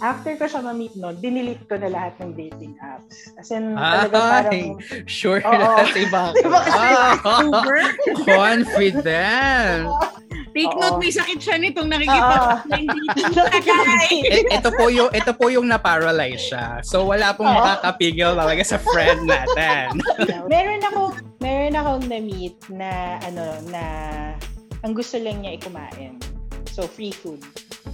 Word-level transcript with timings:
after 0.00 0.32
ko 0.36 0.44
siya 0.48 0.60
ma-meet 0.64 0.94
noon, 0.96 1.16
dinilit 1.20 1.60
ko 1.68 1.76
na 1.76 1.88
lahat 1.88 2.16
ng 2.20 2.32
dating 2.34 2.74
apps. 2.80 3.32
As 3.36 3.52
in, 3.52 3.76
Ay, 3.76 4.08
talaga 4.08 4.18
parang... 4.18 4.80
sure 5.06 5.40
Oo. 5.44 5.52
na 5.52 5.84
si 5.86 6.04
Baka. 6.08 6.36
Diba 6.36 6.60
kasi- 6.60 7.46
Uber? 7.46 7.78
Confident. 8.24 9.84
Take 10.50 10.74
note, 10.82 10.98
may 10.98 11.14
sakit 11.14 11.38
siya 11.38 11.62
nitong 11.62 11.86
nakikita. 11.86 12.66
I- 14.10 14.50
ito 14.50 14.70
po 14.74 14.90
yung 14.90 15.06
ito 15.14 15.30
po 15.30 15.46
yung 15.46 15.70
na-paralyze 15.70 16.42
siya. 16.42 16.82
So 16.82 17.06
wala 17.06 17.30
pong 17.38 17.46
Oo. 17.46 17.58
makakapigil 17.62 18.34
talaga 18.34 18.62
sa 18.66 18.82
friend 18.82 19.30
natin. 19.30 20.02
meron 20.52 20.82
ako, 20.90 21.14
meron 21.38 21.78
akong 21.78 22.04
na-meet 22.10 22.58
na, 22.66 23.22
ano, 23.22 23.62
na, 23.70 23.82
ang 24.82 24.90
gusto 24.90 25.22
lang 25.22 25.38
niya 25.38 25.54
ikumain. 25.54 26.18
So, 26.70 26.86
free 26.86 27.12
food. 27.12 27.42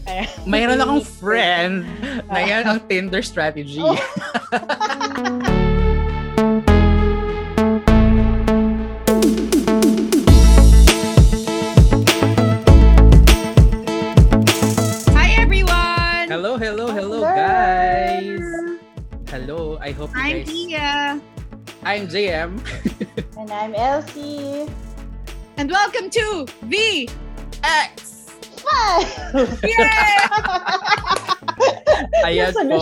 Ayan. 0.06 0.30
Mayroon 0.50 0.78
akong 0.78 1.02
friend 1.02 1.82
na 2.30 2.38
yan 2.38 2.62
ang 2.62 2.78
Tinder 2.88 3.22
strategy. 3.26 3.82
Oh. 3.82 3.98
Hi 15.10 15.34
everyone! 15.42 16.30
Hello, 16.30 16.54
hello, 16.54 16.86
hello, 16.94 17.26
guys! 17.26 18.38
Hello, 19.26 19.74
I 19.82 19.90
hope 19.90 20.14
you 20.14 20.22
I'm 20.22 20.36
guys... 20.38 20.46
Tia. 20.46 21.20
I'm 21.82 22.06
JM. 22.06 22.62
and 23.38 23.50
I'm 23.50 23.74
Elsie. 23.74 24.70
And 25.58 25.70
welcome 25.70 26.10
to 26.10 26.46
VX 26.70 28.15
5! 28.66 29.62
Yeah! 29.62 30.26
Ayan 32.26 32.52
po. 32.52 32.78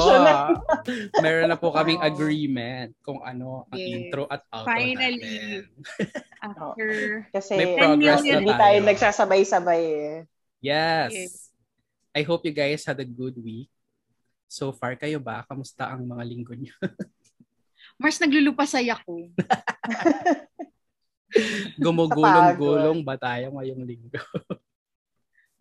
Meron 1.20 1.48
na 1.50 1.58
po 1.58 1.70
kaming 1.70 2.02
agreement 2.02 2.90
kung 3.04 3.20
ano 3.22 3.68
ang 3.70 3.78
yeah. 3.78 3.94
intro 4.00 4.24
at 4.26 4.42
outro 4.50 4.68
Finally. 4.72 5.20
Natin. 5.20 5.62
After 6.42 6.88
Kasi 7.36 7.52
May 7.56 7.76
progress 7.78 8.20
na 8.20 8.24
tayo. 8.24 8.40
Hindi 8.40 8.54
tayo 8.54 8.76
nagsasabay-sabay 8.82 9.82
eh. 9.84 10.14
Yes. 10.64 11.12
Okay. 11.12 11.28
I 12.14 12.22
hope 12.22 12.46
you 12.46 12.54
guys 12.54 12.86
had 12.86 12.98
a 13.02 13.06
good 13.06 13.36
week. 13.36 13.70
So 14.46 14.70
far 14.70 14.94
kayo 14.94 15.18
ba? 15.18 15.42
Kamusta 15.50 15.90
ang 15.90 16.06
mga 16.06 16.22
linggo 16.24 16.54
niyo? 16.54 16.74
Mars, 18.00 18.18
naglulupasay 18.18 18.90
ako. 18.90 19.30
Gumugulong-gulong 21.82 23.02
ba 23.02 23.18
tayo 23.18 23.54
ngayong 23.54 23.82
linggo? 23.82 24.22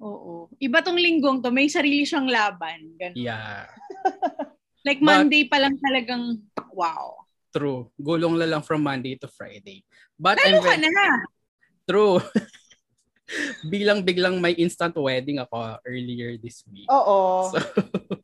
Oo. 0.03 0.51
Iba 0.59 0.83
tong 0.83 0.99
linggong 0.99 1.39
to, 1.39 1.49
may 1.49 1.71
sarili 1.71 2.03
siyang 2.03 2.27
laban. 2.27 2.91
Ganun. 2.99 3.15
Yeah. 3.15 3.71
Like 4.83 4.99
But- 4.99 5.23
Monday 5.23 5.47
pa 5.47 5.63
lang 5.63 5.79
talagang 5.79 6.43
wow. 6.75 7.23
True. 7.55 7.87
Gulong 7.95 8.35
na 8.35 8.49
lang 8.49 8.65
from 8.65 8.83
Monday 8.83 9.15
to 9.15 9.29
Friday. 9.31 9.85
But 10.19 10.41
Lalo 10.43 10.59
I'm 10.59 10.63
ka 10.65 10.75
na. 10.75 11.07
True. 11.87 12.17
Bilang-biglang 13.71 14.41
may 14.43 14.57
instant 14.59 14.91
wedding 14.99 15.39
ako 15.39 15.79
earlier 15.87 16.35
this 16.35 16.65
week. 16.67 16.89
Oo. 16.91 17.47
So, 17.53 17.61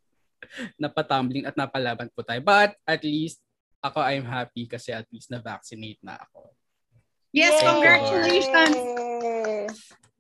napatumbling 0.82 1.46
at 1.48 1.56
napalaban 1.56 2.10
po 2.12 2.26
tayo. 2.26 2.42
But 2.44 2.76
at 2.84 3.06
least, 3.06 3.40
ako 3.80 4.04
I'm 4.04 4.28
happy 4.28 4.68
kasi 4.68 4.92
at 4.92 5.08
least 5.14 5.32
na-vaccinate 5.32 6.02
na 6.04 6.20
ako. 6.20 6.52
Yes, 7.32 7.56
Yay! 7.62 7.66
congratulations. 7.70 8.76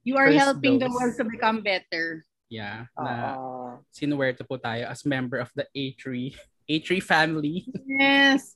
You 0.04 0.16
are 0.16 0.32
helping 0.32 0.80
the 0.80 0.88
dose. 0.88 0.96
world 0.96 1.16
to 1.18 1.26
become 1.26 1.60
better. 1.62 2.24
Yeah. 2.50 2.90
Na 2.98 3.36
Oo. 3.38 3.84
sinuwerte 3.94 4.42
po 4.42 4.58
tayo 4.58 4.90
as 4.90 5.06
member 5.06 5.38
of 5.38 5.52
the 5.54 5.68
A3 5.72 6.34
A3 6.72 7.02
family. 7.02 7.66
Yes. 7.86 8.54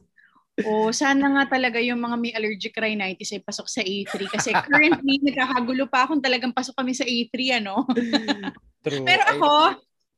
O, 0.61 0.94
sana 0.94 1.33
nga 1.33 1.58
talaga 1.58 1.81
yung 1.81 1.97
mga 1.97 2.14
may 2.14 2.30
allergic 2.38 2.77
rhinitis 2.77 3.33
ay 3.33 3.41
pasok 3.41 3.66
sa 3.66 3.81
A3 3.81 4.14
kasi 4.30 4.49
currently 4.70 5.17
nagkakagulo 5.17 5.89
pa 5.89 6.05
akong 6.05 6.21
talagang 6.21 6.54
pasok 6.54 6.77
kami 6.77 6.93
sa 6.93 7.02
A3 7.05 7.58
ano. 7.58 7.86
True. 8.86 9.02
Pero 9.02 9.23
ako, 9.33 9.54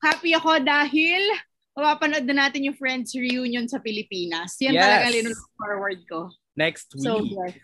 happy 0.03 0.35
ako 0.35 0.59
dahil 0.59 1.23
mapapanood 1.71 2.27
na 2.27 2.47
natin 2.47 2.67
yung 2.67 2.75
Friends 2.75 3.15
reunion 3.15 3.63
sa 3.67 3.79
Pilipinas. 3.79 4.59
Yan 4.59 4.75
Yes. 4.75 4.83
talaga 4.83 5.05
linulook 5.11 5.43
forward 5.55 5.99
ko. 6.07 6.19
next 6.55 6.91
week. 6.95 7.03
So, 7.03 7.19
yes. 7.23 7.55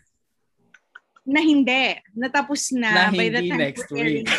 Na 1.21 1.41
hindi. 1.41 2.01
Natapos 2.17 2.73
na 2.73 2.89
na. 2.89 3.03
by 3.13 3.29
the 3.29 3.41
time 3.45 3.61
next 3.61 3.87
week. 3.93 4.25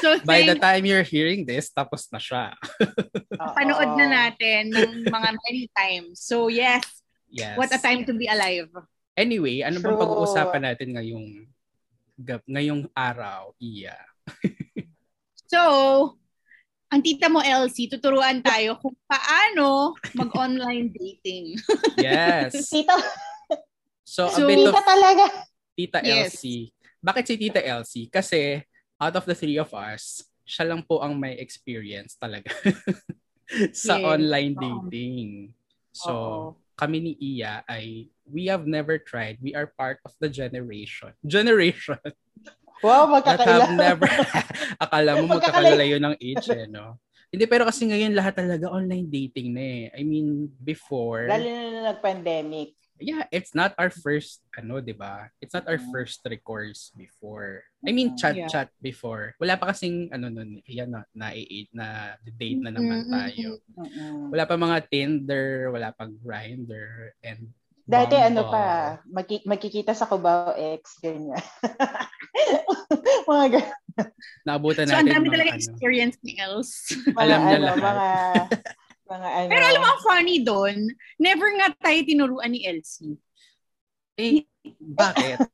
so, 0.00 0.08
By 0.22 0.46
the 0.46 0.56
time 0.56 0.86
you're 0.86 1.06
hearing 1.06 1.42
this, 1.42 1.74
tapos 1.74 2.06
na 2.14 2.22
siya. 2.22 2.54
Oo. 3.42 3.52
panood 3.56 3.90
na 3.98 4.06
natin 4.06 4.70
ng 4.70 5.10
mga 5.10 5.28
many 5.34 5.64
times. 5.74 6.22
So, 6.22 6.46
yes. 6.46 6.84
Yes. 7.26 7.58
What 7.58 7.74
a 7.74 7.80
time 7.82 8.06
to 8.06 8.14
be 8.14 8.30
alive. 8.30 8.70
Anyway, 9.16 9.66
ano 9.66 9.82
bang 9.82 9.96
True. 9.96 10.02
pag-uusapan 10.06 10.62
natin 10.62 10.88
ngayong 10.94 11.26
gab- 12.20 12.46
ngayong 12.46 12.86
araw? 12.94 13.50
Iya. 13.58 13.96
So, 15.46 15.62
ang 16.90 17.06
tita 17.06 17.30
mo, 17.30 17.38
Elsie, 17.38 17.86
tuturuan 17.86 18.42
tayo 18.42 18.82
kung 18.82 18.98
paano 19.06 19.94
mag-online 20.18 20.90
dating. 20.90 21.54
Yes. 22.02 22.66
Tita, 22.66 22.98
So, 24.06 24.30
a 24.30 24.38
So, 24.38 24.46
bit 24.46 24.62
of 24.62 24.70
tita 24.70 24.82
talaga. 24.86 25.24
Tita 25.74 25.98
Yes. 26.00 26.38
Elsie. 26.38 26.70
Bakit 27.02 27.24
si 27.26 27.34
Tita 27.36 27.58
Elsie? 27.60 28.06
Kasi 28.06 28.62
out 29.02 29.14
of 29.18 29.26
the 29.26 29.34
three 29.34 29.58
of 29.58 29.74
us, 29.74 30.22
siya 30.46 30.70
lang 30.70 30.86
po 30.86 31.02
ang 31.02 31.18
may 31.18 31.34
experience 31.42 32.14
talaga 32.14 32.54
sa 33.74 33.98
Yes. 33.98 34.06
online 34.06 34.54
dating. 34.54 35.28
So, 35.90 36.12
Oo. 36.14 36.38
kami 36.78 37.02
ni 37.02 37.12
Iya 37.18 37.66
ay 37.66 38.06
we 38.30 38.46
have 38.46 38.62
never 38.64 38.94
tried. 38.94 39.42
We 39.42 39.58
are 39.58 39.66
part 39.74 39.98
of 40.06 40.14
the 40.22 40.30
generation. 40.30 41.10
Generation 41.26 41.98
Wow, 42.84 43.10
magkakaila. 43.18 43.74
never 43.74 44.06
akala 44.84 45.18
mo 45.18 45.26
Magkakalayo. 45.26 45.74
magkakalayo 45.74 45.96
ng 45.98 46.14
age 46.22 46.46
eh, 46.54 46.66
no? 46.70 47.00
Hindi, 47.26 47.44
pero 47.50 47.66
kasi 47.66 47.90
ngayon 47.90 48.14
lahat 48.14 48.38
talaga 48.38 48.70
online 48.70 49.10
dating 49.10 49.50
na 49.50 49.62
eh. 49.66 49.84
I 49.98 50.06
mean, 50.06 50.46
before, 50.62 51.26
Lalo 51.26 51.42
na 51.50 51.62
nung 51.74 51.86
nag-pandemic. 51.90 52.78
Yeah, 52.98 53.24
it's 53.30 53.52
not 53.52 53.72
our 53.76 53.90
first, 53.90 54.40
ano, 54.52 54.80
di 54.80 54.92
ba? 54.92 55.28
It's 55.40 55.52
not 55.52 55.68
our 55.68 55.78
first 55.92 56.24
recourse 56.24 56.90
before. 56.92 57.62
I 57.86 57.92
mean, 57.92 58.16
chat-chat 58.16 58.72
before. 58.80 59.36
Wala 59.38 59.54
pa 59.54 59.70
kasing, 59.70 60.10
ano 60.10 60.26
nun, 60.26 60.58
yan 60.64 60.90
na, 60.90 61.04
na, 61.12 61.30
na 61.70 61.86
date 62.24 62.60
na 62.60 62.72
naman 62.72 63.04
Mm, 63.04 63.08
mm, 63.08 63.12
tayo. 63.12 63.48
Wala 64.32 64.44
pa 64.44 64.56
mga 64.56 64.78
Tinder, 64.88 65.70
wala 65.70 65.92
pa 65.92 66.08
Grindr, 66.08 67.14
and 67.20 67.52
Dati 67.86 68.18
Bumble. 68.18 68.26
ano 68.26 68.42
pa, 68.50 68.64
magki- 69.06 69.46
magkikita 69.46 69.94
sa 69.94 70.10
Cubao 70.10 70.58
X, 70.58 70.98
ganyan. 70.98 71.38
mga 73.30 73.46
ganyan. 73.54 73.78
Naabutan 74.42 74.90
So, 74.90 74.98
ang 74.98 75.06
natin 75.06 75.14
dami 75.14 75.26
talaga 75.30 75.50
ano. 75.54 75.58
experience 75.62 76.16
ni 76.20 76.34
Els. 76.36 76.90
Alam 77.14 77.40
niya 77.46 77.56
ano, 77.56 77.66
lahat. 77.70 77.78
Mga, 77.78 78.08
mga 79.06 79.28
ano. 79.30 79.50
Pero 79.50 79.64
alam 79.64 79.80
mo, 79.80 79.88
ang 79.88 80.02
funny 80.02 80.36
doon, 80.42 80.78
never 81.16 81.48
nga 81.58 81.68
tayo 81.78 81.98
tinuruan 82.02 82.50
ni 82.50 82.66
Elsie. 82.66 83.16
Eh, 84.16 84.44
bakit? 84.80 85.38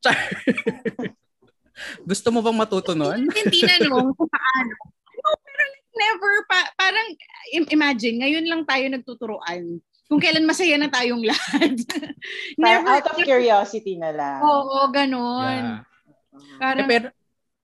Gusto 2.10 2.28
mo 2.30 2.40
bang 2.40 2.56
matuto 2.56 2.94
nun? 2.94 3.28
Hindi 3.28 3.58
tinanong 3.62 4.12
kung 4.18 4.30
paano. 4.30 4.74
No, 5.22 5.30
pero 5.38 5.62
like, 5.62 5.86
never, 5.94 6.32
pa, 6.46 6.58
parang, 6.78 7.08
im- 7.52 7.70
imagine, 7.70 8.16
ngayon 8.22 8.46
lang 8.48 8.62
tayo 8.64 8.84
nagtuturuan 8.88 9.82
kung 10.12 10.20
kailan 10.20 10.44
masaya 10.44 10.76
na 10.76 10.92
tayong 10.92 11.24
lahat. 11.24 11.72
Never. 12.60 12.84
out 12.84 13.08
of 13.08 13.16
curiosity 13.24 13.96
na 13.96 14.12
lang. 14.12 14.44
Oo, 14.44 14.92
ganon. 14.92 15.80
Yeah. 15.80 16.36
Eh, 16.36 16.60
Parang, 16.60 16.84
pero, 16.84 17.06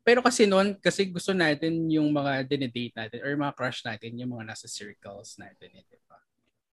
pero 0.08 0.24
kasi 0.24 0.48
noon, 0.48 0.72
kasi 0.80 1.04
gusto 1.04 1.36
natin 1.36 1.84
yung 1.92 2.08
mga 2.08 2.48
dinedate 2.48 2.96
natin 2.96 3.20
or 3.20 3.36
mga 3.36 3.52
crush 3.52 3.84
natin, 3.84 4.16
yung 4.16 4.32
mga 4.32 4.56
nasa 4.56 4.64
circles 4.64 5.36
natin. 5.36 5.68
Eh, 5.76 5.84
di 5.84 6.00
ba? 6.08 6.16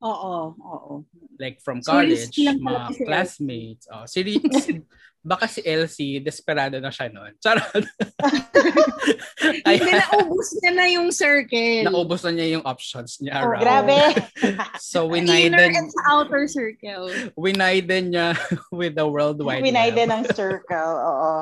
oo, 0.03 0.53
oo. 0.59 0.93
Like 1.39 1.63
from 1.63 1.79
college, 1.81 2.35
lang 2.37 2.59
mga 2.59 2.91
si 2.93 3.01
classmates. 3.07 3.85
Oh, 3.89 4.05
si, 4.05 4.21
si- 4.61 4.83
baka 5.23 5.47
si 5.47 5.63
Elsie, 5.63 6.19
desperado 6.19 6.77
na 6.83 6.91
siya 6.91 7.07
noon. 7.07 7.33
Charot. 7.39 7.87
Hindi, 9.63 9.79
naubos 9.95 10.49
niya 10.59 10.71
na 10.75 10.87
yung 10.91 11.09
circle. 11.15 11.87
naubos 11.87 12.27
na 12.27 12.35
niya 12.35 12.59
yung 12.59 12.65
options 12.67 13.23
niya 13.23 13.39
Oh, 13.41 13.55
around. 13.55 13.63
grabe. 13.63 13.99
So, 14.83 15.07
Sa 15.07 15.15
inner 15.15 15.71
and 15.71 15.89
outer 16.11 16.51
circle. 16.51 17.09
winiden 17.39 18.11
niya 18.13 18.35
with 18.75 18.99
the 18.99 19.07
worldwide 19.07 19.63
Pinayde 19.63 20.03
web. 20.05 20.11
ng 20.11 20.25
circle, 20.35 20.93
oo. 20.99 21.35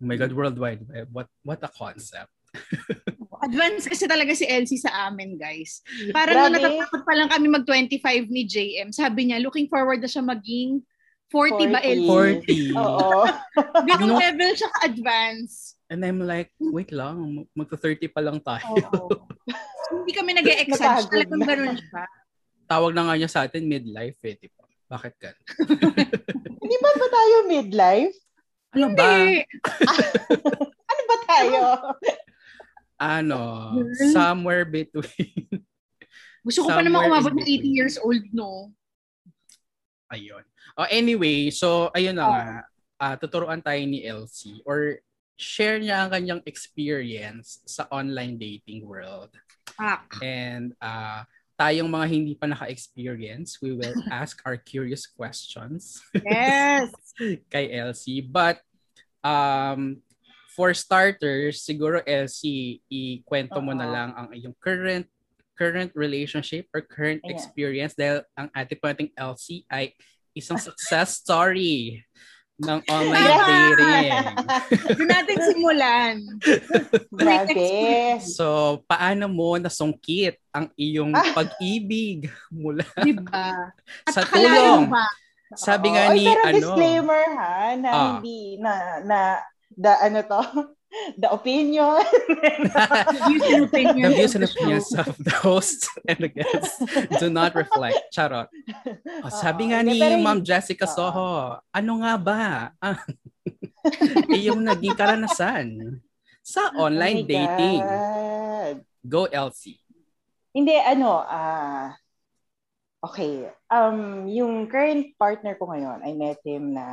Oh 0.00 0.08
my 0.08 0.16
God, 0.16 0.32
worldwide 0.32 0.80
web. 0.88 1.12
What, 1.12 1.28
what 1.44 1.60
a 1.60 1.68
concept. 1.68 2.32
Advance 3.46 3.84
kasi 3.84 4.08
talaga 4.08 4.32
si 4.32 4.48
Elsie 4.48 4.80
sa 4.80 5.08
amin, 5.08 5.36
guys. 5.36 5.84
Parang 6.12 6.48
nung 6.48 6.56
Grabe. 6.56 6.80
natatakot 6.80 7.02
pa 7.04 7.12
lang 7.16 7.28
kami 7.28 7.46
mag-25 7.52 8.28
ni 8.32 8.48
JM, 8.48 8.88
sabi 8.92 9.28
niya, 9.28 9.44
looking 9.44 9.68
forward 9.68 10.00
na 10.00 10.08
siya 10.08 10.24
maging 10.24 10.80
40, 11.28 11.72
ba, 11.72 11.80
40. 11.84 11.88
Elsie? 11.88 12.72
40. 12.74 12.80
Oo. 12.80 13.22
Ganong 13.88 14.12
No. 14.12 14.20
level 14.20 14.50
siya 14.56 14.70
ka-advance. 14.76 15.78
And 15.92 16.00
I'm 16.02 16.20
like, 16.24 16.50
wait 16.58 16.90
lang, 16.90 17.44
magta-30 17.52 18.08
pa 18.08 18.20
lang 18.24 18.40
tayo. 18.40 18.76
Oo. 18.92 19.08
Hindi 20.00 20.12
kami 20.16 20.30
nag-e-exage. 20.36 20.80
Napagod 21.06 21.12
Talagang 21.12 21.42
ganun 21.44 21.76
siya. 21.76 22.02
Tawag 22.66 22.92
na 22.96 23.02
nga 23.04 23.14
niya 23.20 23.30
sa 23.30 23.44
atin 23.44 23.66
midlife 23.66 24.20
eh, 24.24 24.36
di 24.36 24.48
ba? 24.48 24.64
Bakit 24.90 25.14
ka? 25.22 25.30
Hindi 26.60 26.76
ba 26.78 26.90
ba 26.98 27.06
tayo 27.08 27.34
midlife? 27.46 28.16
Ano 28.70 28.86
ba? 28.94 29.02
Hindi. 29.02 29.44
Ano 30.90 31.02
ba 31.06 31.16
tayo? 31.24 31.58
Ano, 32.98 33.40
somewhere 34.10 34.66
between. 34.66 35.46
Gusto 36.46 36.66
ko 36.66 36.68
pa 36.68 36.82
naman 36.82 37.06
umabot 37.06 37.30
ng 37.32 37.40
between. 37.40 37.72
80 37.72 37.78
years 37.78 37.94
old, 37.96 38.20
no? 38.34 38.74
Ayun. 40.10 40.42
Oh, 40.74 40.88
anyway, 40.90 41.48
so 41.48 41.88
ayun 41.94 42.18
na 42.18 42.24
Oh. 42.26 42.32
nga. 42.34 42.46
Ah, 43.00 43.16
tuturuan 43.16 43.62
tayo 43.62 43.80
ni 43.86 44.04
Elsie 44.04 44.60
or 44.66 45.00
share 45.38 45.80
niya 45.80 46.04
ang 46.04 46.10
kanyang 46.12 46.42
experience 46.44 47.64
sa 47.64 47.88
online 47.88 48.36
dating 48.36 48.84
world. 48.84 49.32
Ah, 49.80 50.04
And 50.20 50.76
uh, 50.82 51.24
tayong 51.60 51.92
mga 51.92 52.06
hindi 52.08 52.32
pa 52.32 52.48
naka-experience, 52.48 53.60
we 53.60 53.76
will 53.76 53.92
ask 54.08 54.40
our 54.48 54.56
curious 54.56 55.04
questions 55.04 56.00
yes. 56.24 56.88
kay 57.52 57.76
Elsie. 57.76 58.24
But 58.24 58.64
um, 59.20 60.00
for 60.56 60.72
starters, 60.72 61.60
siguro 61.60 62.00
Elsie, 62.08 62.80
ikwento 62.88 63.60
mo 63.60 63.76
na 63.76 63.84
lang 63.84 64.10
ang 64.16 64.32
iyong 64.32 64.56
current 64.56 65.04
current 65.60 65.92
relationship 65.92 66.64
or 66.72 66.80
current 66.80 67.20
Ayan. 67.20 67.36
experience 67.36 67.92
dahil 67.92 68.24
ang 68.32 68.48
ate 68.56 68.80
po 68.80 68.88
nating 68.88 69.12
Elsie 69.12 69.68
ay 69.68 69.92
isang 70.32 70.56
success 70.56 71.20
story 71.20 72.00
ng 72.60 72.80
online 72.86 73.24
dating. 73.72 74.24
Doon 74.92 75.08
natin 75.08 75.36
simulan. 75.48 76.14
Grabe. 77.08 77.68
So, 78.20 78.46
paano 78.84 79.26
mo 79.26 79.56
nasungkit 79.56 80.36
ang 80.52 80.68
iyong 80.76 81.16
Ah. 81.16 81.32
pag-ibig 81.32 82.28
mula 82.52 82.84
Diba? 83.00 83.72
At 84.04 84.12
sa 84.12 84.22
tulong? 84.28 84.92
ba? 84.92 85.06
Sabi 85.50 85.90
nga 85.90 86.14
Oy, 86.14 86.14
ni 86.14 86.24
pero 86.28 86.40
ano, 86.46 86.54
disclaimer 86.54 87.24
ha, 87.34 87.54
na 87.74 87.88
Ah. 87.90 88.02
hindi, 88.14 88.40
na, 88.60 88.72
na, 89.02 89.18
the, 89.74 89.92
ano 89.98 90.18
to, 90.22 90.40
the 91.16 91.30
opinion. 91.30 92.02
Views 93.28 93.44
and 93.46 93.64
opinions. 93.64 94.02
the 94.02 94.14
views 94.14 94.34
and 94.34 94.44
of 94.44 94.50
the 94.50 94.58
opinions 94.58 94.88
of 94.94 95.14
the 95.18 95.34
host 95.38 95.80
and 96.06 96.18
the 96.18 96.30
guests 96.30 96.82
do 97.18 97.30
not 97.30 97.54
reflect. 97.54 98.10
Charot. 98.10 98.50
Oh, 99.22 99.30
sabi 99.30 99.66
Oo. 99.66 99.70
nga 99.70 99.80
ni 99.82 99.94
Ma'am 99.96 100.42
yung- 100.42 100.42
Jessica 100.42 100.86
Oo. 100.86 100.92
Soho, 100.92 101.28
ano 101.62 101.92
nga 102.02 102.14
ba 102.18 102.40
ang 102.78 102.98
iyong 104.36 104.60
naging 104.60 104.96
karanasan 104.96 105.66
sa 106.42 106.72
online 106.74 107.22
Oh 107.24 107.28
dating? 107.28 107.80
God. 107.84 108.76
Go 109.00 109.24
Elsie. 109.26 109.78
Hindi, 110.50 110.74
ano, 110.74 111.22
ah, 111.22 111.94
okay. 113.00 113.46
Um, 113.70 114.26
yung 114.26 114.66
current 114.66 115.14
partner 115.14 115.54
ko 115.54 115.70
ngayon, 115.70 116.02
I 116.02 116.10
met 116.12 116.42
him 116.42 116.74
na 116.74 116.86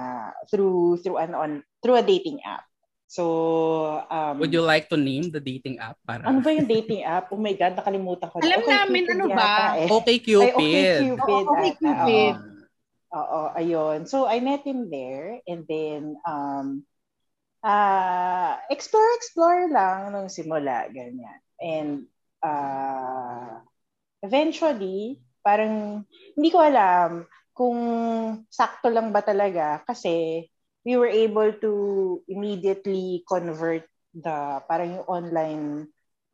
through, 0.46 1.02
through 1.02 1.18
an 1.18 1.34
on, 1.34 1.52
through 1.82 1.98
a 1.98 2.06
dating 2.06 2.38
app. 2.46 2.67
So, 3.08 3.24
um, 4.12 4.38
Would 4.44 4.52
you 4.52 4.62
like 4.62 4.92
to 4.92 5.00
name 5.00 5.32
the 5.32 5.40
dating 5.40 5.80
app 5.80 5.96
para 6.04 6.28
ano 6.28 6.44
ba 6.44 6.52
yung 6.52 6.68
dating 6.68 7.08
app? 7.08 7.32
Oh 7.32 7.40
my 7.40 7.56
God, 7.56 7.80
nakalimutan 7.80 8.28
ko. 8.28 8.38
Alam 8.44 8.60
Okay 8.60 8.76
namin, 8.84 9.04
Cupid 9.08 9.16
ano 9.16 9.26
ba? 9.32 9.52
eh. 9.80 9.88
Okay 9.88 10.18
Ay, 10.20 10.24
Cupid? 10.28 10.54
okay 10.60 10.84
Cupid. 10.92 11.44
Oo, 11.48 11.52
Okay 11.56 11.72
ata, 11.72 11.80
Cupid. 11.80 12.36
oo. 12.36 12.56
Oo, 13.16 13.42
ayun. 13.56 14.04
So 14.04 14.28
I 14.28 14.44
met 14.44 14.68
him 14.68 14.92
there 14.92 15.40
and 15.48 15.64
then 15.72 16.20
um 16.28 16.84
uh 17.64 18.60
explore 18.68 19.08
explore 19.16 19.72
lang 19.72 20.12
nung 20.12 20.28
simula 20.28 20.92
ganyan. 20.92 21.40
And 21.64 21.92
uh 22.44 23.64
eventually 24.20 25.24
parang 25.40 26.04
hindi 26.36 26.50
ko 26.52 26.60
alam 26.60 27.24
kung 27.56 27.80
sakto 28.52 28.92
lang 28.92 29.16
ba 29.16 29.24
talaga 29.24 29.82
kasi 29.88 30.44
we 30.88 30.96
were 30.96 31.12
able 31.12 31.52
to 31.60 31.72
immediately 32.32 33.28
convert 33.28 33.84
the 34.16 34.64
parang 34.66 34.96
yung 34.96 35.08
online 35.12 35.66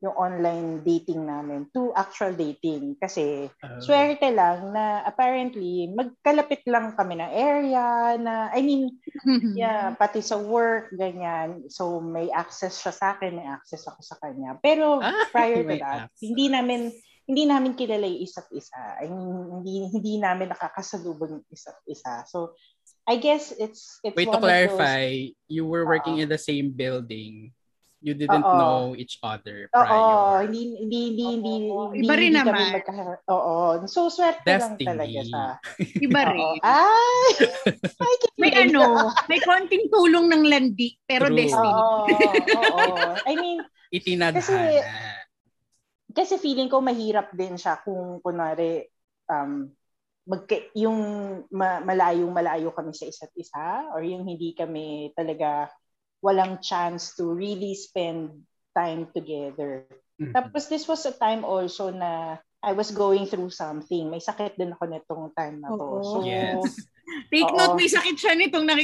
yung 0.03 0.19
online 0.19 0.83
dating 0.83 1.23
namin 1.23 1.63
to 1.71 1.95
actual 1.95 2.35
dating. 2.35 2.93
Kasi 2.99 3.47
Uh, 3.63 3.79
swerte 3.79 4.27
lang 4.29 4.75
na 4.75 4.99
apparently 5.07 5.87
magkalapit 5.89 6.59
lang 6.67 6.91
kami 6.93 7.15
ng 7.17 7.31
area 7.31 8.13
na 8.19 8.51
I 8.51 8.59
mean 8.59 8.91
yeah 9.57 9.95
pati 9.95 10.19
sa 10.19 10.35
work 10.37 10.91
ganyan. 10.93 11.71
So 11.71 12.03
may 12.03 12.27
access 12.29 12.83
siya 12.83 12.91
sa 12.91 13.15
akin 13.15 13.39
may 13.39 13.47
access 13.47 13.87
ako 13.87 14.03
sa 14.03 14.19
kanya. 14.19 14.59
Pero 14.59 14.99
Ah, 14.99 15.23
prior 15.35 15.63
to 15.63 15.71
that 15.79 16.11
access. 16.11 16.19
hindi 16.19 16.51
namin 16.51 16.91
hindi 17.23 17.47
namin 17.47 17.71
kilala 17.71 18.03
yung 18.03 18.27
isa't 18.27 18.51
isa. 18.51 18.99
I 18.99 19.07
mean 19.07 19.31
hindi 19.55 19.87
hindi 19.87 20.13
namin 20.19 20.51
nakakasalubong 20.51 21.39
yung 21.39 21.47
isa't 21.47 21.79
isa. 21.87 22.27
So 22.27 22.59
I 23.03 23.19
guess 23.19 23.51
it's 23.51 23.99
it's 23.99 24.15
Wait 24.15 24.31
one 24.31 24.39
to 24.39 24.39
of 24.39 24.47
clarify, 24.47 25.27
you 25.51 25.67
were 25.67 25.83
working 25.83 26.19
Oo. 26.19 26.23
in 26.23 26.29
the 26.31 26.39
same 26.39 26.71
building. 26.71 27.51
You 28.03 28.11
didn't 28.15 28.43
Oo. 28.43 28.55
know 28.59 28.79
each 28.99 29.15
other 29.23 29.71
those 29.71 29.79
Oo, 29.79 29.87
prior. 29.87 30.43
hindi 30.47 30.75
hindi 30.75 30.99
hindi 31.15 31.25
hindi, 31.39 31.53
Iba 32.03 32.13
rin 32.19 32.35
hindi 32.35 32.39
naman. 32.43 32.75
magka- 32.75 33.23
Oo, 33.31 33.87
so 33.87 34.11
swerte 34.11 34.43
lang 34.43 34.75
Destiny. 34.75 34.87
talaga 34.87 35.19
sa 35.23 35.41
Iba 36.05 36.21
rin. 36.27 36.43
Ay! 36.63 37.27
Ay, 38.03 38.13
May 38.35 38.51
ano, 38.59 39.07
may 39.31 39.39
konting 39.39 39.87
tulong 39.87 40.27
ng 40.31 40.43
landi, 40.43 40.99
pero 41.07 41.31
True. 41.31 41.39
destiny. 41.39 41.71
Oo, 41.71 42.07
oo. 42.59 42.87
I 43.31 43.33
mean, 43.39 43.63
Itinadhana. 43.87 44.83
kasi 46.11 46.35
feeling 46.39 46.67
ko 46.67 46.83
mahirap 46.83 47.31
din 47.31 47.55
siya 47.55 47.79
kung 47.87 48.19
kunwari 48.19 48.83
um, 49.31 49.71
magka, 50.23 50.55
yung 50.75 50.99
ma- 51.51 51.83
malayong 51.83 52.31
malayo 52.31 52.71
kami 52.71 52.95
sa 52.95 53.07
isa't 53.07 53.33
isa 53.35 53.91
or 53.91 54.03
yung 54.03 54.23
hindi 54.23 54.55
kami 54.55 55.11
talaga 55.15 55.67
walang 56.23 56.63
chance 56.63 57.15
to 57.19 57.27
really 57.27 57.75
spend 57.75 58.47
time 58.71 59.11
together. 59.11 59.83
Mhm. 60.17 60.31
Tapos 60.31 60.71
this 60.71 60.87
was 60.87 61.03
a 61.03 61.13
time 61.13 61.43
also 61.43 61.91
na 61.91 62.39
I 62.63 62.71
was 62.71 62.95
going 62.95 63.27
through 63.27 63.51
something. 63.51 64.07
May 64.07 64.23
sakit 64.23 64.55
din 64.55 64.71
ako 64.71 64.83
nitong 64.87 65.25
time 65.35 65.59
na 65.59 65.75
to. 65.75 65.83
Oo. 65.83 65.99
So, 65.99 66.17
Yes. 66.23 66.87
Take 67.27 67.45
Oo. 67.45 67.57
note, 67.57 67.75
may 67.75 67.87
sakit 67.87 68.13
siya 68.13 68.33
nitong 68.33 68.65
guy. 68.65 68.81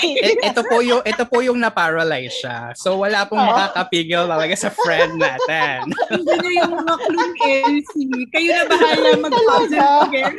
I- 0.00 0.38
ito 0.48 0.60
po 0.64 0.80
yung 0.80 1.00
ito 1.02 1.22
po 1.24 1.36
yung 1.40 1.58
na-paralyze 1.58 2.34
siya. 2.34 2.56
So 2.72 2.98
wala 2.98 3.24
pong 3.24 3.38
Oo. 3.38 3.48
makakapigil 3.48 4.24
talaga 4.24 4.54
sa 4.54 4.68
friend 4.72 5.16
natin. 5.16 5.88
Hindi 6.10 6.34
na 6.34 6.48
yung 6.56 6.72
mga 6.74 6.94
clue 6.98 7.32
LC. 7.68 7.92
Kayo 8.32 8.48
na 8.50 8.62
bahala 8.64 9.08
mag-puzzle 9.18 9.70
Talaga? 9.70 10.02
together. 10.02 10.32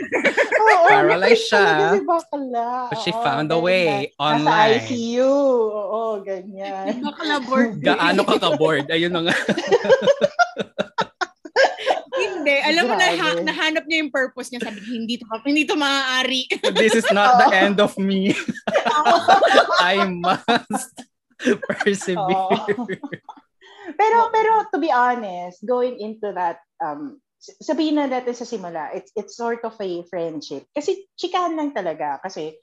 Oo, 0.60 0.88
Paralyzed 0.90 1.46
siya. 1.46 1.66
si 1.94 2.00
Bakla. 2.02 2.68
But 2.90 2.98
she 3.00 3.12
Oo, 3.12 3.22
found 3.22 3.48
a 3.48 3.52
ganyan. 3.52 3.64
way 3.64 3.86
Nasa 4.10 4.20
online. 4.20 4.82
ICU. 4.84 5.32
Oo, 5.70 6.02
ganyan. 6.22 6.84
Bakla 7.00 7.36
board. 7.44 7.70
Gaano 7.80 8.22
ka 8.26 8.36
ka-bored? 8.40 8.88
Ayun 8.90 9.12
na 9.12 9.22
nga. 9.30 9.36
Hindi. 12.40 12.56
Alam 12.56 12.84
mo, 12.88 12.94
na, 12.96 13.08
Grabe. 13.14 13.42
nahanap 13.44 13.84
niya 13.86 13.98
yung 14.08 14.14
purpose 14.16 14.48
niya. 14.50 14.64
Sabi, 14.64 14.80
hindi 14.88 15.20
to, 15.20 15.26
hindi 15.44 15.64
to 15.68 15.76
maaari. 15.76 16.48
This 16.80 16.96
is 16.96 17.08
not 17.12 17.44
the 17.44 17.52
end 17.52 17.84
of 17.84 17.94
me. 18.00 18.32
I 19.84 20.08
must 20.08 20.96
persevere. 21.68 23.00
pero 24.00 24.18
pero 24.30 24.52
to 24.70 24.78
be 24.78 24.92
honest, 24.92 25.64
going 25.66 25.98
into 26.00 26.32
that 26.36 26.62
um 26.84 27.18
sabihin 27.40 27.96
na 27.96 28.12
natin 28.12 28.36
sa 28.36 28.48
simula, 28.48 28.92
it's 28.92 29.12
it's 29.16 29.36
sort 29.36 29.64
of 29.64 29.76
a 29.80 30.04
friendship. 30.08 30.68
Kasi 30.76 31.08
chikahan 31.16 31.56
lang 31.56 31.72
talaga 31.72 32.20
kasi 32.20 32.56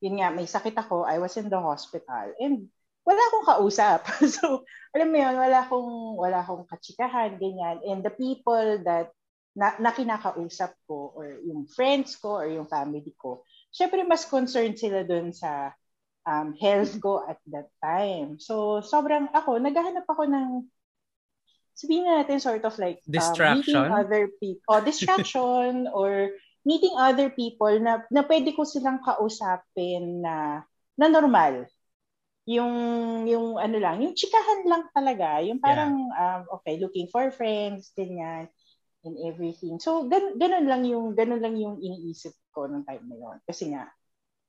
yun 0.00 0.18
nga 0.18 0.32
may 0.32 0.48
sakit 0.48 0.72
ako, 0.74 1.04
I 1.04 1.20
was 1.20 1.36
in 1.36 1.52
the 1.52 1.60
hospital 1.60 2.32
and 2.40 2.70
wala 3.04 3.20
akong 3.20 3.46
kausap. 3.48 4.00
so, 4.36 4.64
alam 4.94 5.08
mo 5.10 5.16
yun, 5.18 5.36
wala 5.36 5.58
akong 5.64 5.90
wala 6.16 6.38
akong 6.40 6.64
kachikahan 6.68 7.36
ganyan. 7.36 7.82
And 7.84 8.00
the 8.04 8.14
people 8.14 8.80
that 8.86 9.12
na, 9.60 9.76
na 9.76 9.92
kinakausap 9.92 10.72
ko 10.88 11.12
or 11.12 11.36
yung 11.44 11.68
friends 11.68 12.16
ko 12.16 12.40
or 12.40 12.48
yung 12.48 12.64
family 12.64 13.12
ko, 13.20 13.44
syempre 13.68 14.00
mas 14.08 14.24
concerned 14.24 14.80
sila 14.80 15.04
dun 15.04 15.36
sa 15.36 15.76
um, 16.24 16.56
health 16.56 16.96
ko 17.00 17.24
at 17.28 17.36
that 17.52 17.68
time. 17.84 18.40
So, 18.40 18.80
sobrang 18.80 19.28
ako, 19.32 19.60
naghahanap 19.60 20.08
ako 20.08 20.28
ng, 20.28 20.50
sabihin 21.76 22.08
na 22.08 22.24
natin 22.24 22.40
sort 22.40 22.64
of 22.64 22.76
like, 22.80 23.00
um, 23.04 23.12
Distraction? 23.12 23.84
meeting 23.84 23.92
other 23.92 24.24
people, 24.40 24.68
or 24.68 24.80
distraction, 24.80 25.72
or 25.96 26.12
meeting 26.64 26.94
other 26.96 27.28
people 27.32 27.72
na, 27.80 28.04
na 28.12 28.24
pwede 28.24 28.52
ko 28.56 28.64
silang 28.64 29.00
kausapin 29.00 30.24
na, 30.24 30.64
na 30.96 31.06
normal. 31.08 31.68
Yung, 32.48 32.72
yung 33.28 33.60
ano 33.60 33.76
lang, 33.78 34.02
yung 34.02 34.16
chikahan 34.16 34.66
lang 34.66 34.84
talaga. 34.90 35.40
Yung 35.44 35.60
parang, 35.62 35.94
um, 36.10 36.42
okay, 36.60 36.80
looking 36.80 37.06
for 37.08 37.30
friends, 37.30 37.92
ganyan, 37.94 38.48
and 39.04 39.16
everything. 39.24 39.80
So, 39.80 40.04
gan, 40.06 40.36
ganun 40.36 40.68
lang 40.68 40.82
yung, 40.84 41.16
ganun 41.16 41.40
lang 41.40 41.56
yung 41.56 41.80
iniisip 41.80 42.36
ko 42.52 42.68
nung 42.68 42.84
time 42.84 43.04
na 43.08 43.16
yun. 43.16 43.36
Kasi 43.48 43.72
nga, 43.72 43.88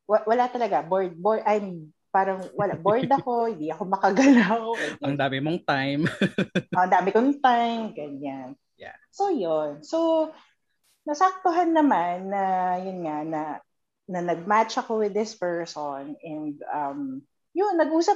wa- 0.07 0.25
wala 0.27 0.51
talaga. 0.51 0.83
Bored, 0.83 1.15
bored, 1.15 1.43
I'm 1.47 1.95
parang 2.11 2.43
wala, 2.59 2.75
bored 2.75 3.07
ako, 3.17 3.47
hindi 3.55 3.71
ako 3.71 3.83
makagalaw. 3.87 4.61
Ang 5.07 5.15
dami 5.15 5.39
mong 5.39 5.63
time. 5.63 6.03
Ang 6.77 6.91
dami 6.91 7.09
kong 7.15 7.39
time, 7.39 7.95
ganyan. 7.95 8.59
Yeah. 8.75 8.95
So, 9.15 9.31
yun. 9.31 9.81
So, 9.87 10.29
nasaktuhan 11.07 11.71
naman 11.71 12.29
na, 12.29 12.75
yun 12.83 13.07
nga, 13.07 13.17
na, 13.23 13.41
na 14.11 14.19
nag-match 14.19 14.75
ako 14.75 15.07
with 15.07 15.15
this 15.15 15.33
person 15.39 16.19
and 16.19 16.59
um, 16.67 17.23
yun, 17.55 17.75
nag-usap, 17.79 18.15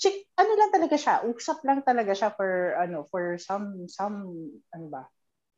chick, 0.00 0.28
ano 0.36 0.52
lang 0.56 0.72
talaga 0.72 0.96
siya, 0.96 1.24
usap 1.24 1.64
lang 1.64 1.80
talaga 1.84 2.12
siya 2.16 2.32
for, 2.32 2.76
ano, 2.80 3.04
for 3.08 3.36
some, 3.40 3.88
some, 3.88 4.24
ano 4.72 4.86
ba, 4.88 5.02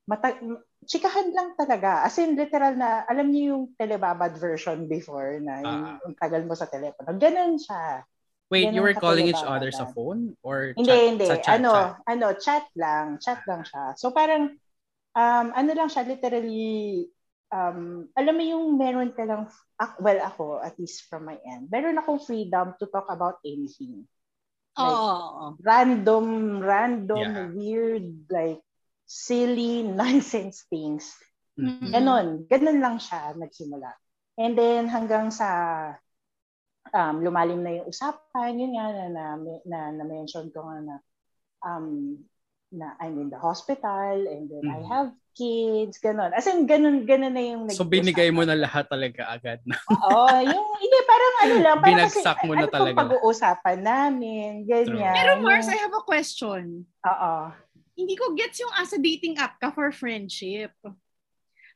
mata- 0.06 0.40
chikahan 0.86 1.34
lang 1.34 1.58
talaga. 1.58 2.06
As 2.06 2.16
in, 2.16 2.38
literal 2.38 2.78
na, 2.78 3.02
alam 3.10 3.28
niyo 3.28 3.42
yung 3.54 3.64
telebabad 3.74 4.38
version 4.38 4.86
before 4.86 5.42
na 5.42 5.60
yung, 5.60 5.82
uh, 5.82 5.98
yung 6.06 6.16
tagal 6.16 6.42
mo 6.46 6.54
sa 6.54 6.70
telepono. 6.70 7.18
Ganun 7.18 7.58
siya. 7.58 8.06
Wait, 8.46 8.70
Ganun 8.70 8.74
you 8.78 8.82
were 8.86 8.94
calling 8.94 9.26
each 9.26 9.42
other 9.42 9.74
sa 9.74 9.90
phone? 9.90 10.38
Or 10.46 10.70
hindi, 10.78 10.86
chat, 10.86 11.10
hindi. 11.10 11.26
Sa 11.26 11.36
chat, 11.42 11.58
ano, 11.58 11.70
chat? 11.74 11.90
ano, 12.06 12.26
chat 12.38 12.66
lang. 12.78 13.06
Chat 13.18 13.40
lang 13.50 13.66
siya. 13.66 13.98
So 13.98 14.14
parang, 14.14 14.54
um, 15.18 15.46
ano 15.50 15.70
lang 15.74 15.90
siya, 15.90 16.06
literally, 16.06 17.10
um, 17.50 18.06
alam 18.14 18.34
mo 18.38 18.44
yung 18.46 18.78
meron 18.78 19.10
ka 19.10 19.26
lang, 19.26 19.50
well, 19.98 20.20
ako, 20.22 20.62
at 20.62 20.78
least 20.78 21.10
from 21.10 21.26
my 21.26 21.34
end, 21.42 21.66
meron 21.66 21.98
akong 21.98 22.22
freedom 22.22 22.78
to 22.78 22.86
talk 22.86 23.10
about 23.10 23.42
anything. 23.42 24.06
Like, 24.76 24.92
oh. 24.92 25.56
Random, 25.64 26.60
random, 26.60 27.26
Yeah. 27.26 27.48
weird, 27.50 28.28
like, 28.28 28.62
silly, 29.06 29.86
nonsense 30.00 30.66
things. 30.68 31.14
Mhm. 31.56 31.94
Ganon. 31.94 32.26
Ganon 32.50 32.78
lang 32.82 32.96
siya 33.00 33.32
nagsimula. 33.32 33.94
And 34.36 34.52
then 34.52 34.92
hanggang 34.92 35.32
sa 35.32 35.48
um, 36.92 37.24
lumalim 37.24 37.64
na 37.64 37.80
yung 37.80 37.88
usapan, 37.88 38.60
yun 38.60 38.76
nga 38.76 38.92
na, 38.92 39.04
na, 39.08 39.24
na, 39.64 39.78
na 39.96 40.04
mention 40.04 40.52
ko 40.52 40.68
nga 40.68 40.78
na 40.84 40.96
um, 41.64 42.20
na 42.74 42.98
I'm 43.00 43.16
in 43.22 43.30
the 43.30 43.40
hospital 43.40 44.26
and 44.26 44.50
then 44.50 44.66
I 44.68 44.82
Mhm. 44.84 44.90
have 44.90 45.08
kids, 45.36 45.96
ganon. 46.02 46.32
As 46.34 46.44
in, 46.50 46.66
ganon, 46.66 47.06
ganon 47.08 47.32
na 47.32 47.44
yung 47.44 47.68
So 47.70 47.86
binigay 47.86 48.32
mo 48.34 48.42
na 48.42 48.56
lahat 48.56 48.88
talaga 48.88 49.28
agad 49.32 49.60
na. 49.64 49.76
Oo, 49.88 50.40
yung, 50.42 50.66
hindi, 50.80 50.98
parang 51.06 51.34
ano 51.44 51.54
lang. 51.62 51.76
Parang 51.78 52.08
Binagsak 52.10 52.36
kasi, 52.40 52.48
mo 52.48 52.52
na 52.52 52.66
ano 52.66 52.72
talaga. 52.72 52.92
pang 52.92 53.00
pag-uusapan 53.06 53.78
namin, 53.80 54.50
ganyan. 54.64 55.14
Pero 55.14 55.30
Mars, 55.44 55.68
I 55.68 55.78
have 55.78 55.94
a 55.94 56.04
question. 56.04 56.84
Oo. 57.04 57.34
Hindi 57.96 58.14
ko 58.14 58.36
gets 58.36 58.60
yung 58.60 58.72
as 58.76 58.92
a 58.92 59.00
dating 59.00 59.40
app 59.40 59.56
ka 59.56 59.72
for 59.72 59.88
friendship. 59.90 60.72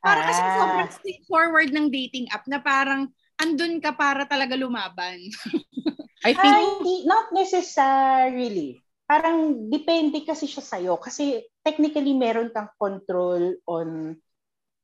Para 0.01 0.21
kasi 0.25 0.41
Ah. 0.41 0.57
sobrang 0.65 0.91
straightforward 0.93 1.69
ng 1.73 1.89
dating 1.89 2.29
app 2.29 2.45
na 2.45 2.61
parang 2.61 3.09
andun 3.37 3.81
ka 3.81 3.93
para 3.97 4.29
talaga 4.29 4.53
lumaban. 4.57 5.17
I 6.29 6.37
think, 6.37 6.53
Ah, 6.53 6.61
hindi, 6.61 7.09
not 7.09 7.33
necessarily. 7.33 8.77
Parang 9.09 9.69
depende 9.73 10.21
kasi 10.23 10.45
siya 10.45 10.61
sa'yo. 10.61 11.01
Kasi 11.01 11.41
technically 11.65 12.13
meron 12.13 12.53
kang 12.53 12.69
control 12.77 13.57
on 13.65 14.15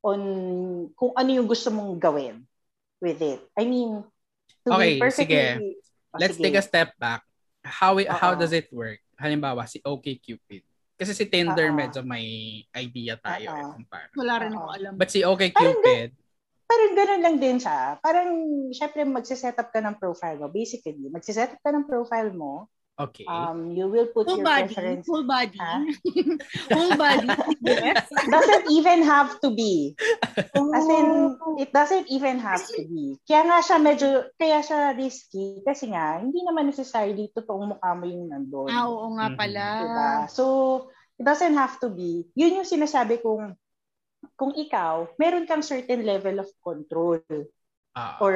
on 0.00 0.20
kung 0.94 1.12
ano 1.12 1.30
yung 1.30 1.44
gusto 1.50 1.68
mong 1.68 2.00
gawin 2.00 2.40
with 3.02 3.20
it. 3.20 3.44
I 3.52 3.68
mean, 3.68 4.00
to 4.64 4.72
Okay, 4.72 4.96
be 4.96 5.02
perfectly... 5.02 5.36
sige. 5.36 5.44
Oh, 6.14 6.18
let's 6.18 6.36
sige. 6.40 6.44
take 6.48 6.56
a 6.56 6.64
step 6.64 6.90
back. 6.96 7.20
How 7.60 7.98
it, 7.98 8.08
how 8.08 8.32
Oo. 8.32 8.40
does 8.40 8.54
it 8.54 8.70
work? 8.72 9.02
Halimbawa, 9.18 9.66
si 9.68 9.82
OkCupid. 9.84 10.64
Kasi 10.96 11.12
si 11.12 11.24
Tinder 11.28 11.68
Oo. 11.70 11.76
medyo 11.76 12.00
may 12.00 12.24
idea 12.72 13.20
tayo 13.20 13.52
eh, 13.52 13.64
kung 13.68 13.84
paano. 13.84 14.12
Wala 14.16 14.34
rin 14.40 14.52
ako 14.56 14.68
alam. 14.72 14.92
But 14.96 15.12
si 15.12 15.20
OkCupid, 15.20 16.10
Parang 16.66 16.92
ganun 16.98 17.22
lang 17.22 17.36
din 17.38 17.56
siya. 17.62 17.94
Parang, 18.02 18.30
syempre, 18.74 19.06
magsiset 19.06 19.54
up 19.54 19.70
ka 19.70 19.78
ng 19.78 20.02
profile 20.02 20.34
mo. 20.42 20.50
Basically, 20.50 21.06
magsiset 21.14 21.54
up 21.54 21.62
ka 21.62 21.70
ng 21.70 21.86
profile 21.86 22.34
mo. 22.34 22.66
Okay. 22.98 23.24
Um, 23.28 23.70
you 23.72 23.86
will 23.88 24.08
put 24.10 24.26
Full 24.26 24.40
your 24.40 24.46
body. 24.46 24.72
preference. 24.72 25.04
Full 25.06 25.24
body. 25.24 25.56
Ha? 25.58 25.74
Full 26.72 26.92
body. 26.96 27.28
Yes. 27.60 28.08
doesn't 28.32 28.66
even 28.72 29.02
have 29.04 29.36
to 29.40 29.50
be. 29.52 29.96
As 30.56 30.86
in, 30.88 31.36
Oh. 31.36 31.56
it 31.60 31.72
doesn't 31.72 32.08
even 32.08 32.38
have 32.40 32.64
to 32.64 32.80
be. 32.88 33.16
Kaya 33.28 33.44
nga 33.44 33.58
siya 33.60 33.76
medyo, 33.78 34.08
kaya 34.36 34.60
siya 34.60 34.96
risky 34.96 35.60
kasi 35.62 35.92
nga, 35.92 36.20
hindi 36.20 36.40
naman 36.42 36.72
necessarily 36.72 37.28
totoong 37.32 37.76
mukha 37.76 37.90
mo 37.92 38.04
yung 38.08 38.32
nandun. 38.32 38.68
Ah, 38.72 38.88
oo 38.88 39.12
nga 39.16 39.28
Mhm. 39.32 39.36
pala. 39.36 39.64
Diba? 39.82 40.10
So, 40.28 40.44
it 41.16 41.24
doesn't 41.24 41.56
have 41.56 41.76
to 41.80 41.88
be. 41.88 42.24
Yun 42.36 42.60
yung 42.62 42.68
sinasabi 42.68 43.20
kong, 43.20 43.56
kung 44.34 44.52
ikaw, 44.52 45.08
meron 45.16 45.46
kang 45.46 45.62
certain 45.62 46.02
level 46.04 46.40
of 46.40 46.48
control 46.60 47.20
Ah, 47.96 48.20
or 48.20 48.34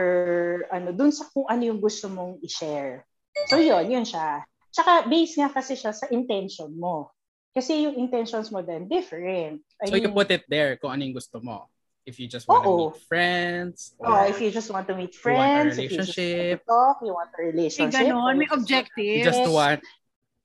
ano, 0.72 0.88
dun 0.96 1.12
sa 1.12 1.28
kung 1.28 1.44
ano 1.44 1.60
yung 1.68 1.84
gusto 1.84 2.08
mong 2.08 2.40
i-share. 2.40 3.04
So 3.48 3.56
yun, 3.58 3.90
yun 3.90 4.04
siya. 4.04 4.42
Tsaka 4.70 5.06
base 5.08 5.34
nga 5.38 5.50
kasi 5.50 5.74
siya 5.74 5.90
sa 5.90 6.06
intention 6.10 6.70
mo. 6.74 7.10
Kasi 7.50 7.82
yung 7.82 7.98
intentions 7.98 8.50
mo 8.54 8.62
then 8.62 8.86
different. 8.86 9.62
I 9.82 9.90
so 9.90 9.96
you 9.98 10.06
mean, 10.06 10.14
put 10.14 10.30
it 10.30 10.46
there 10.46 10.78
kung 10.78 10.94
ano 10.94 11.02
yung 11.02 11.18
gusto 11.18 11.42
mo. 11.42 11.66
If 12.06 12.16
you 12.18 12.26
just 12.30 12.48
want 12.48 12.64
to 12.64 12.70
meet 12.90 12.96
friends, 13.06 13.92
Oh, 14.00 14.08
or 14.08 14.26
if 14.26 14.40
you 14.40 14.50
just 14.50 14.70
want 14.70 14.88
to 14.88 14.94
meet 14.96 15.12
You 15.12 15.34
want 15.34 15.36
a 15.36 15.70
friends, 15.70 15.78
if 15.78 15.90
you 15.92 15.98
just 16.00 16.10
want 16.10 16.16
relationship. 16.16 16.58
to 16.62 16.70
talk, 16.70 16.96
you 17.04 17.12
want 17.12 17.30
a 17.30 17.38
May 17.38 17.48
relationship. 17.52 18.00
ganon, 18.08 18.34
may 18.34 18.44
you 18.44 18.48
just- 18.48 18.56
objective. 18.56 19.04
you 19.20 19.24
just 19.26 19.46
want 19.50 19.80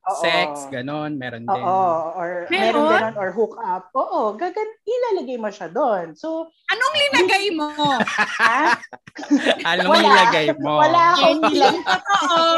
Oo. 0.05 0.21
sex, 0.21 0.49
ganon, 0.69 1.17
meron 1.17 1.43
din. 1.43 1.57
Oo, 1.57 2.13
or 2.13 2.45
Meron? 2.47 2.61
meron 2.77 2.85
ganon, 2.93 3.15
or 3.17 3.29
hook 3.31 3.57
up. 3.57 3.89
Oo, 3.91 4.33
gagan, 4.33 4.69
ilalagay 4.81 5.33
mo 5.35 5.49
siya 5.49 5.65
doon. 5.67 6.13
So, 6.13 6.53
Anong 6.67 6.93
linagay 6.95 7.45
mo? 7.49 7.73
ha? 8.05 8.77
Anong 9.73 9.89
Wala. 9.89 10.05
nilagay 10.05 10.47
mo? 10.57 10.77
Wala 10.77 11.01
akong 11.11 11.41
Hindi 11.41 11.57
nilagay. 11.57 11.81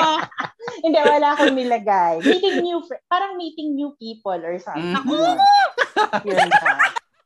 Hindi, 0.84 1.00
wala 1.00 1.27
akong 1.34 1.56
nilagay. 1.56 2.13
Meeting 2.22 2.58
new, 2.62 2.80
fr- 2.84 3.04
parang 3.08 3.36
meeting 3.36 3.74
new 3.74 3.96
people 3.96 4.36
or 4.36 4.60
something. 4.60 5.00
Mhm. 5.08 5.39
Yun. 6.24 6.48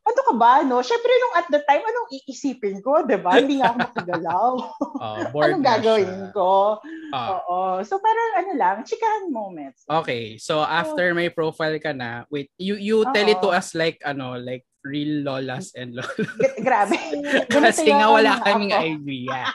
Ano 0.02 0.20
ka 0.26 0.34
ba, 0.34 0.66
no? 0.66 0.82
Siyempre, 0.82 1.14
nung 1.14 1.36
at 1.38 1.48
the 1.54 1.62
time, 1.62 1.86
anong 1.86 2.10
iisipin 2.10 2.82
ko, 2.82 3.06
di 3.06 3.22
ba? 3.22 3.38
Hindi 3.38 3.62
nga 3.62 3.70
ako 3.70 3.78
makagalaw. 3.86 4.52
Bored 5.34 5.46
anong 5.54 5.66
gagawin 5.66 6.10
siya. 6.10 6.34
ko? 6.34 6.82
Ah. 7.14 7.28
Oo. 7.38 7.58
So, 7.86 8.02
parang 8.02 8.30
ano 8.42 8.52
lang, 8.58 8.78
chikahan 8.82 9.30
moments. 9.30 9.86
Okay, 9.86 10.42
so 10.42 10.66
after 10.66 11.14
may 11.14 11.30
profile 11.30 11.78
ka 11.78 11.94
na, 11.94 12.26
wait, 12.34 12.50
you 12.58 12.82
you 12.82 13.06
tell 13.14 13.28
it 13.30 13.38
to 13.46 13.54
us 13.54 13.78
like 13.78 14.02
ano, 14.02 14.42
like 14.42 14.66
real 14.82 15.22
lolas 15.22 15.74
and 15.74 15.94
lolas. 15.94 16.18
G- 16.18 16.60
grabe. 16.62 16.98
Kasi 17.54 17.90
nga 17.90 18.08
wala 18.10 18.42
kaming 18.42 18.74
ako. 18.74 18.86
idea. 18.86 19.42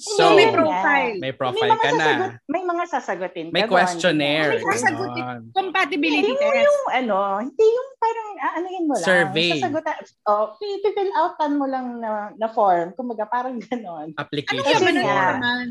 So, 0.00 0.32
may 0.32 0.48
profile. 0.48 1.20
may 1.20 1.20
May 1.20 1.32
profile 1.36 1.72
mga 1.76 1.82
ka 1.84 1.90
na. 1.92 2.00
sasagot, 2.00 2.32
may 2.48 2.62
mga 2.64 2.84
sasagutin 2.88 3.46
ka 3.50 3.52
May 3.52 3.64
doon. 3.66 3.72
questionnaire. 3.76 4.50
May 4.56 4.64
sasagutin. 4.64 5.20
ganon. 5.20 5.40
Compatibility 5.52 6.32
Hindi 6.32 6.40
mo 6.40 6.48
test. 6.48 6.64
yung 6.64 6.82
ano, 6.96 7.18
hindi 7.44 7.66
yung 7.68 7.90
parang 8.00 8.28
ah, 8.40 8.52
ano 8.56 8.66
yun 8.72 8.84
mo 8.88 8.94
lang. 8.96 9.04
Survey. 9.04 9.50
Sasagutan, 9.60 9.94
oh, 10.24 10.56
fill 10.56 11.12
outan 11.20 11.52
mo 11.60 11.66
lang 11.68 11.86
na, 12.00 12.32
na 12.40 12.48
form. 12.48 12.96
Kumbaga 12.96 13.28
parang 13.28 13.60
ganon. 13.60 14.16
Ano 14.16 14.16
Application 14.16 14.64
nga 14.64 14.80
ba 14.80 14.80
Kasi 14.80 14.96
ng 14.96 15.04
nga, 15.04 15.28
naman? 15.36 15.66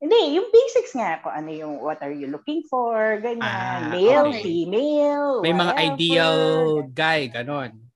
Hindi, 0.00 0.20
yung 0.38 0.48
basics 0.48 0.92
nga 0.94 1.18
kung 1.18 1.34
ano 1.34 1.50
yung 1.50 1.74
what 1.82 1.98
are 2.00 2.14
you 2.14 2.30
looking 2.30 2.62
for, 2.70 3.18
ganyan. 3.18 3.42
Ah, 3.42 3.90
Male, 3.90 4.32
okay. 4.32 4.40
female, 4.40 5.42
May 5.42 5.52
mga 5.52 5.72
ideal 5.76 6.48
guy, 6.88 7.26
ganon. 7.26 7.89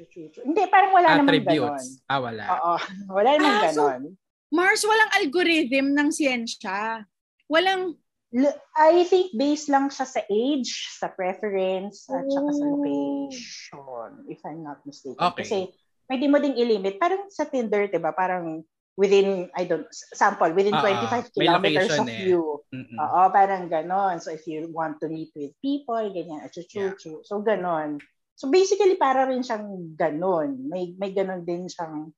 Chuchuchu. 0.00 0.40
Hindi, 0.42 0.62
parang 0.66 0.96
wala 0.96 1.08
namang 1.12 1.44
ganon. 1.44 1.76
Attributes. 1.76 1.84
Ah, 2.08 2.20
wala. 2.20 2.44
Oo, 2.48 2.74
wala 3.16 3.30
namang 3.36 3.52
Ah, 3.52 3.68
so- 3.68 3.84
ganon. 3.84 4.02
Mars, 4.50 4.82
walang 4.82 5.12
algorithm 5.14 5.94
ng 5.94 6.08
siyensya. 6.10 7.06
Walang, 7.46 7.94
L- 8.30 8.58
I 8.74 9.02
think 9.04 9.30
based 9.34 9.66
lang 9.68 9.90
siya 9.90 10.06
sa 10.06 10.22
age, 10.26 10.70
sa 10.94 11.06
preference, 11.06 12.06
at 12.06 12.26
saka 12.26 12.50
sa 12.50 12.62
Oh. 12.64 12.78
location, 12.78 14.10
if 14.26 14.38
I'm 14.42 14.62
not 14.62 14.82
mistaken. 14.82 15.18
Okay. 15.18 15.42
Kasi 15.42 15.58
pwede 16.06 16.24
mo 16.26 16.38
ding 16.38 16.54
ilimit. 16.54 16.98
Parang 16.98 17.26
sa 17.26 17.46
Tinder, 17.46 17.86
di 17.86 17.98
ba? 17.98 18.10
Parang 18.10 18.62
within, 18.94 19.50
I 19.54 19.66
don't, 19.66 19.86
sample, 20.14 20.50
within 20.50 20.74
Ah, 20.74 20.82
25 20.82 21.30
may 21.38 21.46
kilometers 21.46 21.90
location 21.90 22.02
of 22.02 22.10
eh. 22.10 22.22
you. 22.26 22.42
Mm-mm. 22.70 22.98
Oo, 22.98 23.20
parang 23.30 23.66
ganon. 23.66 24.18
So 24.18 24.30
if 24.30 24.46
you 24.46 24.66
want 24.70 24.98
to 25.02 25.10
meet 25.10 25.30
with 25.34 25.54
people, 25.58 25.98
ganyan, 26.10 26.42
at 26.42 26.50
chuchu 26.50 26.94
So 27.22 27.38
ganon. 27.42 27.98
So 28.40 28.48
basically, 28.48 28.96
para 28.96 29.28
rin 29.28 29.44
siyang 29.44 29.68
ganon. 29.92 30.64
May, 30.64 30.96
may 30.96 31.12
ganon 31.12 31.44
din 31.44 31.68
siyang 31.68 32.08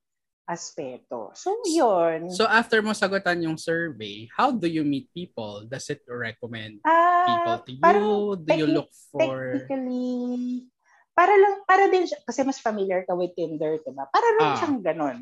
aspeto. 0.47 1.35
So 1.35 1.51
yun. 1.67 2.31
So 2.31 2.47
after 2.47 2.79
mo 2.79 2.95
sagutan 2.95 3.43
yung 3.43 3.59
survey, 3.59 4.31
how 4.31 4.47
do 4.47 4.71
you 4.71 4.87
meet 4.87 5.11
people? 5.11 5.67
Does 5.67 5.91
it 5.91 5.99
recommend 6.07 6.79
Ah, 6.87 7.27
people 7.27 7.57
to 7.59 7.71
you? 7.75 7.83
Do 8.39 8.51
you 8.55 8.67
techni- 8.71 8.75
look 8.75 8.91
for 9.11 9.59
Technically, 9.67 10.63
para 11.11 11.35
lang, 11.35 11.53
para 11.67 11.91
din 11.91 12.07
siya, 12.07 12.23
kasi 12.23 12.39
mas 12.43 12.59
familiar 12.59 13.03
ka 13.03 13.19
with 13.19 13.35
Tinder, 13.35 13.75
diba? 13.83 14.07
Para 14.07 14.27
rin 14.39 14.47
Ah. 14.47 14.55
siyang 14.55 14.79
ganon. 14.79 15.17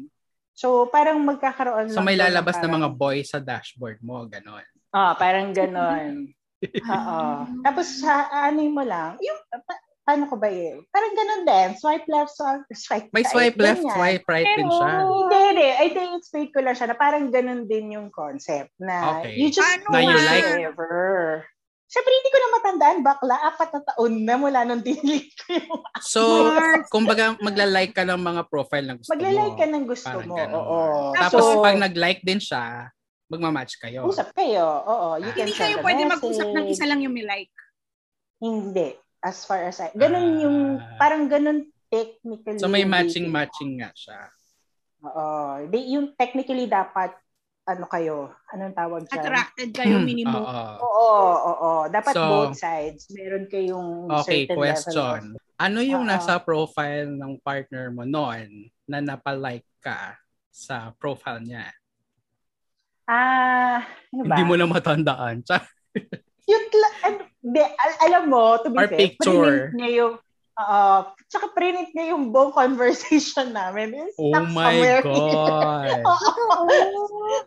So, 0.53 0.85
parang 0.85 1.17
magkakaroon 1.25 1.89
So 1.89 1.97
lang 1.97 2.05
may 2.05 2.17
lalabas 2.19 2.61
na 2.61 2.69
parang- 2.69 2.77
mga 2.77 2.89
boys 2.93 3.27
sa 3.33 3.41
dashboard 3.41 3.97
mo, 4.05 4.21
ganon. 4.29 4.65
Ah, 4.93 5.17
parang 5.17 5.49
ganon. 5.49 6.29
Oo. 6.93 7.21
Tapos, 7.65 7.89
sa, 7.97 8.29
ano 8.29 8.61
mo 8.69 8.85
lang, 8.85 9.17
yung, 9.17 9.39
paano 10.11 10.27
ko 10.27 10.35
ba 10.35 10.51
eh? 10.51 10.75
Parang 10.91 11.15
ganun 11.15 11.43
din. 11.43 11.69
Swipe 11.73 12.03
left, 12.05 12.35
swipe, 12.35 12.67
swipe 12.69 13.07
May 13.09 13.23
swipe 13.23 13.55
right. 13.55 13.63
left, 13.63 13.79
Ganyan. 13.79 13.95
swipe 13.95 14.25
right 14.27 14.49
din 14.51 14.67
siya. 14.67 14.91
Hindi, 14.99 15.37
hindi. 15.47 15.67
I 15.71 15.87
think 15.87 16.09
explain 16.19 16.47
ko 16.51 16.59
lang 16.59 16.75
siya 16.75 16.87
na 16.91 16.97
parang 16.99 17.31
ganun 17.31 17.63
din 17.63 17.95
yung 17.95 18.11
concept 18.11 18.75
na 18.77 19.23
Okay. 19.23 19.39
you 19.39 19.47
just 19.47 19.63
Paano 19.63 19.87
Na 19.89 20.03
you 20.03 20.19
like? 20.19 20.43
whatever. 20.51 20.91
Siyempre, 21.87 22.11
hindi 22.13 22.29
ko 22.29 22.37
na 22.37 22.49
matandaan, 22.53 22.99
bakla. 23.01 23.35
Apat 23.45 23.69
na 23.71 23.81
taon 23.85 24.13
na 24.23 24.35
mula 24.35 24.59
nung 24.63 24.79
delete 24.81 25.31
ko 25.37 25.47
yung 25.53 25.79
So, 25.99 26.19
kumbaga 26.87 27.35
magla-like 27.37 27.91
ka 27.91 28.03
ng 28.03 28.15
mga 28.17 28.47
profile 28.47 28.85
na 28.85 28.95
gusto 28.95 29.11
Magla-like 29.11 29.55
mo. 29.55 29.59
ka 29.59 29.67
ng 29.67 29.85
gusto 29.85 30.07
Parang 30.11 30.27
mo. 30.27 30.35
ganun. 30.37 30.55
Oo. 30.57 30.79
Tapos 31.13 31.39
so, 31.41 31.59
pag 31.59 31.75
nag-like 31.77 32.19
din 32.21 32.39
siya, 32.39 32.91
magmamatch 33.27 33.75
kayo. 33.77 34.03
usap 34.03 34.31
kayo. 34.31 34.63
Oo. 34.83 35.09
You 35.17 35.31
can 35.31 35.47
Hindi 35.47 35.55
kayo 35.57 35.79
pwede 35.79 36.03
mag-usap 36.05 36.47
ng 36.49 36.63
message. 36.63 36.75
isa 36.75 36.83
lang 36.83 36.99
yung 36.99 37.11
may 37.11 37.23
like. 37.23 37.51
Hindi. 38.39 38.95
As 39.21 39.45
far 39.45 39.61
as 39.69 39.77
I... 39.77 39.93
Ganun 39.93 40.41
yung... 40.41 40.57
Ah. 40.81 40.97
Parang 40.97 41.29
ganun 41.29 41.69
technically. 41.93 42.57
So 42.57 42.65
may 42.65 42.83
yung 42.83 42.93
matching-matching 42.93 43.77
nga 43.77 43.93
siya. 43.93 44.19
Oo. 45.05 45.29
They, 45.69 45.93
yung 45.93 46.17
technically 46.17 46.65
dapat, 46.65 47.13
ano 47.69 47.85
kayo, 47.85 48.33
anong 48.49 48.73
tawag 48.73 49.01
dyan? 49.05 49.21
Attracted 49.21 49.69
kayo 49.77 50.01
Hmm, 50.01 50.05
minimum. 50.09 50.41
Oo. 50.41 50.65
Oo, 50.81 51.29
oo. 51.45 51.71
Dapat 51.93 52.13
So, 52.17 52.25
both 52.25 52.57
sides. 52.57 53.05
Meron 53.13 53.45
kayong 53.45 54.09
Okay, 54.25 54.49
certain 54.49 54.57
question. 54.57 55.21
level 55.21 55.37
of... 55.37 55.59
Ano 55.61 55.79
yung 55.85 56.05
Oo. 56.05 56.09
nasa 56.09 56.41
profile 56.41 57.13
ng 57.13 57.37
partner 57.45 57.93
mo 57.93 58.01
noon 58.01 58.73
na 58.89 58.97
napalike 58.97 59.69
ka 59.77 60.17
sa 60.49 60.89
profile 60.97 61.45
niya? 61.45 61.69
Ah, 63.05 63.85
ano 64.09 64.21
ba? 64.25 64.33
Hindi 64.33 64.43
mo 64.49 64.55
na 64.57 64.65
matandaan. 64.65 65.45
Cute 66.51 66.75
lang. 66.75 66.93
Ano, 67.07 67.19
di, 67.39 67.61
al- 67.63 67.99
alam 68.11 68.23
mo, 68.27 68.59
to 68.59 68.67
be 68.67 68.77
Or 68.83 68.87
fair, 68.91 68.99
picture. 68.99 69.71
print 69.71 69.79
niya 69.79 69.89
yung, 70.03 70.13
oo, 70.59 70.91
tsaka 71.31 71.47
print 71.55 71.95
niya 71.95 72.11
yung 72.11 72.35
buong 72.35 72.51
conversation 72.61 73.55
namin. 73.55 73.95
It's 73.95 74.19
oh 74.19 74.35
my 74.51 74.75
somewhere. 74.75 74.99
God. 74.99 76.03
Oo, 76.11 76.59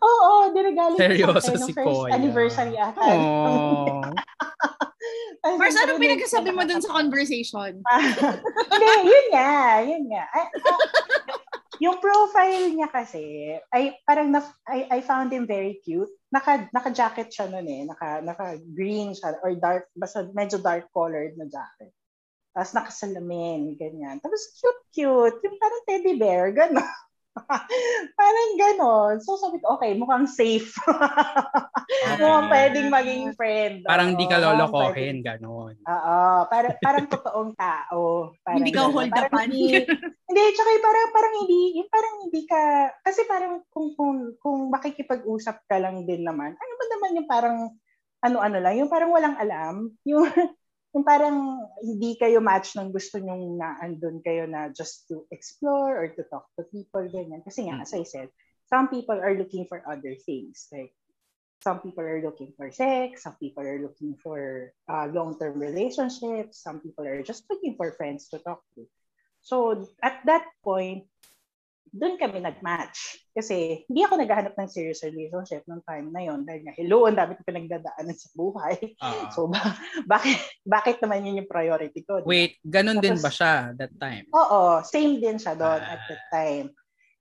oo, 0.00 0.32
ko 0.48 0.60
sa 0.72 0.96
Seryoso 0.96 1.52
si 1.52 1.60
nung 1.60 1.76
first 1.76 1.84
Koya. 1.84 2.12
anniversary 2.16 2.76
ata. 2.80 3.02
Oh. 3.12 4.00
Tapos 5.44 5.60
First, 5.60 5.76
ano 5.76 6.00
pinagkasabi 6.00 6.50
mo 6.56 6.64
dun 6.64 6.80
sa 6.80 6.96
conversation? 6.96 7.84
Hindi, 8.72 8.92
yun 9.04 9.26
nga, 9.28 9.52
yun 9.84 10.04
nga. 10.08 10.24
Ay, 10.32 10.44
ah, 10.48 10.80
yung 11.84 12.00
profile 12.00 12.72
niya 12.72 12.88
kasi, 12.88 13.52
ay 13.68 13.92
parang 14.08 14.32
na, 14.32 14.40
I, 14.64 14.88
I 14.88 14.98
found 15.04 15.28
him 15.28 15.44
very 15.44 15.76
cute. 15.84 16.08
Naka, 16.34 16.66
naka-jacket 16.74 17.30
siya 17.30 17.46
noon 17.46 17.68
eh. 17.70 17.82
Naka, 17.86 18.18
naka-green 18.26 19.14
siya 19.14 19.38
or 19.38 19.54
dark, 19.54 19.86
basta 19.94 20.26
medyo 20.34 20.58
dark 20.58 20.90
colored 20.90 21.38
na 21.38 21.46
jacket. 21.46 21.94
Tapos 22.54 22.74
nakasalamin, 22.74 23.78
ganyan. 23.78 24.18
Tapos 24.18 24.50
cute-cute. 24.58 25.38
Yung 25.46 25.58
parang 25.62 25.82
teddy 25.86 26.14
bear, 26.18 26.50
gano'n. 26.50 26.82
parang 28.20 28.50
gano'n. 28.54 29.14
So 29.18 29.34
sabi 29.34 29.58
ko, 29.58 29.74
okay, 29.78 29.98
mukhang 29.98 30.30
safe. 30.30 30.70
mukhang 32.20 32.48
pwedeng 32.50 32.88
maging 32.90 33.22
friend. 33.34 33.82
Parang 33.82 34.14
di 34.14 34.26
ka 34.30 34.38
Oo, 34.38 34.42
mukhang 34.42 34.70
lolokohin, 34.70 35.16
ganon. 35.20 35.74
Oo, 35.74 36.18
para, 36.46 36.78
parang 36.78 37.06
totoong 37.10 37.52
tao. 37.58 38.32
Parang 38.46 38.58
Hindi 38.62 38.70
ka 38.70 38.86
hold 38.86 39.10
Parang 39.10 39.32
upan. 39.34 39.48
Hindi, 39.50 39.82
hindi, 40.30 40.42
tsaka 40.54 40.70
parang, 40.78 41.08
parang 41.10 41.34
hindi, 41.42 41.60
yung 41.82 41.90
parang 41.90 42.14
hindi 42.22 42.40
ka, 42.46 42.62
kasi 43.02 43.20
parang 43.26 43.54
kung, 43.68 43.88
kung, 43.98 44.38
kung 44.38 44.58
makikipag-usap 44.70 45.66
ka 45.66 45.76
lang 45.82 46.06
din 46.06 46.22
naman, 46.22 46.54
ano 46.54 46.72
ba 46.78 46.84
naman 46.94 47.18
yung 47.18 47.28
parang, 47.28 47.58
ano-ano 48.24 48.58
lang, 48.62 48.74
yung 48.80 48.88
parang 48.88 49.10
walang 49.12 49.36
alam, 49.36 49.90
yung, 50.06 50.24
yung 50.94 51.02
parang 51.02 51.66
hindi 51.82 52.14
kayo 52.14 52.38
match 52.38 52.78
ng 52.78 52.94
gusto 52.94 53.18
nyong 53.18 53.58
na 53.58 53.82
andun 53.82 54.22
kayo 54.22 54.46
na 54.46 54.70
just 54.70 55.10
to 55.10 55.26
explore 55.34 55.98
or 55.98 56.06
to 56.14 56.22
talk 56.30 56.46
to 56.54 56.62
people, 56.70 57.02
ganyan. 57.10 57.42
Kasi 57.42 57.66
nga, 57.66 57.82
as 57.82 57.90
I 57.90 58.06
said, 58.06 58.30
some 58.70 58.86
people 58.86 59.18
are 59.18 59.34
looking 59.34 59.66
for 59.66 59.82
other 59.90 60.14
things. 60.14 60.70
Like, 60.70 60.94
some 61.66 61.82
people 61.82 62.06
are 62.06 62.22
looking 62.22 62.54
for 62.54 62.70
sex, 62.70 63.26
some 63.26 63.34
people 63.42 63.66
are 63.66 63.82
looking 63.82 64.14
for 64.22 64.70
uh, 64.86 65.10
long-term 65.10 65.58
relationships, 65.58 66.62
some 66.62 66.78
people 66.78 67.08
are 67.08 67.26
just 67.26 67.42
looking 67.50 67.74
for 67.74 67.90
friends 67.96 68.30
to 68.30 68.38
talk 68.38 68.62
to. 68.78 68.86
So, 69.42 69.88
at 69.98 70.22
that 70.30 70.46
point, 70.62 71.10
doon 71.94 72.18
kami 72.18 72.42
nag-match. 72.42 73.22
Kasi 73.30 73.86
hindi 73.86 74.02
ako 74.02 74.18
naghahanap 74.18 74.58
ng 74.58 74.66
serious 74.66 75.06
relationship 75.06 75.62
nung 75.70 75.78
time 75.86 76.10
na 76.10 76.26
yon 76.26 76.42
dahil 76.42 76.66
nga, 76.66 76.74
hello, 76.74 77.06
ang 77.06 77.14
dami 77.14 77.38
ko 77.38 77.46
pinagdadaanan 77.46 78.18
sa 78.18 78.28
buhay. 78.34 78.74
Oo. 78.98 79.22
So, 79.30 79.46
ba- 79.46 79.78
bakit, 80.12 80.34
bakit 80.66 80.96
naman 80.98 81.22
yun 81.22 81.38
yung 81.38 81.50
priority 81.50 82.02
ko? 82.02 82.18
Wait, 82.26 82.58
ganon 82.66 82.98
din 82.98 83.14
Tapos- 83.14 83.22
ba 83.22 83.30
siya 83.30 83.52
that 83.78 83.94
time? 83.94 84.26
Oo, 84.34 84.82
same 84.82 85.22
din 85.22 85.38
siya 85.38 85.54
doon 85.54 85.78
Ah. 85.78 85.94
at 85.94 86.02
that 86.10 86.24
time. 86.34 86.74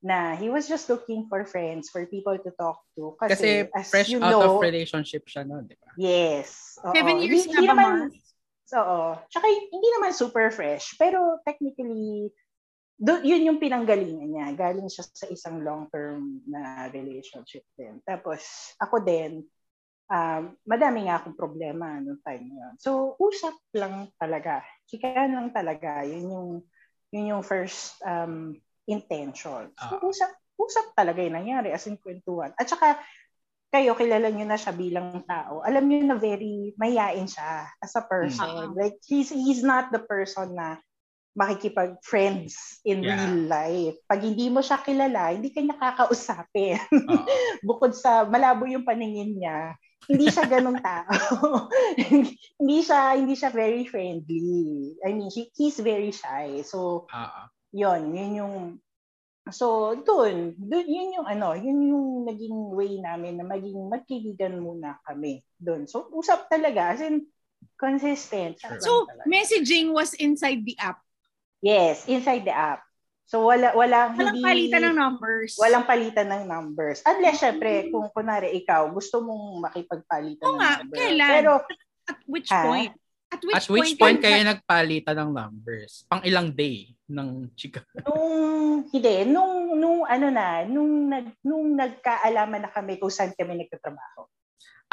Na 0.04 0.34
he 0.36 0.50
was 0.50 0.66
just 0.66 0.90
looking 0.90 1.30
for 1.30 1.46
friends, 1.46 1.88
for 1.88 2.04
people 2.10 2.34
to 2.36 2.50
talk 2.58 2.82
to. 2.92 3.14
Kasi 3.16 3.30
Kasi, 3.30 3.48
as 3.72 3.86
fresh 3.88 4.10
you 4.10 4.20
out 4.20 4.34
know, 4.36 4.58
of 4.58 4.60
relationship 4.60 5.24
siya 5.30 5.46
no, 5.46 5.62
di 5.62 5.78
ba? 5.78 5.94
Yes. 5.96 6.76
Oo. 6.82 6.90
Seven 6.92 7.22
years 7.22 7.46
Hindi- 7.46 7.62
na 7.62 7.72
ba, 7.72 7.72
naman, 7.72 7.94
oo. 8.74 9.00
Tsaka 9.30 9.46
hindi 9.46 9.88
naman 9.96 10.10
super 10.10 10.50
fresh, 10.50 10.98
pero 10.98 11.38
technically, 11.46 12.28
do, 12.94 13.20
yun 13.26 13.46
yung 13.46 13.58
pinanggalingan 13.60 14.30
niya. 14.30 14.48
Galing 14.54 14.86
siya 14.86 15.04
sa 15.06 15.26
isang 15.26 15.60
long-term 15.60 16.46
na 16.46 16.86
relationship 16.94 17.66
din. 17.74 17.98
Tapos, 18.06 18.42
ako 18.78 19.02
din, 19.02 19.42
um, 20.10 20.42
madami 20.62 21.08
nga 21.08 21.18
akong 21.20 21.36
problema 21.36 21.98
noong 21.98 22.22
time 22.22 22.44
na 22.50 22.56
yun. 22.56 22.74
So, 22.78 23.18
usap 23.18 23.56
lang 23.74 24.10
talaga. 24.18 24.62
Chikahan 24.86 25.34
lang 25.34 25.48
talaga. 25.50 26.06
Yun 26.06 26.26
yung, 26.30 26.50
yun 27.10 27.30
yung 27.36 27.42
first 27.42 27.98
um, 28.06 28.54
intention. 28.86 29.74
So, 29.74 29.94
Ah. 29.98 30.02
usap, 30.04 30.30
usap 30.54 30.86
talaga 30.94 31.18
yung 31.24 31.34
nangyari 31.34 31.74
as 31.74 31.86
in 31.90 31.98
kwentuhan. 31.98 32.54
At 32.54 32.70
saka, 32.70 33.00
kayo, 33.74 33.98
kilala 33.98 34.30
nyo 34.30 34.46
na 34.46 34.54
siya 34.54 34.70
bilang 34.70 35.26
tao. 35.26 35.66
Alam 35.66 35.90
nyo 35.90 36.14
na 36.14 36.14
very 36.14 36.78
mayain 36.78 37.26
siya 37.26 37.66
as 37.82 37.90
a 37.98 38.06
person. 38.06 38.70
Mm. 38.70 38.78
Like, 38.78 39.02
he's, 39.02 39.34
he's 39.34 39.66
not 39.66 39.90
the 39.90 39.98
person 39.98 40.54
na 40.54 40.78
makikipag-friends 41.34 42.80
in 42.86 43.02
Yeah. 43.02 43.26
real 43.26 43.38
life. 43.50 43.96
Pag 44.06 44.22
hindi 44.22 44.46
mo 44.48 44.62
siya 44.62 44.78
kilala, 44.80 45.34
hindi 45.34 45.50
ka 45.50 45.60
niya 45.60 45.76
kakausapin. 45.76 46.78
Bukod 47.68 47.92
sa 47.92 48.22
malabo 48.24 48.64
yung 48.70 48.86
paningin 48.86 49.34
niya, 49.38 49.74
hindi 50.06 50.30
siya 50.30 50.46
ganong 50.46 50.78
tao. 50.78 51.68
hindi 52.62 52.78
siya 52.80 53.18
hindi 53.18 53.34
siya 53.34 53.50
very 53.50 53.82
friendly. 53.84 54.94
I 55.02 55.10
mean, 55.10 55.28
he, 55.28 55.50
he's 55.58 55.78
very 55.82 56.14
shy. 56.14 56.62
So, 56.62 57.10
Oo. 57.10 57.40
yon 57.74 58.14
yun 58.14 58.32
yung 58.38 58.56
So, 59.52 59.92
doon, 59.92 60.56
doon, 60.56 60.88
yun 60.88 61.20
yung 61.20 61.28
ano, 61.28 61.52
yun 61.52 61.76
yung 61.84 62.24
naging 62.24 62.72
way 62.72 62.96
namin 62.96 63.36
na 63.36 63.44
maging 63.44 63.76
magkaibigan 63.92 64.56
muna 64.56 64.96
kami 65.04 65.44
doon. 65.60 65.84
So, 65.84 66.08
usap 66.16 66.48
talaga, 66.48 66.96
as 66.96 67.04
in, 67.04 67.28
consistent. 67.76 68.56
Sure. 68.56 68.80
So, 68.80 69.04
Talaga. 69.04 69.28
messaging 69.28 69.92
was 69.92 70.16
inside 70.16 70.64
the 70.64 70.72
app. 70.80 71.03
Yes, 71.64 72.04
inside 72.04 72.44
the 72.44 72.52
app. 72.52 72.84
So, 73.24 73.48
wala, 73.48 73.72
walang, 73.72 74.20
Walang 74.20 74.36
hindi, 74.36 74.44
palitan 74.44 74.82
ng 74.92 74.96
numbers. 75.00 75.56
Walang 75.56 75.88
palitan 75.88 76.28
ng 76.28 76.44
numbers. 76.44 77.00
Unless, 77.08 77.40
syempre, 77.40 77.88
kung 77.88 78.12
kunwari 78.12 78.52
ikaw, 78.52 78.84
gusto 78.92 79.24
mong 79.24 79.64
makipagpalitan 79.64 80.44
Oo 80.44 80.54
ng 80.54 80.60
nga, 80.60 80.72
number. 80.84 80.96
kailan? 81.00 81.30
Pero, 81.32 81.52
At 82.04 82.20
which 82.28 82.52
Ha? 82.52 82.62
point? 82.68 82.92
At 83.32 83.40
which, 83.40 83.56
At 83.56 83.66
which 83.72 83.92
point 83.96 84.20
kayo 84.20 84.44
nagpalitan 84.44 85.16
ng 85.24 85.30
numbers? 85.32 86.04
Pang 86.04 86.20
ilang 86.20 86.52
day 86.52 86.92
ng 87.08 87.48
chika? 87.56 87.80
nung, 88.04 88.84
hindi, 88.92 89.24
nung, 89.24 89.72
nung, 89.80 90.00
ano 90.04 90.26
na, 90.28 90.68
nung, 90.68 91.08
nag, 91.08 91.32
nung 91.40 91.72
nagkaalaman 91.72 92.68
na 92.68 92.70
kami 92.70 93.00
kung 93.00 93.08
saan 93.10 93.32
kami 93.32 93.56
nagtatrabaho. 93.64 94.28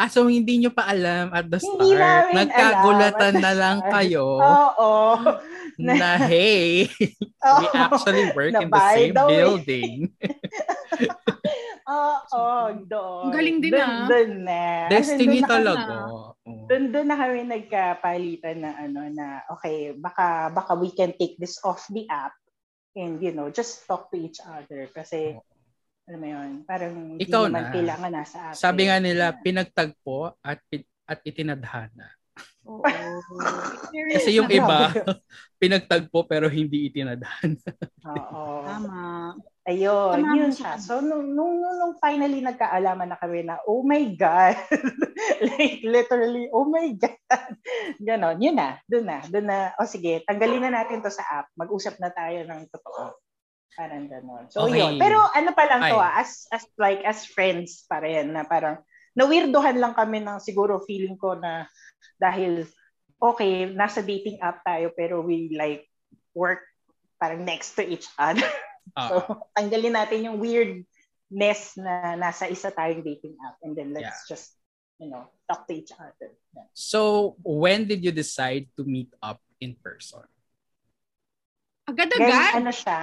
Ah, 0.02 0.10
so 0.10 0.26
hindi 0.26 0.58
nyo 0.58 0.74
pa 0.74 0.90
alam 0.90 1.30
at 1.30 1.46
the 1.46 1.62
Hindi 1.62 1.94
start. 1.94 2.02
namin 2.02 2.34
Nagkagulatan 2.42 3.34
na 3.38 3.52
lang 3.54 3.78
start. 3.78 3.92
kayo 4.02 4.26
Oo. 4.42 4.94
na 5.78 6.18
hey, 6.20 6.90
we 7.62 7.66
Oo. 7.68 7.78
actually 7.78 8.26
work 8.34 8.50
Na 8.50 8.66
in 8.66 8.70
the 8.70 8.82
same 8.92 9.14
the 9.14 9.26
building. 9.30 10.10
Oo, 11.92 12.46
doon. 12.88 13.24
Ang 13.28 13.34
galing 13.36 13.58
din, 13.60 13.74
ah. 13.76 14.08
Doon 14.08 14.32
na. 14.42 14.62
Destiny 14.88 15.38
doon 15.38 15.38
na 15.38 15.46
kami- 15.46 15.54
talaga. 15.54 15.94
Oo. 16.08 16.20
Doon 16.66 16.84
doon 16.90 17.08
na 17.08 17.18
kami 17.18 17.38
nagkapalitan 17.46 18.58
na 18.58 18.72
ano 18.76 19.02
na 19.08 19.26
okay, 19.48 19.94
baka 19.94 20.50
baka 20.50 20.74
we 20.74 20.90
can 20.90 21.14
take 21.14 21.38
this 21.38 21.62
off 21.62 21.86
the 21.90 22.10
app 22.10 22.34
and 22.94 23.22
you 23.22 23.30
know, 23.30 23.48
just 23.48 23.86
talk 23.86 24.10
to 24.10 24.18
each 24.18 24.42
other 24.42 24.90
kasi 24.90 25.38
alam 26.10 26.20
mo 26.20 26.28
yun, 26.28 26.50
parang 26.66 26.94
hindi 26.98 27.24
Ikaw 27.24 27.44
naman 27.48 27.64
na. 27.64 27.74
kailangan 27.74 28.12
nasa 28.12 28.38
app. 28.52 28.58
Sabi 28.58 28.82
nga 28.90 28.98
nila, 28.98 29.36
pinagtagpo 29.38 30.34
at 30.42 30.60
at 31.06 31.20
itinadhana. 31.28 32.08
Oo. 32.66 32.82
Kasi 34.16 34.38
yung 34.38 34.50
iba, 34.50 34.92
pinagtagpo 35.62 36.26
pero 36.26 36.48
hindi 36.50 36.90
itinadhana. 36.90 37.72
Oo. 38.06 38.66
Tama. 38.66 39.36
Ayun, 39.62 40.18
Tama 40.18 40.34
yun 40.42 40.50
siya. 40.50 40.74
siya. 40.74 40.82
So, 40.82 41.06
nung, 41.06 41.38
nung, 41.38 41.62
nung, 41.62 41.78
nung 41.78 41.96
finally 42.02 42.42
nagkaalaman 42.42 43.14
na 43.14 43.18
kami 43.22 43.46
na, 43.46 43.62
oh 43.70 43.86
my 43.86 44.10
God. 44.18 44.58
like, 45.54 45.86
literally, 45.86 46.50
oh 46.50 46.66
my 46.66 46.90
God. 46.98 47.54
Ganon, 48.02 48.42
yun 48.42 48.58
na. 48.58 48.82
Doon 48.90 49.06
na. 49.06 49.22
Doon 49.30 49.46
na, 49.46 49.58
o 49.78 49.86
oh, 49.86 49.90
sige, 49.90 50.26
tanggalin 50.26 50.66
na 50.66 50.82
natin 50.82 51.06
to 51.06 51.14
sa 51.14 51.46
app. 51.46 51.48
Mag-usap 51.54 52.02
na 52.02 52.10
tayo 52.10 52.42
ng 52.42 52.74
totoo. 52.74 53.14
Parang 53.72 54.06
ganon. 54.08 54.52
So, 54.52 54.68
Okay. 54.68 54.84
yun. 54.84 55.00
Pero 55.00 55.16
ano 55.32 55.52
pa 55.56 55.64
lang 55.66 55.82
to 55.88 55.96
ah, 55.96 56.20
as, 56.20 56.44
as, 56.52 56.68
like, 56.76 57.02
as 57.08 57.24
friends 57.24 57.88
pa 57.88 58.04
rin, 58.04 58.36
na 58.36 58.44
parang, 58.44 58.84
nawirdohan 59.16 59.76
lang 59.80 59.92
kami 59.96 60.24
ng 60.24 60.40
siguro 60.40 60.84
feeling 60.84 61.16
ko 61.20 61.36
na 61.36 61.68
dahil, 62.16 62.68
okay, 63.20 63.68
nasa 63.72 64.00
dating 64.04 64.40
app 64.40 64.64
tayo, 64.64 64.92
pero 64.96 65.20
we 65.24 65.52
like, 65.56 65.88
work 66.32 66.64
parang 67.16 67.44
next 67.44 67.76
to 67.76 67.84
each 67.84 68.08
other. 68.18 68.44
Ah, 68.98 69.08
So, 69.08 69.46
tanggalin 69.54 69.94
natin 69.94 70.26
yung 70.26 70.42
weirdness 70.42 71.78
na 71.78 72.18
nasa 72.18 72.50
isa 72.50 72.74
tayong 72.74 73.06
dating 73.06 73.38
app 73.46 73.56
and 73.62 73.78
then 73.78 73.94
let's 73.94 74.26
Yeah. 74.26 74.36
just, 74.36 74.58
you 74.98 75.06
know, 75.06 75.30
talk 75.46 75.70
to 75.70 75.74
each 75.78 75.94
other. 75.96 76.34
Yeah. 76.52 76.66
so, 76.74 77.38
when 77.46 77.86
did 77.86 78.02
you 78.02 78.10
decide 78.12 78.68
to 78.76 78.84
meet 78.84 79.14
up 79.22 79.38
in 79.62 79.78
person? 79.80 80.26
Then, 81.86 81.94
Agad-agad. 81.94 82.52
ano 82.58 82.72
siya, 82.74 83.00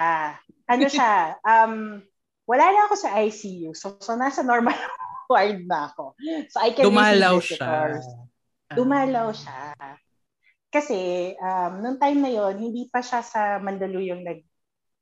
ano 0.69 0.85
siya, 0.87 1.41
um, 1.43 2.05
wala 2.45 2.65
na 2.69 2.81
ako 2.89 2.95
sa 2.97 3.11
ICU. 3.25 3.73
So, 3.73 3.97
so 4.01 4.13
nasa 4.15 4.45
normal 4.45 4.77
ward 5.33 5.65
na 5.65 5.93
ako. 5.93 6.13
So, 6.53 6.61
I 6.61 6.77
can 6.77 6.85
Dumalaw 6.89 7.41
siya. 7.41 7.61
visitors. 7.61 8.07
Dumalaw 8.73 9.29
siya. 9.33 9.73
Kasi, 10.69 11.33
um, 11.41 11.81
nung 11.81 11.97
time 11.97 12.21
na 12.21 12.33
yon 12.33 12.61
hindi 12.61 12.93
pa 12.93 13.01
siya 13.01 13.25
sa 13.25 13.57
Mandaluyong 13.61 14.25
nag 14.25 14.41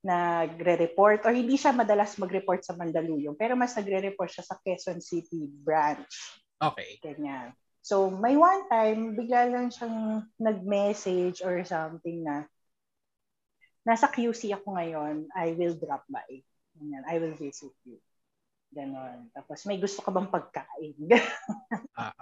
nagre-report 0.06 1.26
or 1.26 1.34
hindi 1.34 1.58
siya 1.58 1.74
madalas 1.74 2.14
mag-report 2.14 2.62
sa 2.62 2.78
Mandaluyong 2.78 3.34
pero 3.34 3.58
mas 3.58 3.74
nagre-report 3.74 4.30
siya 4.30 4.46
sa 4.46 4.54
Quezon 4.62 5.02
City 5.02 5.50
branch. 5.66 6.14
Okay. 6.62 7.02
Ganyan. 7.02 7.50
So, 7.82 8.10
may 8.10 8.38
one 8.38 8.66
time, 8.70 9.18
bigla 9.18 9.50
lang 9.50 9.74
siyang 9.74 10.26
nag-message 10.38 11.42
or 11.42 11.62
something 11.66 12.22
na 12.22 12.46
nasa 13.86 14.10
QC 14.10 14.50
ako 14.58 14.74
ngayon, 14.74 15.30
I 15.32 15.54
will 15.54 15.78
drop 15.78 16.02
by. 16.10 16.26
Ganyan, 16.74 17.06
I 17.06 17.22
will 17.22 17.38
visit 17.38 17.72
you. 17.86 18.02
Ganon. 18.74 19.30
Tapos, 19.30 19.62
may 19.64 19.78
gusto 19.78 20.02
ka 20.02 20.10
bang 20.10 20.28
pagkain? 20.28 20.98
Ah. 21.96 22.12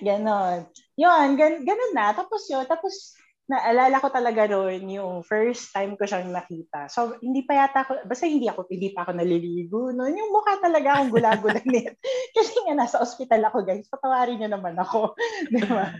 Ganon. 0.00 0.64
Yun, 0.96 1.36
gan 1.36 1.60
ganon 1.60 1.92
na. 1.92 2.16
Tapos 2.16 2.48
yun, 2.48 2.64
tapos 2.64 3.12
naalala 3.50 4.00
ko 4.00 4.08
talaga 4.08 4.48
noon 4.48 4.86
yung 4.86 5.26
first 5.26 5.76
time 5.76 5.98
ko 5.98 6.08
siyang 6.08 6.32
nakita. 6.32 6.88
So, 6.88 7.20
hindi 7.20 7.44
pa 7.44 7.60
yata 7.60 7.84
ako, 7.84 8.08
basta 8.08 8.24
hindi 8.24 8.48
ako, 8.48 8.64
hindi 8.70 8.96
pa 8.96 9.04
ako 9.04 9.12
naliligo 9.18 9.92
noon. 9.92 10.14
Yung 10.14 10.32
mukha 10.32 10.56
talaga 10.56 10.96
akong 10.96 11.12
gulagulanit. 11.12 12.00
Kasi 12.36 12.54
nga, 12.64 12.74
nasa 12.78 13.02
ospital 13.02 13.44
ako, 13.50 13.66
guys. 13.66 13.90
Patawarin 13.92 14.40
niyo 14.40 14.48
naman 14.48 14.78
ako. 14.78 15.18
Di 15.52 15.62
ba? 15.68 15.92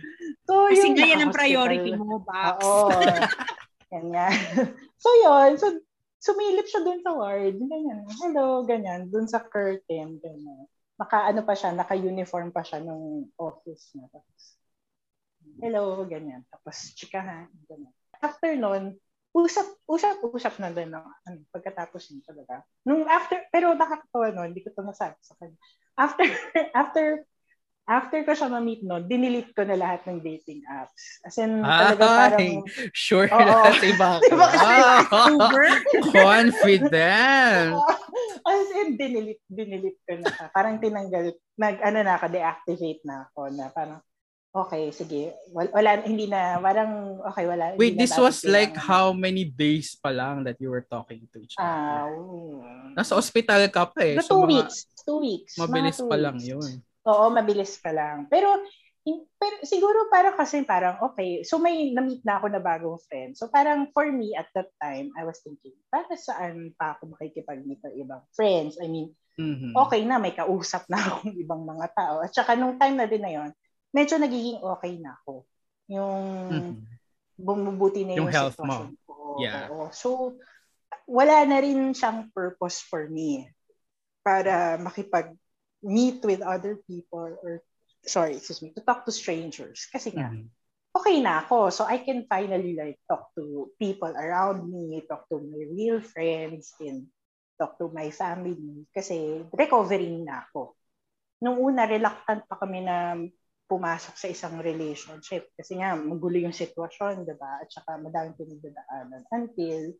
So, 0.49 0.71
Kasi 0.71 0.81
yung 0.87 0.95
nga 0.95 1.05
yan 1.11 1.21
ang 1.27 1.35
priority 1.35 1.91
mo, 1.93 2.23
Bax. 2.23 2.63
Oo. 2.63 2.89
Ganyan. 3.91 4.33
So, 5.01 5.09
yun. 5.25 5.57
So, 5.57 5.67
sumilip 6.21 6.69
siya 6.69 6.85
dun 6.85 7.01
sa 7.01 7.17
ward. 7.17 7.57
Ganyan. 7.57 8.05
Hello, 8.21 8.61
ganyan. 8.63 9.09
Dun 9.09 9.25
sa 9.25 9.41
curtain. 9.41 10.21
Ganyan. 10.21 10.69
Naka, 11.01 11.25
ano 11.33 11.41
pa 11.41 11.57
siya, 11.57 11.73
naka-uniform 11.73 12.53
pa 12.53 12.61
siya 12.61 12.85
ng 12.85 13.33
office 13.41 13.97
niya. 13.97 14.05
Tapos, 14.13 14.41
hello, 15.57 16.05
ganyan. 16.05 16.45
Tapos, 16.53 16.93
chikahan. 16.93 17.49
Ganyan. 17.65 17.93
After 18.21 18.53
nun, 18.53 19.01
usap, 19.33 19.65
usap, 19.89 20.21
usap 20.29 20.61
na 20.61 20.69
din. 20.69 20.93
No? 20.93 21.01
Ano, 21.25 21.41
pagkatapos 21.49 22.13
yun 22.13 22.21
talaga. 22.21 22.61
Nung 22.85 23.09
after, 23.09 23.41
pero 23.49 23.73
nakakatawa 23.73 24.29
nun, 24.29 24.53
hindi 24.53 24.61
ko 24.61 24.69
ito 24.69 24.85
nasabi 24.85 25.17
sa 25.25 25.33
kanya. 25.41 25.57
After, 25.97 26.25
after, 26.85 27.05
after 27.91 28.23
ko 28.23 28.31
siya 28.31 28.47
ma-meet 28.47 28.81
nun, 28.81 29.03
dinilit 29.03 29.51
ko 29.51 29.67
na 29.67 29.75
lahat 29.75 30.07
ng 30.07 30.23
dating 30.23 30.63
apps. 30.63 31.19
As 31.21 31.35
in, 31.35 31.59
talaga 31.59 32.05
parang, 32.07 32.63
Sure 32.95 33.27
Oo. 33.27 33.35
na 33.35 33.75
iba 33.75 34.09
ka. 34.15 34.23
Diba 34.23 34.47
kasi 34.47 34.71
Uber? 35.35 35.65
Confident. 36.15 37.75
As 38.47 38.67
in, 38.73 38.95
dinilit, 38.95 39.39
dinilit 39.45 39.97
ko 40.01 40.17
na 40.17 40.27
siya. 40.27 40.45
Parang 40.49 40.79
tinanggal, 40.79 41.35
nag, 41.55 41.75
ano 41.83 41.99
na 41.99 42.15
ako, 42.15 42.25
deactivate 42.27 43.01
na 43.03 43.27
ako 43.27 43.41
na 43.51 43.69
parang, 43.69 43.99
okay, 44.51 44.89
sige, 44.89 45.31
wala, 45.51 45.69
wala 45.71 45.89
hindi 46.01 46.25
na, 46.25 46.57
parang, 46.57 47.21
okay, 47.23 47.45
wala. 47.45 47.75
Wait, 47.75 47.95
this 47.95 48.15
was 48.15 48.41
like 48.43 48.73
kailangan. 48.73 48.87
how 48.87 49.05
many 49.11 49.43
days 49.45 49.93
pa 49.95 50.09
lang 50.09 50.43
that 50.43 50.57
you 50.57 50.67
were 50.67 50.83
talking 50.83 51.27
to 51.29 51.37
each 51.39 51.53
Ah, 51.55 52.07
other? 52.07 52.17
oo. 52.17 52.63
Nasa 52.91 53.13
hospital 53.13 53.61
ka 53.67 53.85
pa 53.87 54.01
eh. 54.01 54.17
So, 54.19 54.39
two 54.39 54.41
mga 54.41 54.49
weeks. 54.49 54.75
Two 55.01 55.19
weeks. 55.19 55.53
mabilis 55.55 55.97
two 55.97 56.07
pa 56.07 56.15
lang 56.15 56.35
weeks. 56.35 56.49
yun. 56.49 56.71
Oo, 57.09 57.33
mabilis 57.33 57.81
pa 57.81 57.89
lang. 57.89 58.29
Pero, 58.29 58.61
pero 59.41 59.55
siguro 59.65 60.05
parang 60.13 60.37
kasi 60.37 60.61
parang, 60.61 61.01
okay, 61.01 61.41
so 61.41 61.57
may 61.57 61.89
na-meet 61.89 62.21
na 62.21 62.37
ako 62.37 62.53
na 62.53 62.61
bagong 62.61 63.01
friend. 63.09 63.33
So 63.33 63.49
parang 63.49 63.89
for 63.89 64.05
me 64.13 64.37
at 64.37 64.49
that 64.53 64.69
time, 64.77 65.09
I 65.17 65.25
was 65.25 65.41
thinking, 65.41 65.73
para 65.89 66.13
saan 66.13 66.77
pa 66.77 66.93
ako 66.97 67.17
makikipag-meet 67.17 67.81
ng 67.81 67.95
ibang 68.05 68.21
friends? 68.37 68.77
I 68.77 68.85
mean, 68.85 69.17
Mhm. 69.41 69.73
okay 69.73 70.05
na, 70.05 70.21
may 70.21 70.35
kausap 70.35 70.85
na 70.91 70.97
akong 71.07 71.33
ibang 71.33 71.65
mga 71.65 71.87
tao. 71.97 72.15
At 72.21 72.35
saka 72.35 72.53
nung 72.53 72.77
time 72.77 72.99
na 72.99 73.09
din 73.09 73.23
na 73.25 73.33
yon, 73.33 73.49
medyo 73.89 74.21
nagiging 74.21 74.61
okay 74.61 75.01
na 75.01 75.17
ako. 75.23 75.47
Yung 75.89 76.21
Mhm. 76.51 76.75
bumubuti 77.41 78.05
na 78.05 78.13
Yung 78.21 78.29
yung, 78.29 78.35
health 78.35 78.59
mo. 78.61 78.93
ko. 79.09 79.41
Yeah. 79.41 79.65
Oo. 79.73 79.89
So, 79.89 80.37
wala 81.09 81.41
na 81.49 81.57
rin 81.57 81.95
siyang 81.97 82.29
purpose 82.35 82.85
for 82.85 83.09
me 83.09 83.49
para 84.21 84.77
makipag-meet 85.81 86.21
with 86.25 86.41
other 86.41 86.77
people 86.87 87.37
or, 87.41 87.61
sorry, 88.05 88.37
excuse 88.37 88.61
me, 88.61 88.71
to 88.73 88.81
talk 88.81 89.05
to 89.05 89.11
strangers. 89.11 89.89
Kasi 89.91 90.13
nga, 90.13 90.29
Mhm. 90.29 90.47
okay 90.93 91.21
na 91.21 91.41
ako. 91.41 91.69
So, 91.69 91.85
I 91.85 92.01
can 92.01 92.25
finally 92.25 92.73
like 92.77 93.01
talk 93.09 93.33
to 93.37 93.69
people 93.77 94.13
around 94.13 94.69
me, 94.69 95.01
talk 95.09 95.25
to 95.29 95.41
my 95.41 95.63
real 95.73 96.01
friends, 96.01 96.73
and 96.81 97.09
talk 97.57 97.77
to 97.77 97.89
my 97.93 98.09
family. 98.09 98.85
Kasi 98.93 99.45
recovering 99.53 100.25
na 100.25 100.45
ako. 100.49 100.75
Nung 101.41 101.57
una, 101.57 101.89
reluctant 101.89 102.45
pa 102.45 102.57
kami 102.61 102.85
na 102.85 103.17
pumasok 103.65 104.13
sa 104.19 104.27
isang 104.27 104.59
relationship. 104.59 105.49
Kasi 105.55 105.79
nga, 105.79 105.95
magulo 105.95 106.37
yung 106.37 106.53
sitwasyon, 106.53 107.23
di 107.25 107.33
ba? 107.39 107.63
At 107.63 107.71
saka 107.71 107.97
madaming 107.97 108.37
pinagdadaanan. 108.37 109.23
Until, 109.31 109.95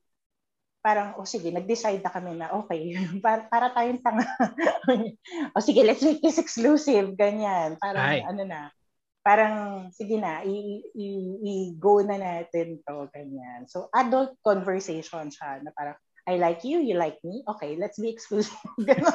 parang, 0.81 1.13
o 1.15 1.23
sige, 1.23 1.53
nag-decide 1.53 2.01
na 2.01 2.09
kami 2.09 2.33
na, 2.35 2.49
okay, 2.57 2.97
para, 3.25 3.45
para 3.47 3.69
tayong 3.71 4.01
tanga. 4.01 4.25
o 5.55 5.61
sige, 5.61 5.85
let's 5.85 6.01
make 6.01 6.19
this 6.25 6.41
exclusive. 6.41 7.13
Ganyan. 7.15 7.77
Parang, 7.77 8.01
Ay. 8.01 8.25
ano 8.25 8.41
na, 8.43 8.73
parang, 9.21 9.87
sige 9.93 10.17
na, 10.17 10.41
i- 10.41 10.81
i- 10.97 11.37
i-go 11.45 12.01
na 12.01 12.17
natin 12.17 12.81
to, 12.81 13.05
ganyan. 13.13 13.69
So, 13.69 13.87
adult 13.93 14.33
conversation 14.41 15.29
siya, 15.29 15.61
na 15.61 15.69
parang, 15.77 15.93
I 16.29 16.37
like 16.37 16.61
you, 16.61 16.77
you 16.85 16.97
like 17.01 17.17
me, 17.25 17.41
okay, 17.49 17.77
let's 17.81 17.97
be 17.97 18.09
exclusive. 18.09 18.53
Ganon. 18.81 19.13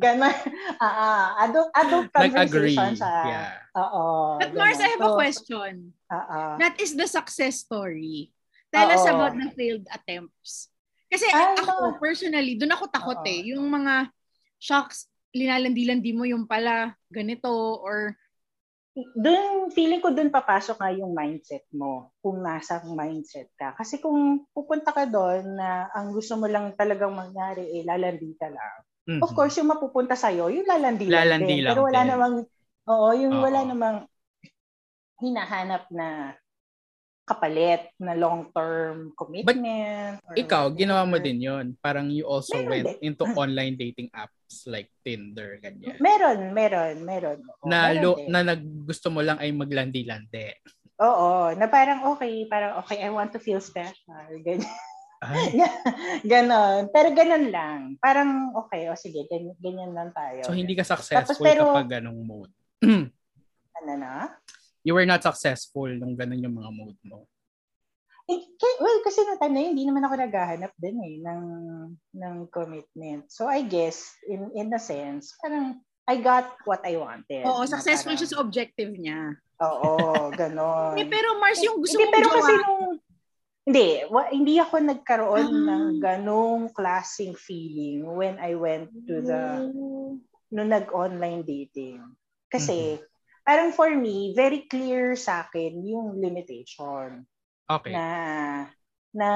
Ganon. 0.00 0.36
Ah, 0.80 0.96
ah, 0.96 1.24
adult, 1.44 1.68
adult 1.76 2.08
Nag-agree. 2.08 2.72
conversation 2.72 2.96
siya. 2.96 3.16
Yeah. 3.28 3.52
Oo. 3.76 4.04
But 4.40 4.56
Mars, 4.56 4.80
I 4.80 4.96
have 4.96 5.04
a 5.04 5.12
So, 5.12 5.16
question. 5.20 5.92
ah, 6.08 6.16
ah. 6.24 6.52
That 6.56 6.80
is 6.80 6.96
the 6.96 7.04
success 7.04 7.60
story. 7.60 8.32
Tell 8.72 8.88
us 8.88 9.04
Oo. 9.04 9.12
about 9.12 9.36
the 9.36 9.52
failed 9.52 9.84
attempts. 9.92 10.71
Kasi 11.12 11.26
Ay, 11.28 11.52
ako, 11.60 11.72
no. 11.76 12.00
personally, 12.00 12.56
doon 12.56 12.72
ako 12.72 12.84
takot 12.88 13.20
Oo. 13.20 13.28
eh. 13.28 13.52
Yung 13.52 13.68
mga 13.68 14.08
shocks, 14.56 15.12
linalandi-landi 15.36 16.12
mo 16.16 16.24
yung 16.24 16.48
pala 16.48 16.96
ganito 17.12 17.52
or 17.80 18.16
Doon, 18.92 19.72
feeling 19.72 20.04
ko 20.04 20.12
doon 20.12 20.28
papasok 20.28 20.76
nga 20.76 20.92
yung 20.92 21.16
mindset 21.16 21.64
mo, 21.72 22.12
kung 22.20 22.44
nasa 22.44 22.84
mindset 22.84 23.48
ka. 23.56 23.72
Kasi 23.72 23.96
kung 24.04 24.44
pupunta 24.52 24.92
ka 24.92 25.08
doon 25.08 25.56
na 25.56 25.88
ang 25.96 26.12
gusto 26.12 26.36
mo 26.36 26.44
lang 26.44 26.76
talagang 26.76 27.16
mangyari, 27.16 27.72
eh, 27.72 27.88
lalandi 27.88 28.36
ka 28.36 28.52
lang. 28.52 28.76
Mhm. 29.08 29.24
Of 29.24 29.32
course, 29.32 29.56
yung 29.56 29.72
mapupunta 29.72 30.12
sa'yo, 30.12 30.52
yung 30.52 30.68
lalandi, 30.68 31.08
Lalandi 31.08 31.44
din. 31.48 31.64
lang 31.64 31.72
Pero 31.72 31.88
wala 31.88 32.00
din. 32.04 32.10
namang, 32.12 32.34
oo, 32.84 33.08
yung 33.16 33.36
Oo. 33.40 33.44
wala 33.48 33.60
namang 33.64 33.96
hinahanap 35.24 35.88
na 35.88 36.36
kapalit 37.32 37.88
na 37.96 38.12
long-term 38.12 39.16
commitment. 39.16 40.20
or 40.20 40.34
Ikaw, 40.36 40.68
ginawa 40.76 41.02
mo 41.02 41.16
din 41.16 41.40
yon. 41.40 41.72
Parang 41.80 42.12
you 42.12 42.28
also 42.28 42.60
Meron 42.60 42.68
went 42.68 42.88
din. 43.00 43.08
into 43.08 43.24
online 43.42 43.74
dating 43.74 44.12
apps 44.12 44.68
like 44.68 44.92
Tinder, 45.00 45.56
ganyan. 45.58 45.96
Meron, 45.96 46.52
meron, 46.52 47.00
meron. 47.00 47.38
Oo, 47.40 47.66
na, 47.66 47.88
meron 47.90 48.02
lo, 48.04 48.10
din. 48.14 48.28
na 48.28 48.40
nag, 48.44 48.60
gusto 48.84 49.08
mo 49.08 49.24
lang 49.24 49.40
ay 49.40 49.48
maglandi-landi. 49.50 50.60
Oo, 51.00 51.56
na 51.56 51.66
parang 51.66 52.04
okay, 52.12 52.44
parang 52.46 52.78
okay, 52.78 53.00
I 53.00 53.08
want 53.08 53.32
to 53.32 53.40
feel 53.40 53.58
special. 53.58 54.28
Ganyan. 54.44 54.68
Ay, 55.22 55.54
ganon. 56.32 56.90
Pero 56.90 57.14
ganon 57.14 57.46
lang. 57.48 57.78
Parang 57.96 58.52
okay, 58.58 58.90
o 58.90 58.98
sige, 58.98 59.24
ganyan, 59.26 59.54
ganyan 59.58 59.92
lang 59.94 60.10
tayo. 60.10 60.42
so 60.42 60.54
hindi 60.54 60.74
ka 60.74 60.82
successful 60.82 61.16
Tapos 61.32 61.38
pero- 61.40 61.72
kapag 61.72 61.98
ganong 61.98 62.20
mode. 62.22 62.52
Ano 63.82 63.98
na? 63.98 64.30
You 64.82 64.92
were 64.94 65.06
not 65.06 65.22
successful 65.22 65.86
nung 65.88 66.14
ganun 66.14 66.42
yung 66.42 66.58
mga 66.58 66.70
mode 66.70 67.00
mo. 67.06 67.26
Eh, 68.30 68.38
well, 68.78 68.98
kasi 69.02 69.18
na 69.26 69.34
time 69.34 69.54
na 69.54 69.60
yun, 69.66 69.70
hindi 69.74 69.86
naman 69.90 70.06
ako 70.06 70.14
naghahanap 70.14 70.72
din 70.78 70.96
eh 71.02 71.16
ng, 71.18 71.42
ng 72.14 72.34
commitment. 72.54 73.26
So 73.28 73.50
I 73.50 73.66
guess, 73.66 74.14
in, 74.30 74.46
in 74.54 74.70
a 74.70 74.78
sense, 74.78 75.34
parang 75.42 75.82
I 76.06 76.22
got 76.22 76.54
what 76.66 76.82
I 76.86 76.98
wanted. 76.98 77.42
Oo, 77.46 77.66
successful 77.66 78.14
siya 78.14 78.30
sa 78.30 78.40
objective 78.42 78.94
niya. 78.94 79.38
Oo, 79.58 79.94
ganon. 80.40 80.94
Hindi, 80.94 81.10
pero 81.10 81.38
Mars, 81.38 81.62
yung 81.62 81.82
gusto 81.82 81.98
hindi, 81.98 82.06
mong 82.10 82.14
pero 82.14 82.26
jowa, 82.26 82.38
kasi 82.38 82.52
nung, 82.62 82.86
hindi, 83.62 83.88
wa, 84.10 84.22
hindi 84.30 84.54
ako 84.58 84.74
nagkaroon 84.82 85.46
Ah. 85.46 85.66
ng 85.66 85.84
ganong 86.02 86.64
klaseng 86.74 87.34
feeling 87.38 88.02
when 88.06 88.38
I 88.38 88.54
went 88.58 88.90
to 89.06 89.22
the, 89.22 89.42
nung 90.50 90.70
nag-online 90.70 91.42
dating. 91.42 92.02
Kasi, 92.50 93.02
parang 93.42 93.70
for 93.74 93.90
me, 93.94 94.34
very 94.34 94.66
clear 94.66 95.14
sa 95.18 95.46
akin 95.46 95.82
yung 95.82 96.18
limitation 96.18 97.26
Okay. 97.70 97.94
na, 97.94 98.06
na, 99.14 99.30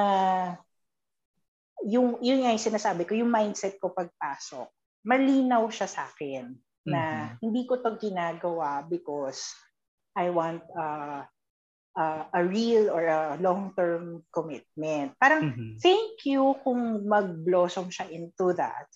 yung, 1.87 2.19
yun 2.23 2.43
nga 2.43 2.53
yung 2.55 2.67
sinasabi 2.67 3.07
ko, 3.07 3.15
yung 3.15 3.31
mindset 3.31 3.79
ko 3.79 3.95
pagpasok, 3.95 4.69
malinaw 5.07 5.67
siya 5.71 5.87
sa 5.87 6.11
akin 6.11 6.55
na 6.87 7.35
hindi 7.43 7.67
ko 7.67 7.83
to 7.83 7.99
ginagawa 7.99 8.87
because 8.87 9.51
I 10.15 10.31
want 10.31 10.63
uh, 10.71 11.27
uh, 11.99 12.23
a 12.31 12.41
real 12.47 12.95
or 12.95 13.11
a 13.11 13.35
long-term 13.43 14.23
commitment. 14.31 15.19
Parang 15.19 15.51
Mhm. 15.51 15.83
thank 15.83 16.23
you 16.25 16.55
kung 16.63 17.05
mag-blossom 17.05 17.91
siya 17.91 18.07
into 18.11 18.55
that. 18.55 18.87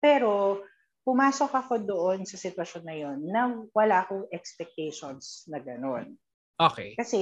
Pero 0.00 0.62
pumasok 1.04 1.52
ako 1.52 1.74
doon 1.84 2.18
sa 2.24 2.40
sitwasyon 2.40 2.84
na 2.84 2.96
yon 2.96 3.18
na 3.28 3.52
wala 3.76 4.02
akong 4.02 4.24
expectations 4.32 5.44
na 5.46 5.60
ganun. 5.60 6.16
Okay. 6.56 6.96
Kasi 6.96 7.20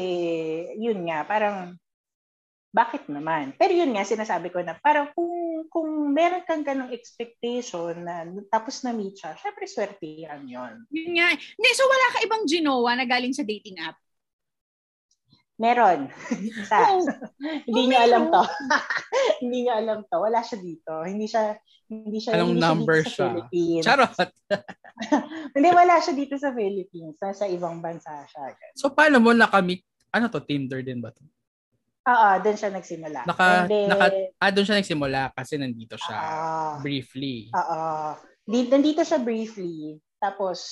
yun 0.78 1.02
nga, 1.08 1.26
parang 1.26 1.74
bakit 2.72 3.04
naman? 3.04 3.52
Pero 3.60 3.76
yun 3.76 3.92
nga, 3.92 4.00
sinasabi 4.00 4.48
ko 4.48 4.64
na 4.64 4.72
parang 4.80 5.12
kung, 5.12 5.68
kung 5.68 6.08
meron 6.16 6.46
kang 6.48 6.64
ganong 6.64 6.94
expectation 6.94 7.92
na 8.00 8.24
tapos 8.48 8.80
na-meet 8.80 9.20
siya, 9.20 9.36
syempre 9.36 9.68
swerte 9.68 10.24
yan 10.24 10.48
yun. 10.48 10.74
Yun 10.88 11.12
nga. 11.20 11.28
Hindi, 11.36 11.70
so 11.76 11.84
wala 11.84 12.06
ka 12.16 12.18
ibang 12.24 12.44
ginawa 12.48 12.90
na 12.96 13.04
galing 13.04 13.36
sa 13.36 13.44
dating 13.44 13.76
app? 13.84 14.00
Meron. 15.60 16.08
Isa. 16.48 16.78
Hindi 17.68 17.82
niya 17.88 18.08
alam 18.08 18.32
to. 18.32 18.42
hindi 19.44 19.58
niya 19.68 19.74
alam 19.78 20.04
to. 20.04 20.16
Wala 20.18 20.40
siya 20.40 20.58
dito. 20.58 21.04
Hindi 21.04 21.26
siya 21.28 21.56
hindi 21.92 22.18
siya 22.18 22.40
Anong 22.40 22.56
hindi 22.56 22.64
number 22.64 22.98
siya, 23.04 23.04
dito 23.04 23.10
siya? 23.10 23.12
sa 23.12 23.24
Philippines. 23.28 23.84
Charot. 23.84 24.12
hindi 25.56 25.68
wala 25.70 25.94
siya 26.00 26.14
dito 26.16 26.34
sa 26.40 26.50
Philippines. 26.50 27.16
Nasa 27.20 27.44
ibang 27.44 27.84
bansa 27.84 28.24
siya. 28.24 28.56
So, 28.72 28.96
paano 28.96 29.20
mo 29.20 29.36
nakamit? 29.36 29.84
Ano 30.08 30.32
to? 30.32 30.40
Tinder 30.40 30.80
din 30.80 31.04
ba 31.04 31.12
to? 31.12 31.20
Oo, 32.02 32.28
doon 32.42 32.56
siya 32.56 32.72
nagsimula. 32.72 33.28
Naka- 33.28 33.62
And 33.62 33.70
then, 33.70 33.86
naka- 33.92 34.32
Ah, 34.40 34.50
doon 34.50 34.66
siya 34.66 34.80
nagsimula 34.80 35.36
kasi 35.36 35.54
nandito 35.54 35.94
siya. 35.94 36.16
ah, 36.16 36.74
briefly. 36.80 37.52
Oo. 37.52 37.82
Di, 38.42 38.66
nandito 38.66 39.04
siya 39.04 39.20
briefly. 39.20 40.00
Tapos, 40.16 40.66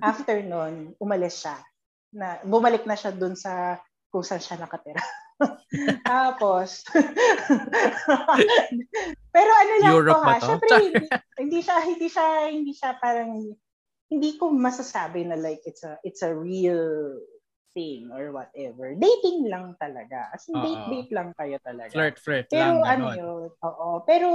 after 0.00 0.38
nun, 0.40 0.94
umalis 0.96 1.42
siya. 1.42 1.58
Na, 2.14 2.38
bumalik 2.46 2.86
na 2.86 2.94
siya 2.94 3.10
dun 3.10 3.34
sa 3.34 3.76
kung 4.14 4.22
saan 4.22 4.38
siya 4.38 4.62
nakatira. 4.62 5.02
Tapos, 6.06 6.86
pero 9.34 9.50
ano 9.50 9.72
lang 9.82 9.90
Europe 9.98 10.14
po 10.14 10.22
ha, 10.22 10.38
syempre 10.38 10.70
hindi, 10.78 11.06
hindi 11.42 11.58
siya, 11.58 11.76
hindi 11.82 12.06
siya, 12.06 12.26
hindi 12.46 12.70
siya 12.70 12.90
parang, 13.02 13.50
hindi 14.14 14.30
ko 14.38 14.54
masasabi 14.54 15.26
na 15.26 15.34
like 15.34 15.58
it's 15.66 15.82
a, 15.82 15.98
it's 16.06 16.22
a 16.22 16.30
real 16.30 17.18
thing 17.74 18.14
or 18.14 18.30
whatever. 18.30 18.94
Dating 18.94 19.50
lang 19.50 19.74
talaga. 19.82 20.30
As 20.30 20.46
in, 20.46 20.62
date-date 20.62 21.10
lang 21.10 21.34
kayo 21.34 21.58
talaga. 21.66 21.90
Flirt, 21.90 22.22
flirt 22.22 22.46
Pero 22.46 22.78
lang. 22.78 22.86
ano 22.86 23.04
Ganon. 23.10 23.18
yun, 23.18 23.50
oo. 23.50 23.88
Pero 24.06 24.28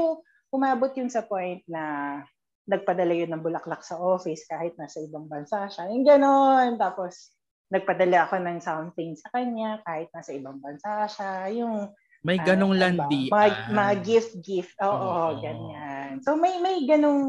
umabot 0.51 0.91
yun 0.91 1.07
sa 1.07 1.23
point 1.23 1.63
na 1.71 2.19
nagpadala 2.67 3.15
yun 3.15 3.31
ng 3.31 3.39
bulaklak 3.39 3.81
sa 3.81 3.95
office 3.95 4.43
kahit 4.43 4.75
nasa 4.75 4.99
ibang 4.99 5.31
bansa 5.31 5.71
siya. 5.71 5.87
Yung 5.87 6.03
ganon. 6.03 6.75
Tapos 6.75 7.31
nagpadala 7.69 8.25
ako 8.25 8.35
ng 8.41 8.57
something 8.59 9.13
sa 9.13 9.29
kanya 9.29 9.77
kahit 9.85 10.09
nasa 10.11 10.33
ibang 10.33 10.57
bansa 10.57 11.05
siya. 11.05 11.31
Yung 11.53 11.93
May 12.19 12.35
ah, 12.35 12.43
ganong 12.43 12.75
ano 12.75 12.81
ba? 12.81 12.83
landian. 13.07 13.31
Mga, 13.31 13.49
mga 13.71 13.93
gift-gift. 14.03 14.75
Oo, 14.83 14.91
Oo. 14.91 15.25
ganyan. 15.39 16.19
So 16.19 16.35
may 16.35 16.59
may 16.59 16.83
ganong 16.83 17.23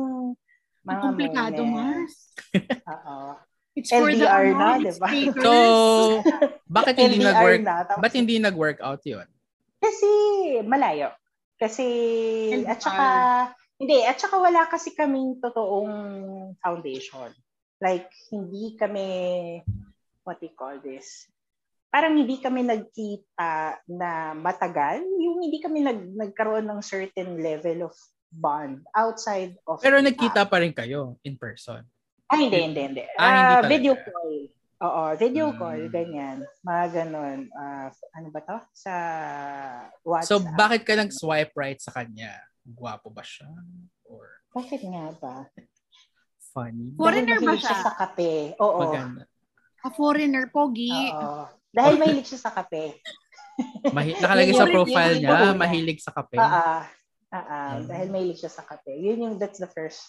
Ang 0.82 0.88
mga 0.88 1.00
komplikado. 1.04 1.60
Mars. 1.62 2.14
Oo. 2.88 3.18
It's 3.78 3.92
for 3.94 4.10
the 4.10 4.26
LDR 4.26 4.46
na, 4.58 4.68
diba? 4.82 5.06
takers. 5.06 5.44
So, 5.46 5.52
bakit 6.66 6.94
hindi 6.98 7.22
LDR 7.22 7.28
nag-work? 7.30 7.62
na. 7.62 7.76
Tapos- 7.86 8.02
Ba't 8.02 8.14
hindi 8.18 8.34
nag-work 8.42 8.78
out 8.82 9.02
yun? 9.06 9.28
Kasi 9.78 10.08
malayo. 10.66 11.14
Kasi 11.54 11.86
And 12.50 12.66
at 12.66 12.80
saka 12.82 13.06
hindi, 13.78 14.02
at 14.04 14.18
saka 14.18 14.36
wala 14.36 14.66
kasi 14.68 14.92
kaming 14.92 15.38
totoong 15.40 15.92
foundation. 16.58 17.30
Like 17.78 18.10
hindi 18.28 18.74
kami 18.76 19.08
what 20.30 20.38
you 20.40 20.54
call 20.54 20.78
this? 20.78 21.26
Parang 21.90 22.14
hindi 22.14 22.38
kami 22.38 22.62
nagkita 22.62 23.50
na 23.90 24.30
matagal, 24.32 25.02
yung 25.02 25.42
hindi 25.42 25.58
kami 25.58 25.82
nag 25.82 25.98
nagkaroon 26.14 26.62
ng 26.62 26.80
certain 26.80 27.34
level 27.36 27.90
of 27.90 27.94
bond 28.30 28.86
outside 28.94 29.58
of 29.66 29.82
Pero 29.82 29.98
the 29.98 30.06
nagkita 30.06 30.46
app. 30.46 30.50
pa 30.54 30.62
rin 30.62 30.70
kayo 30.70 31.18
in 31.20 31.34
person. 31.34 31.82
Ay, 32.30 32.46
hindi, 32.46 32.62
hindi, 32.62 32.80
hindi. 32.86 33.02
Ah, 33.18 33.26
hindi 33.26 33.42
talaga. 33.58 33.66
video 33.68 33.94
call. 33.98 34.34
Oo, 34.80 35.02
video 35.18 35.46
Hmm. 35.50 35.58
call, 35.58 35.80
ganyan. 35.90 36.36
Mga 36.62 36.84
ganon. 36.94 37.38
Ah, 37.52 37.90
ano 37.90 38.28
ba 38.30 38.40
to? 38.40 38.56
Sa 38.72 38.92
WhatsApp. 40.00 40.30
So, 40.30 40.46
bakit 40.54 40.86
ka 40.86 40.94
nag-swipe 40.94 41.52
right 41.52 41.76
sa 41.76 41.90
kanya? 41.92 42.38
Gwapo 42.62 43.10
ba 43.10 43.20
siya? 43.20 43.50
Or 44.06 44.30
Bakit 44.52 44.78
nga 44.84 45.10
ba? 45.18 45.36
funny? 46.50 46.94
Foreigner 46.94 47.38
ba 47.38 47.50
mahilig 47.50 47.62
siya? 47.62 47.82
sa 47.82 47.92
kape. 47.96 48.54
Oo. 48.58 48.78
Maganda. 48.80 49.22
A 49.80 49.88
foreigner, 49.90 50.48
pogi. 50.52 50.92
Oo. 51.10 51.48
Dahil 51.70 51.94
mahilig 52.02 52.26
siya 52.26 52.40
sa 52.40 52.52
kape. 52.52 52.98
Mahi- 53.92 54.18
nakalagay 54.18 54.54
sa 54.56 54.68
profile 54.68 55.14
niya, 55.20 55.52
una. 55.52 55.56
mahilig 55.56 56.00
sa 56.00 56.12
kape. 56.12 56.36
Ah, 56.36 56.84
ah. 57.30 57.78
Hmm. 57.78 57.86
Dahil 57.86 58.08
mahilig 58.10 58.40
siya 58.40 58.52
sa 58.52 58.66
kape. 58.66 58.92
Yun 58.92 59.22
yung, 59.22 59.34
that's 59.38 59.60
the 59.62 59.70
first, 59.70 60.02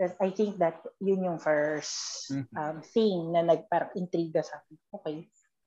that, 0.00 0.16
I 0.18 0.32
think 0.32 0.56
that 0.58 0.80
yun 0.98 1.22
yung 1.22 1.38
first 1.38 2.32
Mhm. 2.32 2.46
um, 2.56 2.76
thing 2.80 3.18
na 3.30 3.44
nagparang 3.44 3.92
intriga 3.94 4.40
sa 4.40 4.58
akin. 4.58 4.76
Okay. 4.96 5.16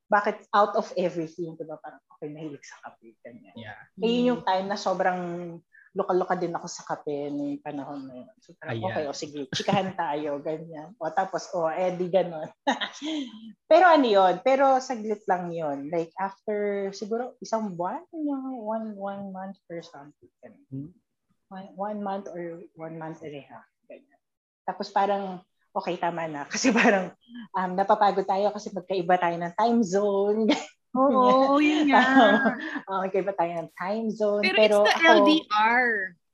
Bakit 0.09 0.49
out 0.51 0.73
of 0.75 0.89
everything, 0.97 1.55
diba? 1.55 1.77
Parang, 1.77 2.01
okay, 2.17 2.27
mahilig 2.27 2.65
sa 2.65 2.81
kape. 2.83 3.13
Ganyan. 3.21 3.53
Yeah. 3.55 3.77
Eh, 4.01 4.09
yun 4.19 4.29
yung 4.35 4.41
time 4.43 4.67
na 4.67 4.77
sobrang 4.77 5.21
lokal-lokal 5.93 6.37
din 6.41 6.57
ako 6.57 6.67
sa 6.67 6.83
kape 6.89 7.29
nung 7.29 7.61
panahon 7.61 8.09
na 8.09 8.25
yun. 8.25 8.35
So, 8.41 8.57
parang, 8.57 8.81
Ayan. 8.81 8.85
okay, 8.89 9.05
o 9.05 9.13
sige, 9.13 9.39
chikahan 9.53 9.93
tayo, 9.93 10.41
ganyan. 10.41 10.97
O 10.97 11.13
tapos, 11.13 11.53
o, 11.53 11.69
eh, 11.69 11.93
di 11.93 12.09
ganun. 12.09 12.49
pero 13.71 13.85
ano 13.85 14.07
yun, 14.09 14.41
pero 14.41 14.81
saglit 14.81 15.21
lang 15.29 15.53
yun. 15.53 15.93
Like, 15.93 16.09
after, 16.17 16.89
siguro, 16.97 17.37
isang 17.45 17.77
buwan, 17.77 18.01
yung 18.09 18.57
one, 18.57 18.87
one 18.97 19.23
month 19.29 19.61
or 19.69 19.85
something. 19.85 20.33
Hmm. 20.73 20.89
One, 21.53 21.69
one 21.77 21.99
month 22.01 22.25
or 22.33 22.65
one 22.73 22.97
month 22.97 23.21
and 23.21 23.37
a 23.37 23.43
half. 23.45 23.69
Ganyan. 23.85 24.21
Tapos 24.65 24.89
parang, 24.89 25.45
okay, 25.77 25.93
tama 26.01 26.25
na. 26.25 26.45
Kasi 26.53 26.73
parang, 26.73 27.13
um, 27.53 27.71
napapagod 27.77 28.25
tayo 28.25 28.49
kasi 28.49 28.73
magkaiba 28.73 29.21
tayo 29.21 29.37
ng 29.37 29.53
time 29.53 29.81
zone. 29.85 30.49
Oo, 30.93 31.57
yun 31.57 31.89
nga. 31.89 32.01
uh, 32.87 32.99
magkaiba 33.01 33.33
tayo 33.33 33.51
ng 33.59 33.69
time 33.73 34.07
zone. 34.09 34.41
Pero, 34.45 34.57
Pero, 34.57 34.77
it's 34.79 34.85
the 34.85 34.95
ako, 34.95 35.13
LDR. 35.19 35.87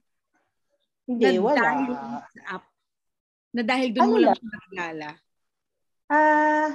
Hindi, 1.04 1.24
na 1.24 1.40
wala. 1.40 1.56
dahil 1.58 1.88
sa 2.36 2.42
app? 2.56 2.64
Na 3.48 3.62
dahil 3.64 3.88
doon 3.90 4.02
Ano 4.02 4.12
mo 4.12 4.18
lang 4.18 4.28
lang? 4.28 4.36
siya 4.36 4.48
nakilala? 4.50 5.08
Ah, 6.08 6.68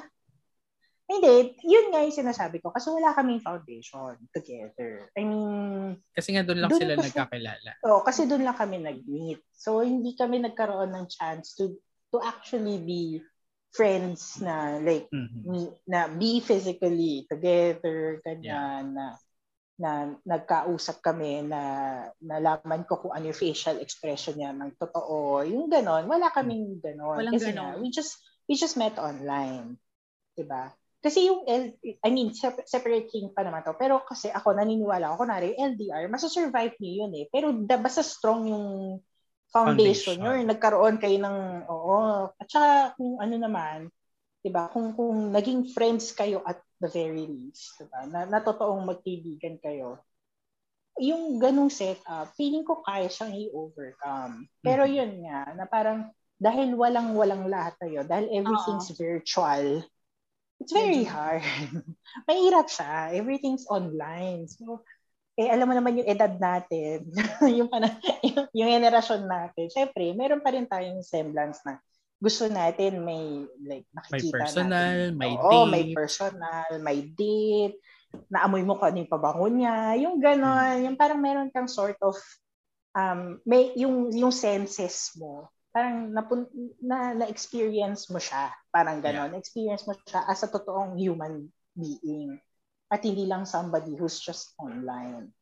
hindi. 1.06 1.36
Yun 1.62 1.92
nga 1.92 2.02
yung 2.02 2.16
sinasabi 2.16 2.58
ko. 2.58 2.72
Kasi 2.72 2.88
wala 2.90 3.12
kaming 3.12 3.40
foundation 3.40 4.16
together. 4.32 5.12
I 5.14 5.22
mean, 5.22 6.00
Kasi 6.10 6.32
nga 6.32 6.42
doon 6.42 6.60
lang 6.60 6.72
Doon 6.72 6.80
sila 6.80 6.94
kasi- 6.96 7.06
nagkakilala. 7.12 7.72
oh, 7.84 8.02
kasi 8.02 8.22
doon 8.24 8.44
lang 8.44 8.56
kami 8.56 8.78
nag-meet. 8.80 9.42
So, 9.52 9.80
hindi 9.80 10.14
kami 10.14 10.40
nagkaroon 10.40 10.92
ng 10.92 11.08
chance 11.08 11.54
to 11.56 11.76
to 12.10 12.22
actually 12.22 12.78
be 12.78 13.20
friends 13.74 14.38
na 14.38 14.78
like 14.78 15.10
Mhm. 15.10 15.40
me- 15.44 15.76
na 15.84 16.06
be 16.06 16.38
physically 16.40 17.26
together 17.26 18.22
ganyan 18.22 18.94
na 18.94 19.18
na 19.74 19.92
nagkausap 20.24 21.02
kami 21.02 21.42
na 21.42 21.62
nalaman 22.20 22.86
ko 22.86 23.02
kung 23.02 23.10
ano 23.12 23.26
yung 23.26 23.42
facial 23.42 23.82
expression 23.82 24.38
niya 24.38 24.54
ng 24.54 24.78
totoo 24.78 25.42
yung 25.42 25.66
ganon 25.66 26.06
wala 26.06 26.30
kaming 26.30 26.78
ganon 26.78 27.18
Walang 27.18 27.34
kasi 27.34 27.50
ganon. 27.50 27.74
nga, 27.74 27.82
we 27.82 27.90
just 27.90 28.14
we 28.46 28.54
just 28.54 28.78
met 28.78 28.94
online 28.96 29.74
'di 30.38 30.46
ba 30.46 30.70
kasi 31.04 31.28
yung 31.28 31.44
L, 31.44 31.76
I 32.00 32.10
mean 32.16 32.32
sep- 32.32 32.64
separate 32.64 33.12
thing 33.12 33.36
pa 33.36 33.44
naman 33.44 33.60
to 33.68 33.76
pero 33.76 34.00
kasi 34.08 34.32
ako 34.32 34.56
naniniwala 34.56 35.12
ako 35.12 35.28
kunwari 35.28 35.52
yung 35.52 35.76
LDR 35.76 36.08
masasurvive 36.08 36.80
niyo 36.80 37.04
yun 37.04 37.12
eh 37.20 37.26
pero 37.28 37.52
da, 37.52 37.76
basta 37.76 38.00
strong 38.00 38.48
yung 38.48 38.68
foundation, 39.54 40.18
foundation. 40.18 40.42
yun. 40.42 40.50
Nagkaroon 40.50 40.98
kayo 40.98 41.18
ng, 41.22 41.40
oo. 41.70 41.98
At 42.34 42.48
saka 42.50 42.98
kung 42.98 43.22
ano 43.22 43.36
naman, 43.38 43.94
'di 44.42 44.50
ba? 44.50 44.68
Kung 44.74 44.98
kung 44.98 45.30
naging 45.30 45.70
friends 45.72 46.10
kayo 46.18 46.42
at 46.42 46.60
the 46.82 46.90
very 46.90 47.30
least, 47.30 47.78
'di 47.78 47.86
ba? 47.88 48.10
Na, 48.10 48.26
na 48.26 48.42
totoong 48.42 48.82
magkaibigan 48.90 49.62
kayo. 49.62 50.02
Yung 50.98 51.38
ganung 51.38 51.70
setup, 51.74 52.34
feeling 52.38 52.66
ko 52.66 52.82
kaya 52.82 53.10
siyang 53.10 53.34
i-overcome. 53.34 54.46
Pero 54.62 54.86
mm-hmm. 54.86 54.98
yun 54.98 55.14
nga, 55.26 55.42
na 55.58 55.66
parang 55.66 56.10
dahil 56.38 56.76
walang-walang 56.76 57.50
lahat 57.50 57.78
tayo, 57.82 58.06
dahil 58.06 58.30
everything's 58.30 58.94
Uh-oh. 58.94 59.00
virtual, 59.00 59.66
it's 60.64 60.72
very 60.72 61.04
hard. 61.04 61.44
Mahirap 62.32 62.72
siya. 62.72 63.12
Everything's 63.12 63.68
online. 63.68 64.48
So, 64.48 64.88
eh 65.36 65.52
alam 65.52 65.68
mo 65.68 65.76
naman 65.76 66.00
yung 66.00 66.08
edad 66.08 66.40
natin, 66.40 67.10
yung, 67.60 67.68
yung, 68.24 68.48
yung 68.56 68.70
generasyon 68.80 69.28
natin. 69.28 69.68
Syempre, 69.68 70.16
meron 70.16 70.40
pa 70.40 70.56
rin 70.56 70.70
tayong 70.70 71.04
semblance 71.04 71.60
na 71.68 71.84
gusto 72.24 72.48
natin 72.48 73.04
may 73.04 73.44
like 73.68 73.84
nakikita 73.92 74.16
may 74.16 74.32
personal, 74.32 74.96
natin. 75.12 75.20
may 75.20 75.34
Oo, 75.36 75.68
date. 75.68 75.72
may 75.76 75.86
personal, 75.92 76.70
may 76.80 77.00
date, 77.12 77.78
naamoy 78.32 78.64
mo 78.64 78.80
kung 78.80 78.96
ano 78.96 78.98
yung 79.04 79.12
pabango 79.12 79.48
niya, 79.52 79.78
yung 80.00 80.16
ganon, 80.24 80.80
hmm. 80.80 80.84
yung 80.88 80.96
parang 80.96 81.20
meron 81.20 81.52
kang 81.52 81.68
sort 81.68 82.00
of 82.00 82.16
um 82.94 83.42
may 83.44 83.74
yung 83.74 84.14
yung 84.14 84.30
senses 84.30 85.18
mo 85.18 85.50
parang 85.74 86.14
napun, 86.14 86.46
na 86.80 87.18
na-experience 87.18 88.14
mo 88.14 88.22
siya 88.22 88.54
parang 88.70 89.02
ganon 89.02 89.34
yeah. 89.34 89.42
experience 89.42 89.84
mo 89.90 89.98
siya 90.06 90.22
as 90.30 90.46
a 90.46 90.50
totoong 90.54 90.94
human 90.96 91.50
being 91.74 92.38
at 92.94 93.02
hindi 93.02 93.26
lang 93.26 93.44
somebody 93.50 93.98
who's 93.98 94.22
just 94.22 94.54
online 94.62 95.34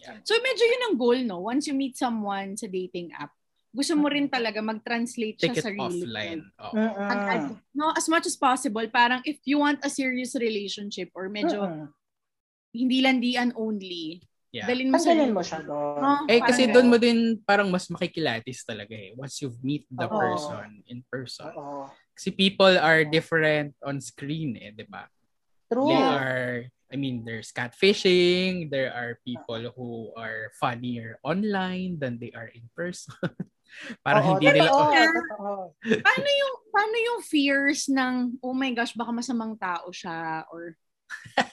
yeah. 0.00 0.16
so 0.24 0.32
medyo 0.40 0.64
yun 0.64 0.86
ang 0.88 0.96
goal 0.96 1.18
no 1.20 1.44
once 1.44 1.68
you 1.68 1.76
meet 1.76 1.92
someone 1.92 2.56
sa 2.56 2.64
dating 2.64 3.12
app 3.12 3.36
gusto 3.70 3.94
mo 3.94 4.10
rin 4.10 4.26
talaga 4.26 4.58
mag-translate 4.58 5.38
siya 5.38 5.54
Take 5.54 5.62
sa 5.62 5.70
real 5.70 5.86
offline. 5.86 6.42
Oh. 6.58 6.74
No, 7.70 7.94
as 7.94 8.10
much 8.10 8.26
as 8.26 8.34
possible, 8.34 8.82
parang 8.90 9.22
if 9.22 9.38
you 9.46 9.62
want 9.62 9.78
a 9.86 9.90
serious 9.90 10.34
relationship 10.34 11.14
or 11.14 11.30
medyo 11.30 11.70
Mm-mm. 11.70 11.86
hindi 12.74 12.98
landian 12.98 13.54
only, 13.54 14.26
yeah. 14.50 14.66
dalin 14.66 14.90
mo 14.90 14.98
sa 14.98 15.14
mo 15.14 15.42
siya 15.42 15.60
doon. 15.62 15.98
No, 15.98 16.10
eh 16.26 16.40
kasi 16.42 16.70
doon 16.70 16.90
mo 16.90 16.96
din 16.98 17.38
parang 17.42 17.70
mas 17.70 17.86
makikilatis 17.90 18.66
talaga 18.66 18.94
eh 18.94 19.14
once 19.14 19.42
you 19.42 19.50
meet 19.62 19.86
the 19.90 20.06
oh. 20.06 20.14
person 20.14 20.82
in 20.90 21.00
person. 21.06 21.54
Oh. 21.54 21.90
Kasi 22.14 22.34
people 22.34 22.74
are 22.76 23.02
different 23.06 23.72
on 23.80 24.02
screen 24.02 24.58
eh, 24.60 24.74
'di 24.74 24.86
ba? 24.90 25.08
True. 25.70 25.88
They 25.88 26.02
are 26.02 26.66
I 26.90 26.98
mean, 26.98 27.22
there's 27.22 27.54
catfishing. 27.54 28.66
There 28.66 28.90
are 28.90 29.22
people 29.22 29.70
who 29.78 30.10
are 30.18 30.50
funnier 30.58 31.22
online 31.22 32.02
than 32.02 32.18
they 32.18 32.34
are 32.34 32.50
in 32.50 32.66
person. 32.74 33.14
Parang 34.04 34.26
Oo, 34.26 34.30
hindi 34.34 34.58
nila... 34.58 34.74
Oo, 34.74 34.90
oh, 35.38 35.64
paano 35.78 36.28
yung, 36.34 36.54
paano 36.74 36.96
yung 36.98 37.20
fears 37.22 37.86
ng, 37.86 38.42
oh 38.42 38.50
my 38.50 38.74
gosh, 38.74 38.98
baka 38.98 39.14
masamang 39.14 39.54
tao 39.54 39.94
siya 39.94 40.42
or... 40.50 40.74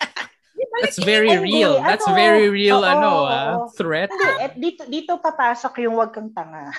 That's 0.82 1.00
very 1.02 1.34
real. 1.42 1.82
That's 1.82 2.06
ano, 2.06 2.16
very 2.16 2.48
real 2.50 2.82
oh, 2.82 2.92
ano, 2.92 3.10
oh, 3.10 3.26
ah, 3.26 3.54
threat. 3.74 4.10
Hindi, 4.13 4.30
at 4.42 4.54
dito 4.58 4.82
dito 4.86 5.12
papasok 5.18 5.74
yung 5.86 5.96
wag 5.98 6.13
kang 6.13 6.30
tanga. 6.32 6.70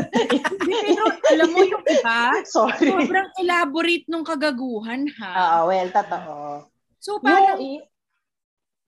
Pero 0.66 1.02
alam 1.30 1.48
mo 1.50 1.62
yung 1.62 1.84
iba, 1.86 2.42
Sorry. 2.46 2.90
sobrang 2.90 3.28
elaborate 3.38 4.06
nung 4.10 4.26
kagaguhan 4.26 5.06
ha. 5.20 5.32
Oo, 5.62 5.70
well, 5.70 5.88
totoo. 5.88 6.36
So 6.98 7.22
parang 7.22 7.58
yung, 7.62 7.86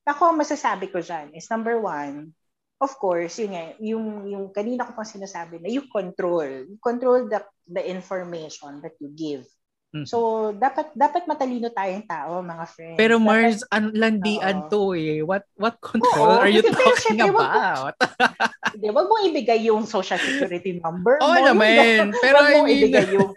ako 0.03 0.35
masasabi 0.35 0.91
ko 0.91 0.99
diyan 0.99 1.33
is 1.39 1.47
number 1.47 1.79
one, 1.79 2.35
of 2.83 2.93
course, 2.99 3.39
yun 3.39 3.55
nga, 3.55 3.79
yung, 3.79 4.27
yung 4.27 4.45
kanina 4.51 4.83
ko 4.83 4.99
pang 4.99 5.07
sinasabi 5.07 5.63
na 5.63 5.71
you 5.71 5.87
control. 5.87 6.67
You 6.67 6.79
control 6.83 7.31
the, 7.31 7.39
the 7.71 7.83
information 7.87 8.83
that 8.83 8.99
you 8.99 9.15
give. 9.15 9.47
Mm-hmm. 9.93 10.09
So, 10.09 10.51
dapat 10.57 10.89
dapat 10.97 11.29
matalino 11.29 11.69
tayong 11.69 12.09
tao, 12.09 12.41
mga 12.41 12.65
friends. 12.65 12.97
Pero 12.97 13.21
Mars, 13.21 13.61
dapat, 13.69 13.77
an, 13.77 13.85
landian 13.93 14.57
uh, 14.65 14.69
to 14.73 14.97
eh. 14.97 15.21
What 15.21 15.45
what 15.61 15.77
control 15.85 16.33
Oo, 16.33 16.41
are 16.41 16.49
you 16.49 16.65
talking 16.65 17.21
syempre, 17.21 17.29
about? 17.29 17.93
Hindi, 18.73 18.89
wag 18.89 19.05
mong 19.05 19.25
ibigay 19.29 19.61
yung 19.69 19.85
social 19.85 20.17
security 20.17 20.81
number 20.81 21.21
mo. 21.21 21.29
Oo 21.29 21.37
naman. 21.45 22.09
Pero 22.25 22.41
wag 22.41 22.57
mong 22.57 22.73
ibigay 22.73 23.05
yung 23.13 23.37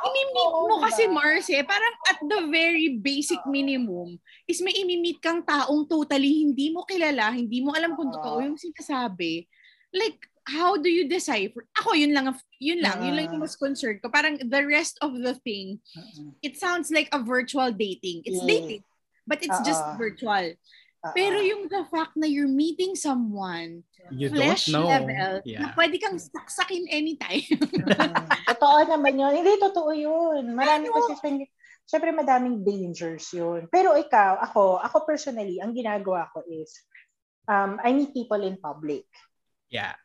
Imimit 0.00 0.52
mo 0.64 0.76
kasi 0.80 1.04
Mars 1.12 1.46
eh, 1.52 1.60
parang 1.60 1.94
at 2.08 2.18
the 2.24 2.40
very 2.48 2.96
basic 2.96 3.40
minimum 3.44 4.16
is 4.48 4.64
may 4.64 4.72
imimit 4.80 5.20
kang 5.20 5.44
taong 5.44 5.84
totally 5.84 6.40
hindi 6.40 6.72
mo 6.72 6.88
kilala, 6.88 7.36
hindi 7.36 7.60
mo 7.60 7.76
alam 7.76 7.92
kung 7.92 8.08
totoo 8.08 8.40
yung 8.40 8.56
sinasabi. 8.56 9.44
Like, 9.92 10.24
how 10.50 10.74
do 10.76 10.90
you 10.90 11.06
decipher? 11.06 11.62
Ako, 11.78 11.94
yun 11.94 12.10
lang, 12.10 12.34
yun 12.58 12.82
lang, 12.82 12.98
yun 13.06 13.14
lang 13.14 13.30
yung 13.30 13.42
mas 13.42 13.54
concerned 13.54 14.02
ko. 14.02 14.10
Parang 14.10 14.34
the 14.42 14.62
rest 14.66 14.98
of 14.98 15.14
the 15.14 15.38
thing, 15.46 15.78
it 16.42 16.58
sounds 16.58 16.90
like 16.90 17.06
a 17.14 17.22
virtual 17.22 17.70
dating. 17.70 18.26
It's 18.26 18.42
dating, 18.42 18.82
but 19.30 19.38
it's 19.46 19.62
just 19.62 19.82
virtual. 19.94 20.58
Uh-oh. 21.00 21.16
Pero 21.16 21.40
yung 21.40 21.70
the 21.70 21.86
fact 21.88 22.12
na 22.18 22.28
you're 22.28 22.50
meeting 22.50 22.92
someone, 22.92 23.86
you 24.12 24.28
flesh 24.28 24.68
don't 24.68 24.84
know. 24.84 24.90
level, 24.90 25.40
yeah. 25.48 25.64
na 25.64 25.72
pwede 25.72 25.96
kang 25.96 26.20
saksakin 26.20 26.84
anytime. 26.92 27.46
totoo 28.52 28.78
naman 28.84 29.16
yun. 29.16 29.32
Hindi, 29.32 29.52
totoo 29.64 29.96
yun. 29.96 30.52
Marami 30.52 30.92
ano? 30.92 31.00
kasi, 31.00 31.48
syempre 31.88 32.12
madaming 32.12 32.60
dangers 32.66 33.32
yun. 33.32 33.64
Pero 33.72 33.96
ikaw, 33.96 34.44
ako, 34.44 34.76
ako 34.82 34.96
personally, 35.08 35.56
ang 35.56 35.72
ginagawa 35.72 36.28
ko 36.36 36.44
is, 36.44 36.68
um, 37.48 37.80
I 37.80 37.96
meet 37.96 38.12
people 38.12 38.44
in 38.44 38.60
public. 38.60 39.08
Yeah. 39.72 39.96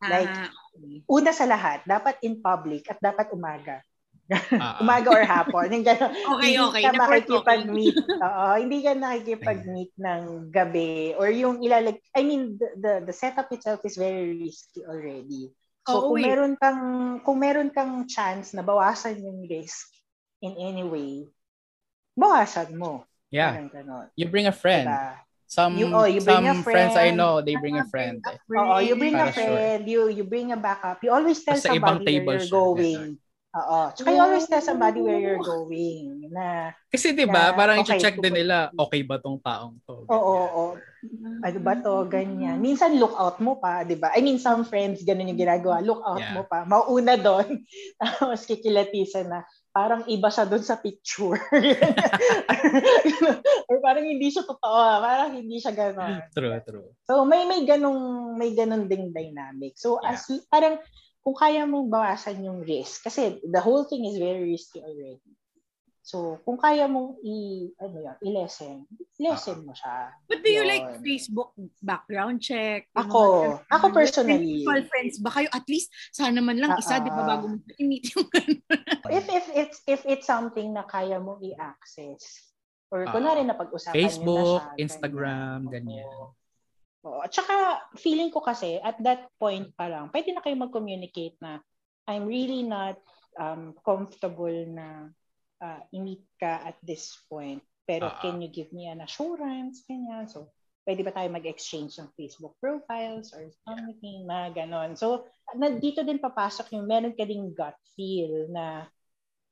Like, 0.00 0.32
ah, 0.32 0.48
okay. 0.48 1.04
una 1.04 1.30
sa 1.36 1.44
lahat, 1.44 1.84
dapat 1.84 2.16
in 2.24 2.40
public 2.40 2.88
at 2.88 2.96
dapat 3.04 3.28
umaga. 3.36 3.84
Uh-huh. 4.30 4.78
Umaga 4.82 5.08
or 5.10 5.24
hapon. 5.26 5.66
Yung 5.74 5.84
gano'n. 5.84 6.12
Okay, 6.38 6.54
hindi 6.54 6.62
okay. 6.62 6.82
Ka 6.86 6.92
makikipag-meet. 6.94 7.96
Oo, 8.24 8.46
hindi 8.56 8.78
ka 8.86 8.92
nakikipag-meet 8.94 9.92
ng 9.98 10.22
gabi 10.54 11.18
or 11.18 11.28
yung 11.34 11.58
ilalag 11.66 11.98
I 12.14 12.22
mean 12.22 12.54
the, 12.54 12.68
the 12.78 12.92
the 13.10 13.14
setup 13.14 13.50
itself 13.50 13.82
is 13.82 13.98
very 13.98 14.38
risky 14.38 14.86
already. 14.86 15.50
So 15.82 15.98
oh, 15.98 16.02
kung 16.14 16.22
wait. 16.22 16.30
meron 16.30 16.54
kang 16.54 16.82
kung 17.26 17.38
meron 17.42 17.70
kang 17.74 18.06
chance 18.06 18.54
na 18.54 18.62
bawasan 18.62 19.18
yung 19.18 19.50
risk 19.50 19.90
in 20.38 20.54
any 20.54 20.86
way, 20.86 21.26
bawasan 22.14 22.78
mo. 22.78 23.02
Yeah. 23.34 23.66
You 24.14 24.30
bring 24.30 24.46
a 24.46 24.54
friend. 24.54 24.86
Diba? 24.86 25.29
Some 25.50 25.74
you, 25.74 25.90
oh, 25.90 26.06
you 26.06 26.22
bring 26.22 26.46
some 26.46 26.62
friends 26.62 26.94
I 26.94 27.10
know, 27.10 27.42
they 27.42 27.58
bring 27.58 27.74
a 27.74 27.82
friend. 27.90 28.22
Oo, 28.54 28.78
oh, 28.78 28.78
you 28.78 28.94
bring 28.94 29.18
a 29.18 29.34
friend, 29.34 29.82
sure. 29.82 29.90
you 29.90 30.22
you 30.22 30.22
bring 30.22 30.54
a 30.54 30.58
backup. 30.58 31.02
You 31.02 31.10
always 31.10 31.42
tell 31.42 31.58
Sa 31.58 31.74
somebody 31.74 32.22
where 32.22 32.38
you're 32.38 32.54
going. 32.54 33.18
Oo. 33.50 33.90
Tsaka 33.90 34.14
you 34.14 34.22
always 34.22 34.46
tell 34.46 34.62
somebody 34.62 35.02
where 35.02 35.18
you're 35.18 35.42
going. 35.58 36.30
Na, 36.30 36.70
Kasi 36.86 37.18
di 37.18 37.26
ba 37.26 37.50
parang 37.50 37.82
okay, 37.82 37.98
i-check 37.98 38.22
din 38.22 38.46
nila, 38.46 38.70
okay 38.78 39.02
ba 39.02 39.18
tong 39.18 39.42
taong 39.42 39.74
to? 39.90 40.06
Oo, 40.06 40.14
oo, 40.14 40.46
oo. 40.54 40.66
Ano 41.42 41.58
ba 41.58 41.74
to? 41.82 42.06
Ganyan. 42.06 42.62
Minsan 42.62 43.02
look 43.02 43.18
out 43.18 43.42
mo 43.42 43.58
pa, 43.58 43.82
di 43.82 43.98
ba? 43.98 44.14
I 44.14 44.22
mean, 44.22 44.38
some 44.38 44.62
friends, 44.62 45.02
ganun 45.02 45.34
yung 45.34 45.42
ginagawa. 45.42 45.82
Look 45.82 45.98
out 46.06 46.22
yeah. 46.22 46.38
mo 46.38 46.46
pa. 46.46 46.62
Mauna 46.62 47.18
doon. 47.18 47.66
Tapos 47.98 48.46
kikilatisan 48.46 49.26
na. 49.26 49.42
Parang 49.70 50.02
iba 50.10 50.28
siya 50.28 50.50
doon 50.50 50.66
sa 50.66 50.82
picture. 50.82 51.38
Or 53.70 53.78
parang 53.78 54.02
hindi 54.02 54.28
siya 54.28 54.42
totoo. 54.42 54.82
Parang 54.98 55.38
hindi 55.38 55.62
siya 55.62 55.70
gano'n. 55.70 56.26
True, 56.36 56.58
true. 56.66 56.90
So 57.06 57.22
may 57.22 57.46
may 57.46 57.62
ganung 57.62 58.34
may 58.34 58.50
ganun 58.52 58.90
ding 58.90 59.14
dynamic. 59.14 59.78
So 59.78 60.02
yeah. 60.02 60.18
as 60.18 60.26
parang 60.50 60.82
kung 61.22 61.38
kaya 61.38 61.62
mong 61.68 61.92
bawasan 61.92 62.42
yung 62.42 62.66
risk, 62.66 63.06
kasi 63.06 63.38
the 63.46 63.62
whole 63.62 63.86
thing 63.86 64.02
is 64.08 64.18
very 64.18 64.42
risky 64.42 64.82
already. 64.82 65.30
So, 66.00 66.40
kung 66.48 66.56
kaya 66.56 66.88
mong 66.88 67.20
i, 67.20 67.68
ano 67.76 67.96
yan, 68.00 68.16
i-lesson, 68.24 68.88
lesson 69.20 69.68
mo 69.68 69.76
siya. 69.76 70.16
But 70.24 70.40
do 70.40 70.48
you 70.48 70.64
Yun. 70.64 70.72
like 70.72 70.86
Facebook 71.04 71.52
background 71.84 72.40
check? 72.40 72.88
Ako, 72.96 73.20
mga, 73.60 73.68
ako 73.68 73.86
personally. 73.92 74.64
Call 74.64 74.84
friends 74.88 75.20
ba 75.20 75.30
kayo? 75.30 75.48
At 75.52 75.68
least, 75.68 75.92
sana 76.10 76.40
man 76.40 76.56
lang 76.56 76.72
uh, 76.72 76.80
isa, 76.80 77.04
di 77.04 77.12
ba, 77.12 77.28
bago 77.28 77.52
mo 77.52 77.56
i-meet 77.76 78.16
yung 78.16 78.26
if, 79.12 79.28
if, 79.28 79.46
it's, 79.52 79.78
if 79.84 80.00
it's 80.08 80.26
something 80.26 80.72
na 80.72 80.88
kaya 80.88 81.20
mong 81.20 81.44
i-access, 81.44 82.48
or 82.88 83.04
uh, 83.04 83.12
kunwari 83.12 83.44
na 83.44 83.54
pag-usapan 83.54 84.00
Facebook, 84.00 84.64
na 84.64 84.72
siya, 84.72 84.80
Instagram, 84.80 85.58
ganyan. 85.68 86.08
ganyan. 86.08 86.28
Oo. 87.04 87.20
At 87.20 87.32
saka, 87.32 87.84
feeling 88.00 88.32
ko 88.32 88.40
kasi, 88.40 88.80
at 88.80 88.96
that 89.04 89.28
point 89.36 89.68
pa 89.76 89.88
lang, 89.88 90.08
pwede 90.12 90.32
na 90.32 90.40
kayo 90.40 90.56
mag-communicate 90.56 91.36
na, 91.44 91.60
I'm 92.08 92.24
really 92.24 92.64
not 92.64 92.96
um, 93.36 93.76
comfortable 93.84 94.64
na 94.66 95.12
uh, 95.60 95.80
i-meet 95.92 96.24
ka 96.40 96.64
at 96.66 96.76
this 96.82 97.14
point. 97.28 97.62
Pero 97.84 98.08
uh-huh. 98.08 98.20
can 98.24 98.42
you 98.42 98.50
give 98.50 98.72
me 98.72 98.88
an 98.88 99.04
assurance? 99.04 99.84
Ganyan. 99.86 100.26
So, 100.26 100.50
pwede 100.88 101.04
ba 101.04 101.12
tayo 101.12 101.28
mag-exchange 101.30 102.00
ng 102.00 102.10
Facebook 102.16 102.56
profiles 102.58 103.30
or 103.36 103.46
something, 103.68 104.24
yeah. 104.24 104.28
na 104.28 104.38
ganon. 104.50 104.96
So, 104.96 105.28
na, 105.54 105.70
dito 105.76 106.00
din 106.02 106.18
papasok 106.18 106.72
yung 106.74 106.88
meron 106.88 107.14
ka 107.14 107.28
ding 107.28 107.52
gut 107.52 107.76
feel 107.94 108.48
na, 108.48 108.88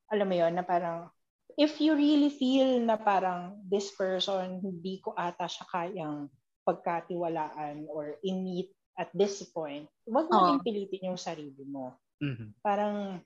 alam 0.09 0.27
mo 0.27 0.35
yon 0.35 0.57
na 0.57 0.65
parang, 0.65 1.13
if 1.59 1.83
you 1.83 1.93
really 1.99 2.33
feel 2.33 2.81
na 2.81 2.97
parang 2.97 3.61
this 3.67 3.93
person, 3.93 4.63
hindi 4.63 5.03
ko 5.05 5.13
ata 5.15 5.45
siya 5.45 5.67
kayang 5.69 6.33
pagkatiwalaan 6.65 7.89
or 7.91 8.17
in-meet 8.25 8.73
at 8.99 9.13
this 9.15 9.47
point, 9.55 9.87
wag 10.11 10.27
mo 10.27 10.59
oh. 10.59 10.63
pilitin 10.65 11.15
yung 11.15 11.21
sarili 11.21 11.63
mo. 11.67 11.95
Mm-hmm. 12.19 12.51
Parang, 12.67 13.23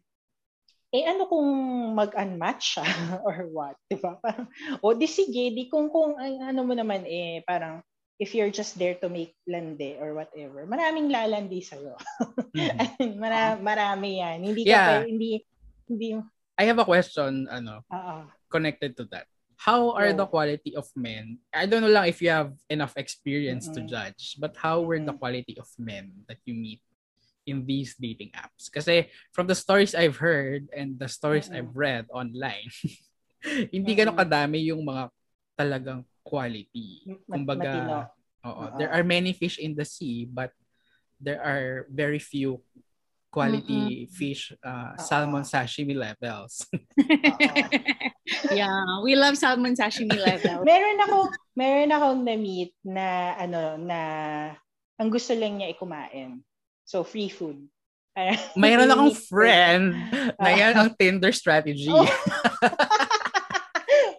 eh 0.93 1.09
ano 1.09 1.25
kung 1.25 1.49
mag-unmatch 1.97 2.77
siya 2.77 2.85
or 3.27 3.49
what, 3.49 3.81
di 3.89 3.97
ba? 3.97 4.21
Parang, 4.21 4.47
o 4.85 4.93
di 4.93 5.09
sige, 5.09 5.49
di 5.51 5.67
kung, 5.73 5.89
kung 5.89 6.21
ano 6.21 6.61
mo 6.63 6.77
naman 6.77 7.09
eh, 7.09 7.41
parang, 7.49 7.81
if 8.21 8.37
you're 8.37 8.53
just 8.53 8.77
there 8.77 8.95
to 9.01 9.09
make 9.09 9.35
lande 9.49 9.97
or 9.99 10.13
whatever, 10.13 10.69
maraming 10.69 11.09
lalandi 11.09 11.65
sa'yo. 11.65 11.97
Mm-hmm. 12.55 13.19
Mara, 13.23 13.57
marami 13.57 14.21
yan. 14.21 14.45
Hindi 14.45 14.69
yeah. 14.69 15.03
ka, 15.03 15.09
hindi, 15.09 15.41
hindi, 15.89 16.21
I 16.61 16.69
have 16.69 16.79
a 16.79 16.87
question, 16.87 17.49
ano, 17.49 17.83
uh-uh. 17.89 18.29
connected 18.53 18.95
to 19.01 19.09
that. 19.11 19.27
How 19.57 19.95
are 19.95 20.11
the 20.13 20.27
quality 20.27 20.75
of 20.75 20.91
men? 20.99 21.39
I 21.55 21.71
don't 21.71 21.87
know 21.87 21.91
lang 21.91 22.11
if 22.11 22.19
you 22.21 22.35
have 22.35 22.53
enough 22.69 22.99
experience 22.99 23.71
mm-hmm. 23.71 23.87
to 23.87 23.91
judge, 23.91 24.37
but 24.43 24.59
how 24.59 24.83
were 24.83 24.99
the 24.99 25.15
quality 25.15 25.55
of 25.57 25.71
men 25.79 26.27
that 26.27 26.43
you 26.45 26.53
meet 26.53 26.83
in 27.47 27.67
these 27.67 27.95
dating 27.99 28.31
apps? 28.35 28.71
Kasi 28.71 29.09
from 29.33 29.47
the 29.47 29.57
stories 29.57 29.95
I've 29.95 30.19
heard 30.19 30.69
and 30.71 30.99
the 30.99 31.09
stories 31.09 31.49
mm-hmm. 31.49 31.65
I've 31.65 31.75
read 31.75 32.05
online, 32.13 32.71
hindi 33.75 33.93
mm-hmm. 33.97 34.17
kadami 34.17 34.71
yung 34.71 34.83
mga 34.87 35.11
talagang 35.59 36.03
quality. 36.23 37.07
Kumbaga, 37.27 38.09
oo, 38.47 38.51
uh-huh. 38.51 38.79
there 38.79 38.91
are 38.91 39.05
many 39.05 39.35
fish 39.35 39.59
in 39.59 39.75
the 39.75 39.85
sea, 39.85 40.27
but 40.27 40.55
there 41.23 41.43
are 41.43 41.87
very 41.91 42.19
few 42.19 42.63
quality 43.33 44.05
mm-hmm. 44.05 44.13
fish 44.13 44.53
uh, 44.61 44.93
salmon 45.01 45.43
sashimi 45.43 45.97
levels. 45.97 46.69
yeah, 48.53 49.01
we 49.01 49.17
love 49.17 49.41
salmon 49.41 49.73
sashimi 49.73 50.21
levels. 50.21 50.61
meron 50.69 50.99
ako 51.01 51.17
meron 51.57 51.97
akong 51.97 52.21
na-meet 52.29 52.77
na 52.85 53.33
ano 53.41 53.81
na 53.81 53.99
ang 55.01 55.09
gusto 55.09 55.33
lang 55.33 55.59
niya 55.59 55.73
ikumain. 55.73 56.45
So 56.85 57.05
free 57.05 57.29
food. 57.29 57.69
Mayroon 58.61 58.93
akong 58.93 59.17
friend 59.17 59.97
na 60.37 60.51
yan 60.53 60.77
ang 60.77 60.91
Tinder 60.93 61.33
strategy. 61.33 61.89
Oh. 61.89 62.05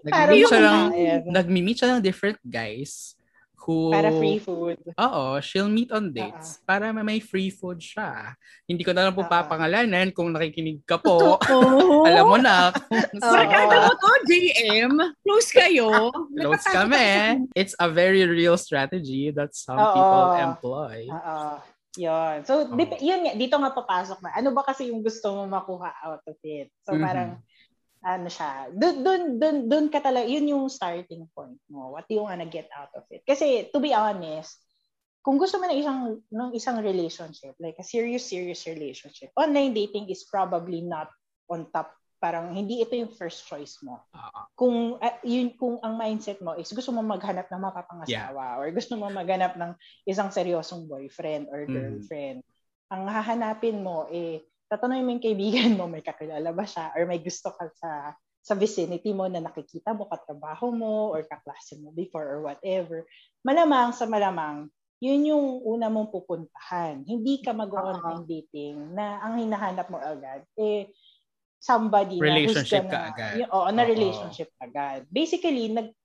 nag-meet 0.05 0.49
siya 0.49 0.61
lang, 0.61 0.81
nag-meet 1.29 1.77
siya 1.79 1.89
ng 1.95 2.01
different 2.03 2.39
guys 2.43 3.15
who... 3.63 3.95
Para 3.95 4.11
free 4.11 4.39
food. 4.39 4.75
Oo, 4.99 5.39
she'll 5.39 5.71
meet 5.71 5.87
on 5.95 6.11
dates 6.11 6.59
uh-huh. 6.59 6.67
para 6.67 6.91
may 6.91 7.23
free 7.23 7.47
food 7.47 7.79
siya. 7.79 8.35
Hindi 8.67 8.83
ko 8.83 8.91
na 8.91 9.07
lang 9.07 9.15
po 9.15 9.23
uh-huh. 9.23 9.47
papangalanan 9.47 10.11
kung 10.11 10.35
nakikinig 10.35 10.83
ka 10.83 10.99
po. 10.99 11.39
Alam 12.09 12.25
mo 12.27 12.37
na. 12.37 12.75
Barkada 13.15 13.87
mo 13.87 13.91
to, 13.95 14.11
JM. 14.27 14.93
Close 15.23 15.49
kayo. 15.55 16.11
Close 16.35 16.67
kami. 16.67 17.39
It's 17.55 17.75
a 17.79 17.87
very 17.87 18.27
real 18.27 18.59
strategy 18.59 19.31
that 19.31 19.55
some 19.55 19.79
Uh-oh. 19.79 19.95
people 19.95 20.27
employ. 20.43 21.07
Oo. 21.07 21.72
Yun. 21.93 22.41
So, 22.45 22.65
oh. 22.65 22.73
dip- 22.73 23.01
yun, 23.01 23.37
dito 23.37 23.55
nga 23.61 23.69
papasok 23.73 24.19
na. 24.25 24.33
Ano 24.33 24.49
ba 24.53 24.65
kasi 24.65 24.89
yung 24.89 25.05
gusto 25.05 25.29
mo 25.33 25.45
makuha 25.45 25.93
out 26.01 26.25
of 26.25 26.37
it? 26.41 26.73
So, 26.81 26.97
mm-hmm. 26.97 27.05
parang, 27.05 27.29
ano 28.03 28.27
siya, 28.27 28.67
dun, 28.75 28.99
dun, 28.99 29.23
dun, 29.39 29.57
dun 29.71 29.87
ka 29.87 30.03
talaga, 30.03 30.27
yun 30.27 30.51
yung 30.51 30.67
starting 30.67 31.23
point 31.31 31.61
mo. 31.71 31.95
What 31.95 32.03
do 32.11 32.19
you 32.19 32.23
wanna 32.27 32.49
get 32.49 32.67
out 32.75 32.91
of 32.97 33.07
it? 33.07 33.23
Kasi, 33.23 33.71
to 33.71 33.79
be 33.79 33.95
honest, 33.95 34.59
kung 35.23 35.39
gusto 35.39 35.55
mo 35.55 35.71
na 35.71 35.77
isang, 35.77 36.19
ng 36.19 36.51
isang 36.51 36.83
relationship, 36.83 37.55
like 37.63 37.79
a 37.79 37.85
serious, 37.87 38.27
serious 38.27 38.67
relationship, 38.67 39.31
online 39.39 39.71
dating 39.71 40.11
is 40.11 40.27
probably 40.27 40.83
not 40.83 41.07
on 41.47 41.71
top. 41.71 41.95
Parang 42.23 42.55
hindi 42.55 42.79
ito 42.79 42.95
yung 42.95 43.11
first 43.11 43.43
choice 43.43 43.83
mo. 43.83 43.99
Uh-huh. 44.15 44.47
Kung 44.55 44.75
uh, 44.95 45.17
yun 45.27 45.51
kung 45.59 45.75
ang 45.83 45.99
mindset 45.99 46.39
mo 46.39 46.55
is 46.55 46.71
gusto 46.71 46.95
mo 46.95 47.03
maghanap 47.03 47.51
ng 47.51 47.59
mapapangasawa 47.67 48.55
yeah. 48.55 48.59
or 48.63 48.71
gusto 48.71 48.95
mo 48.95 49.11
maghanap 49.11 49.59
ng 49.59 49.75
isang 50.07 50.31
seryosong 50.31 50.87
boyfriend 50.87 51.51
or 51.51 51.67
mm-hmm. 51.67 51.75
girlfriend, 51.75 52.39
mm-hmm. 52.39 52.93
ang 52.95 53.03
hahanapin 53.11 53.83
mo 53.83 54.07
eh 54.07 54.39
tatanungin 54.71 55.03
mo 55.03 55.11
yung 55.11 55.25
kaibigan 55.27 55.71
mo, 55.75 55.91
may 55.91 55.99
kakilala 55.99 56.55
ba 56.55 56.63
siya 56.63 56.95
or 56.95 57.03
may 57.03 57.19
gusto 57.19 57.51
ka 57.51 57.67
sa 57.75 58.15
sa 58.43 58.59
vicinity 58.59 59.15
mo 59.15 59.27
na 59.31 59.39
nakikita 59.39 59.95
mo, 59.95 60.03
katrabaho 60.03 60.67
mo, 60.75 61.15
or 61.15 61.23
kaklase 61.23 61.79
mo 61.79 61.95
before 61.95 62.27
or 62.27 62.39
whatever, 62.43 63.07
malamang 63.39 63.95
sa 63.95 64.03
malamang, 64.03 64.67
yun 64.99 65.31
yung 65.31 65.63
una 65.63 65.87
mong 65.87 66.11
pupuntahan. 66.11 67.07
Hindi 67.07 67.39
ka 67.39 67.55
mag-online 67.55 68.27
dating 68.27 68.95
na 68.95 69.23
ang 69.23 69.39
hinahanap 69.39 69.87
mo 69.87 69.95
agad, 69.95 70.43
eh, 70.59 70.91
somebody 71.63 72.19
relationship 72.19 72.83
na 72.83 72.91
ka 72.91 72.99
agad. 73.15 73.33
Yung, 73.39 73.51
oo, 73.55 73.69
na 73.71 73.83
relationship 73.87 74.51
agad. 74.59 75.07
Basically, 75.07 75.71
nag 75.71 75.95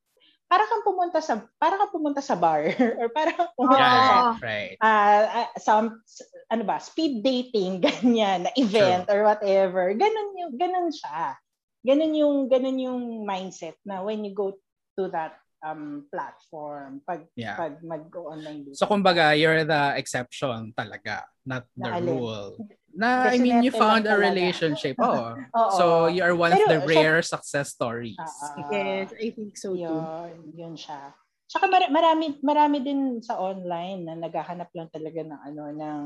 para 0.48 0.64
kang 0.64 0.80
pumunta 0.80 1.20
sa 1.20 1.44
para 1.60 1.76
kang 1.76 1.92
pumunta 1.92 2.24
sa 2.24 2.32
bar 2.32 2.72
or 3.02 3.12
para 3.12 3.36
kang 3.36 3.52
pumunta 3.52 3.84
yeah, 3.84 4.00
sa 4.00 4.16
right. 4.40 4.76
uh, 4.80 5.22
uh, 5.44 5.50
some 5.60 6.00
ano 6.48 6.64
ba 6.64 6.80
speed 6.80 7.20
dating 7.20 7.80
ganyan 7.84 8.48
na 8.48 8.52
event 8.56 9.04
True. 9.04 9.12
or 9.12 9.28
whatever 9.28 9.92
ganun 9.92 10.32
yung 10.40 10.56
ganun 10.56 10.88
siya 10.88 11.36
ganun 11.84 12.16
yung 12.16 12.36
ganun 12.48 12.78
yung 12.80 13.02
mindset 13.28 13.76
na 13.84 14.00
when 14.00 14.24
you 14.24 14.32
go 14.32 14.56
to 14.96 15.12
that 15.12 15.36
um 15.60 16.08
platform 16.08 17.04
pag 17.04 17.26
yeah. 17.34 17.58
pag 17.58 17.82
mag-online 17.82 18.64
dating. 18.64 18.78
So 18.78 18.86
kumbaga 18.86 19.34
you're 19.36 19.68
the 19.68 19.98
exception 19.98 20.72
talaga 20.72 21.28
not 21.44 21.66
the 21.76 21.92
na 21.92 21.98
rule. 21.98 22.56
Na, 22.94 23.28
I 23.28 23.38
mean, 23.38 23.62
you 23.62 23.70
found 23.70 24.06
a 24.06 24.16
relationship. 24.16 24.96
Oh. 25.54 25.78
So, 25.78 25.84
you 26.06 26.22
are 26.22 26.34
one 26.34 26.52
Pero, 26.52 26.64
of 26.64 26.68
the 26.68 26.80
rare 26.86 27.20
siya, 27.20 27.38
success 27.38 27.72
stories. 27.72 28.18
Uh, 28.18 28.62
yes, 28.70 29.12
I 29.16 29.30
think 29.32 29.56
so 29.56 29.72
too. 29.74 29.86
Yun, 29.86 30.34
yun 30.54 30.74
siya. 30.76 31.12
Tsaka 31.48 31.64
mar- 31.66 31.88
marami, 31.88 32.36
marami 32.44 32.84
din 32.84 33.24
sa 33.24 33.40
online 33.40 34.04
na 34.04 34.14
naghahanap 34.18 34.68
lang 34.76 34.92
talaga 34.92 35.20
ng 35.24 35.40
ano, 35.40 35.62
ng 35.72 36.00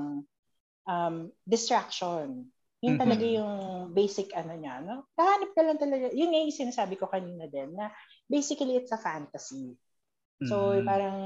um, 0.87 1.17
distraction. 1.43 2.47
Yun 2.83 2.99
mm-hmm. 2.99 3.03
talaga 3.03 3.25
yung 3.27 3.55
basic 3.95 4.35
ano 4.35 4.55
niya. 4.55 4.83
No? 4.83 5.07
Kahanap 5.15 5.51
ka 5.55 5.63
lang 5.63 5.79
talaga. 5.79 6.11
Yun 6.15 6.31
nga 6.31 6.41
yung 6.47 6.61
sinasabi 6.63 6.95
ko 6.99 7.07
kanina 7.11 7.47
din 7.51 7.75
na 7.75 7.91
basically 8.31 8.79
it's 8.79 8.95
a 8.95 8.99
fantasy. 8.99 9.75
So, 10.43 10.75
mm-hmm. 10.75 10.87
parang 10.87 11.19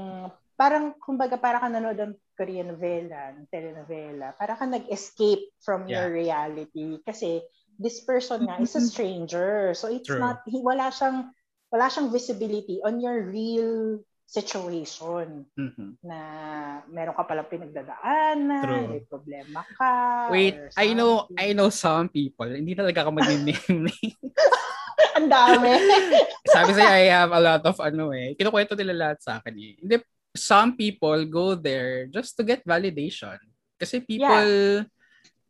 parang 0.57 0.85
kumbaga 0.97 1.37
para 1.37 1.61
ka 1.61 1.69
nanood 1.69 1.97
ng 1.97 2.13
Korean 2.37 2.69
novela, 2.69 3.33
ng 3.33 3.49
telenovela, 3.49 4.37
para 4.37 4.53
ka 4.53 4.69
nag-escape 4.69 5.57
from 5.65 5.89
yeah. 5.89 6.05
your 6.05 6.13
reality 6.13 7.01
kasi 7.01 7.41
this 7.81 8.05
person 8.05 8.45
nga 8.45 8.61
is 8.61 8.77
a 8.77 8.81
stranger. 8.85 9.73
So 9.73 9.89
it's 9.89 10.05
True. 10.05 10.21
not 10.21 10.45
he, 10.45 10.61
wala 10.61 10.93
siyang 10.93 11.33
wala 11.73 11.89
siyang 11.89 12.13
visibility 12.13 12.77
on 12.85 13.01
your 13.01 13.25
real 13.25 14.05
situation 14.27 15.47
mm-hmm. 15.55 15.97
na 16.03 16.19
meron 16.91 17.15
ka 17.15 17.23
palang 17.23 17.47
pinagdadaanan, 17.47 18.63
True. 18.63 18.87
may 18.91 19.01
problema 19.07 19.63
ka. 19.73 19.91
Wait, 20.29 20.59
I 20.75 20.93
know 20.93 21.25
I 21.39 21.55
know 21.57 21.73
some 21.73 22.11
people, 22.11 22.47
hindi 22.47 22.75
talaga 22.75 23.07
ako 23.07 23.17
mag-name 23.17 23.87
Ang 25.17 25.29
dami. 25.29 25.73
Sabi 26.53 26.71
sa'yo, 26.77 26.89
I 26.93 27.09
have 27.09 27.33
a 27.33 27.41
lot 27.41 27.63
of 27.65 27.77
ano 27.81 28.13
eh. 28.13 28.37
Kinukwento 28.37 28.77
nila 28.77 28.93
lahat 28.93 29.17
sa 29.21 29.41
akin 29.41 29.53
eh. 29.57 29.73
Hindi, 29.81 29.95
some 30.37 30.77
people 30.77 31.25
go 31.25 31.57
there 31.57 32.07
just 32.07 32.37
to 32.37 32.45
get 32.45 32.63
validation. 32.63 33.35
Kasi 33.77 34.01
people 34.01 34.85
yeah. 34.85 34.85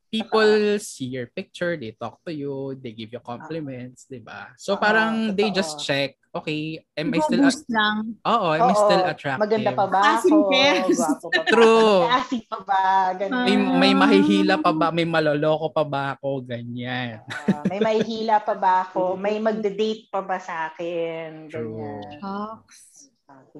people 0.07 0.75
uh, 0.75 0.79
see 0.79 1.11
your 1.11 1.27
picture, 1.27 1.75
they 1.75 1.91
talk 1.95 2.19
to 2.23 2.31
you, 2.31 2.75
they 2.79 2.91
give 2.91 3.11
you 3.11 3.19
compliments, 3.19 4.07
uh, 4.07 4.15
'di 4.15 4.19
ba? 4.23 4.51
So 4.55 4.79
parang 4.79 5.31
uh, 5.31 5.35
they 5.35 5.51
just 5.51 5.83
check, 5.83 6.15
okay, 6.31 6.79
am 6.95 7.11
I 7.11 7.19
still 7.23 7.43
at- 7.43 7.67
lang. 7.71 8.15
Oo, 8.23 8.47
am 8.55 8.71
I 8.71 8.75
still 8.75 9.03
attractive? 9.03 9.43
Maganda 9.43 9.71
pa 9.73 9.85
ba 9.89 9.99
ako? 10.19 10.35
Gwapo 10.51 11.27
pa 11.33 11.41
True. 11.49 11.97
Kasi 12.07 12.37
pa 12.45 12.59
ba? 12.63 12.83
Ganyan. 13.19 13.45
May, 13.45 13.55
may 13.57 13.93
mahihila 13.97 14.55
pa 14.61 14.71
ba? 14.71 14.87
May 14.93 15.07
maloloko 15.07 15.67
pa 15.73 15.83
ba 15.83 16.01
ako? 16.15 16.45
Ganyan. 16.45 17.23
Uh, 17.27 17.63
may 17.67 17.79
mahihila 17.81 18.43
pa 18.43 18.53
ba 18.55 18.87
ako? 18.87 19.17
May 19.17 19.41
magde-date 19.47 20.07
pa 20.13 20.21
ba 20.21 20.37
sa 20.37 20.71
akin? 20.71 21.49
Ganyan. 21.51 22.21
True. 22.21 22.63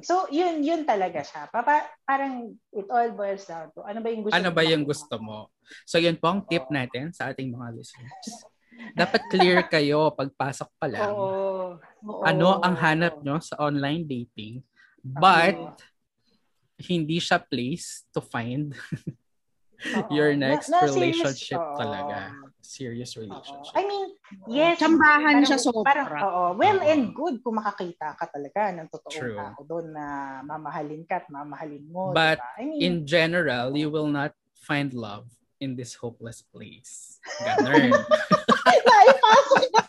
So, 0.04 0.30
yun, 0.30 0.62
yun 0.62 0.82
talaga 0.84 1.24
siya. 1.24 1.50
Papa, 1.50 1.88
parang 2.06 2.54
it 2.74 2.88
all 2.90 3.10
boils 3.14 3.44
down 3.46 3.74
to 3.74 3.82
ano 3.84 4.00
ba 4.04 4.10
yung 4.14 4.24
gusto 4.24 4.36
Ano 4.38 4.50
ba 4.54 4.62
yung 4.64 4.84
gusto 4.86 5.16
mo? 5.18 5.50
So, 5.84 5.98
yun 5.98 6.16
po 6.16 6.32
ang 6.32 6.46
tip 6.46 6.68
natin 6.70 7.12
sa 7.12 7.34
ating 7.34 7.52
mga 7.52 7.76
listeners. 7.76 8.28
Dapat 8.94 9.22
clear 9.32 9.66
kayo 9.66 10.14
pagpasok 10.14 10.70
pa 10.78 10.88
lang. 10.88 11.14
Oo. 11.14 11.82
Oo. 12.08 12.24
Ano 12.24 12.62
ang 12.62 12.78
hanap 12.78 13.20
nyo 13.26 13.42
sa 13.42 13.58
online 13.58 14.06
dating. 14.06 14.62
But, 15.02 15.82
hindi 16.78 17.18
siya 17.18 17.42
place 17.42 18.06
to 18.14 18.22
find 18.22 18.78
your 20.14 20.38
next 20.38 20.70
na, 20.70 20.86
na 20.86 20.90
relationship 20.94 21.58
serious, 21.58 21.78
talaga. 21.78 22.18
Serious 22.68 23.16
relationship. 23.16 23.72
I 23.80 23.88
mean, 23.88 24.12
yes. 24.52 24.76
Chambahan 24.76 25.40
siya 25.48 25.56
sobra. 25.56 25.88
Parang, 25.88 26.20
oo, 26.20 26.44
well 26.60 26.84
uh-oh. 26.84 26.92
and 26.92 27.16
good 27.16 27.40
kung 27.40 27.64
makakita 27.64 28.12
ka 28.20 28.28
talaga 28.28 28.76
ng 28.76 28.92
totoong 28.92 29.40
tao 29.40 29.62
doon 29.64 29.96
na 29.96 30.06
mamahalin 30.44 31.08
ka 31.08 31.24
at 31.24 31.32
mamahalin 31.32 31.88
mo. 31.88 32.12
But 32.12 32.44
diba? 32.44 32.60
I 32.60 32.64
mean, 32.68 32.80
in 32.84 32.96
general, 33.08 33.72
you 33.72 33.88
will 33.88 34.12
not 34.12 34.36
find 34.60 34.92
love 34.92 35.32
in 35.64 35.80
this 35.80 35.96
hopeless 35.96 36.44
place. 36.44 37.24
Ganun. 37.40 37.96
Naipasok 38.88 39.64
na 39.72 39.82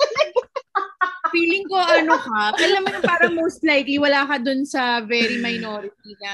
Feeling 1.29 1.67
ko 1.69 1.77
ano 1.77 2.15
ka, 2.15 2.57
alam 2.57 2.83
mo 2.89 2.99
parang 3.05 3.35
most 3.37 3.61
likely 3.61 4.01
wala 4.01 4.25
ka 4.25 4.41
dun 4.41 4.65
sa 4.65 5.05
very 5.05 5.37
minority 5.43 6.17
na 6.25 6.33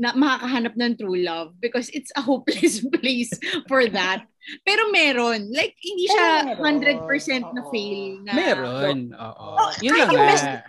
na 0.00 0.16
makakahanap 0.16 0.74
ng 0.74 0.92
true 0.96 1.20
love 1.20 1.52
because 1.60 1.92
it's 1.92 2.08
a 2.16 2.22
hopeless 2.24 2.80
place 2.96 3.32
for 3.68 3.84
that. 3.92 4.24
Pero 4.66 4.90
meron. 4.90 5.52
Like, 5.52 5.76
hindi 5.78 6.10
siya 6.10 6.56
Meron. 6.58 7.06
100% 7.06 7.54
na 7.54 7.62
fail. 7.70 8.02
Na, 8.26 8.32
Meron. 8.34 8.98
Oo. 9.14 9.46
Oh, 9.60 9.70
Yun 9.78 9.92
kahit 9.94 10.08
lang 10.08 10.10
yung 10.10 10.26
best 10.26 10.46
eh. 10.48 10.60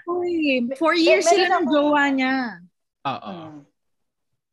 Four 0.77 0.93
years 0.93 1.25
meron 1.25 1.33
sila 1.33 1.45
ng 1.49 1.65
jowa 1.71 2.03
niya. 2.13 2.35
Oo. 3.07 3.31
Mm. 3.33 3.55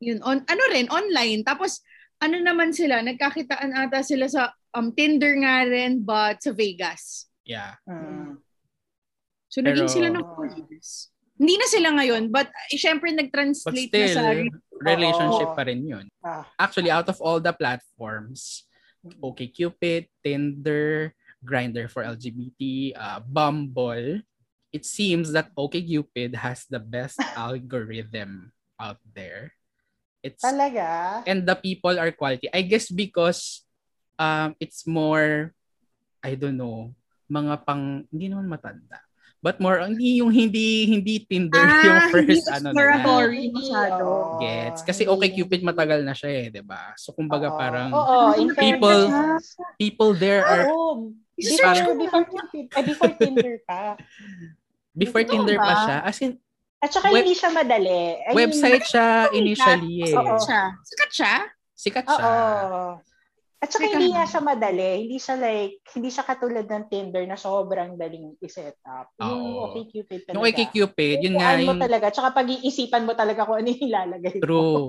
Yun, 0.01 0.19
on, 0.25 0.39
ano 0.49 0.63
rin, 0.73 0.89
online. 0.89 1.45
Tapos, 1.45 1.85
ano 2.25 2.41
naman 2.41 2.73
sila, 2.73 3.05
nagkakitaan 3.05 3.77
ata 3.77 4.01
sila 4.01 4.25
sa 4.31 4.57
um, 4.73 4.89
Tinder 4.97 5.37
nga 5.45 5.69
rin, 5.69 6.01
but 6.01 6.41
sa 6.41 6.57
Vegas. 6.57 7.29
Yeah. 7.45 7.77
Mm. 7.85 8.41
So, 9.53 9.61
naging 9.61 9.91
Pero- 9.91 9.97
sila 9.99 10.09
ng 10.15 10.25
four 10.33 10.49
years. 10.49 11.13
Hindi 11.41 11.57
na 11.57 11.67
sila 11.73 11.89
ngayon, 11.97 12.29
but 12.29 12.53
eh, 12.69 12.77
syempre 12.77 13.09
But 13.09 13.25
nag-translate 13.25 13.89
na 13.89 14.07
sa 14.13 14.23
still, 14.29 14.53
relationship 14.77 15.49
Oo. 15.49 15.57
pa 15.57 15.65
rin 15.65 15.81
yun. 15.89 16.07
Ah. 16.21 16.45
Actually, 16.61 16.93
out 16.93 17.09
of 17.09 17.17
all 17.25 17.41
the 17.41 17.53
platforms, 17.57 18.69
OkCupid, 19.25 20.13
Tinder, 20.21 21.17
Grinder 21.41 21.89
for 21.89 22.05
LGBT, 22.05 22.93
uh, 22.93 23.21
Bumble, 23.25 24.21
it 24.69 24.85
seems 24.85 25.33
that 25.33 25.49
OkCupid 25.57 26.37
has 26.37 26.69
the 26.69 26.81
best 26.81 27.17
algorithm 27.37 28.53
out 28.77 29.01
there. 29.17 29.57
It's 30.21 30.45
Talaga? 30.45 31.25
and 31.25 31.49
the 31.49 31.57
people 31.57 31.97
are 31.97 32.13
quality. 32.13 32.53
I 32.53 32.61
guess 32.61 32.93
because 32.93 33.65
um 34.21 34.53
it's 34.61 34.85
more 34.85 35.57
I 36.21 36.37
don't 36.37 36.61
know, 36.61 36.93
mga 37.33 37.65
pang 37.65 38.05
hindi 38.13 38.29
naman 38.29 38.53
matanda. 38.53 39.01
But 39.41 39.57
more 39.57 39.81
hindi 39.81 40.21
yung 40.21 40.29
hindi 40.29 40.85
hindi 40.85 41.25
Tinder 41.25 41.57
Ah, 41.57 41.81
yung 41.81 41.97
hindi 41.97 42.13
first 42.37 42.45
ano 42.47 42.69
exploratory 42.71 43.49
Hindi, 43.49 43.57
masyado. 43.57 44.05
Gets. 44.37 44.81
Kasi 44.85 45.03
Hindi- 45.03 45.33
OkCupid 45.33 45.61
matagal 45.65 46.05
na 46.05 46.13
siya 46.13 46.31
eh, 46.31 46.47
'di 46.51 46.61
ba? 46.61 46.93
So 46.95 47.11
kumbaga 47.11 47.49
Oo. 47.49 47.57
parang 47.57 47.89
Oo, 47.89 48.37
in 48.37 48.53
people- 48.53 49.09
people 49.77 50.13
there 50.13 50.45
are 50.45 50.69
Oo. 50.69 51.17
Isa-search 51.35 51.57
Before, 51.81 51.89
ko 51.89 51.93
before, 51.97 52.25
Cupid- 52.27 52.69
eh, 52.69 52.85
before 52.85 53.13
Tinder 53.17 53.55
pa. 53.65 53.81
before 54.93 55.25
Tinder 55.25 55.57
pa 55.57 55.73
siya. 55.89 55.97
As 56.05 56.21
in, 56.21 56.37
At 56.77 56.93
saka 56.93 57.09
Web- 57.09 57.25
hindi 57.25 57.33
siya 57.33 57.49
madali. 57.51 58.21
I 58.21 58.29
mean, 58.29 58.37
website 58.41 58.85
siya 58.85 59.07
initially 59.33 60.01
eh. 60.03 60.17
Oo. 60.17 60.37
Sikat 60.37 60.41
siya. 60.43 60.63
Sikat 60.85 61.11
siya? 61.11 61.35
Sikat 61.75 62.05
Oo. 62.09 63.01
At 63.61 63.69
saka 63.69 63.93
Teka 63.93 64.01
hindi 64.01 64.17
nga 64.17 64.25
siya 64.25 64.41
madali. 64.41 65.05
Hindi 65.05 65.19
siya 65.21 65.37
like, 65.37 65.85
hindi 65.93 66.09
siya 66.09 66.25
katulad 66.25 66.65
ng 66.65 66.85
Tinder 66.89 67.25
na 67.29 67.37
sobrang 67.37 67.93
daling 68.01 68.33
i-set 68.41 68.81
up. 68.89 69.13
Yung 69.21 69.29
Oo. 69.29 69.69
okay 69.69 69.85
Cupid 69.93 70.21
talaga. 70.25 70.37
Yung 70.41 70.45
kay 70.57 70.69
Cupid, 70.73 71.17
yun 71.21 71.37
nga 71.37 71.53
Tutuan 71.53 71.69
mo 71.69 71.73
yung 71.77 71.85
talaga. 71.85 72.07
Tsaka 72.09 72.29
pag-iisipan 72.33 73.05
mo 73.05 73.13
talaga 73.13 73.45
kung 73.45 73.61
ano 73.61 73.69
yung 73.69 73.85
ilalagay 73.85 74.37
mo. 74.41 74.43
true. 74.43 74.85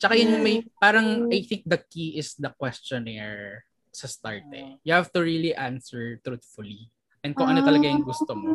Tsaka 0.00 0.16
yun 0.16 0.40
yung 0.40 0.44
may, 0.44 0.56
Mm. 0.64 0.72
parang 0.80 1.08
I 1.28 1.44
think 1.44 1.68
the 1.68 1.76
key 1.76 2.16
is 2.16 2.32
the 2.40 2.48
questionnaire 2.56 3.68
sa 3.92 4.08
start 4.08 4.48
eh. 4.56 4.80
You 4.82 4.96
have 4.96 5.12
to 5.12 5.20
really 5.20 5.52
answer 5.52 6.16
truthfully. 6.24 6.88
And 7.20 7.36
kung 7.36 7.52
ano 7.52 7.60
talaga 7.60 7.84
yung 7.92 8.08
gusto 8.08 8.32
mo. 8.32 8.48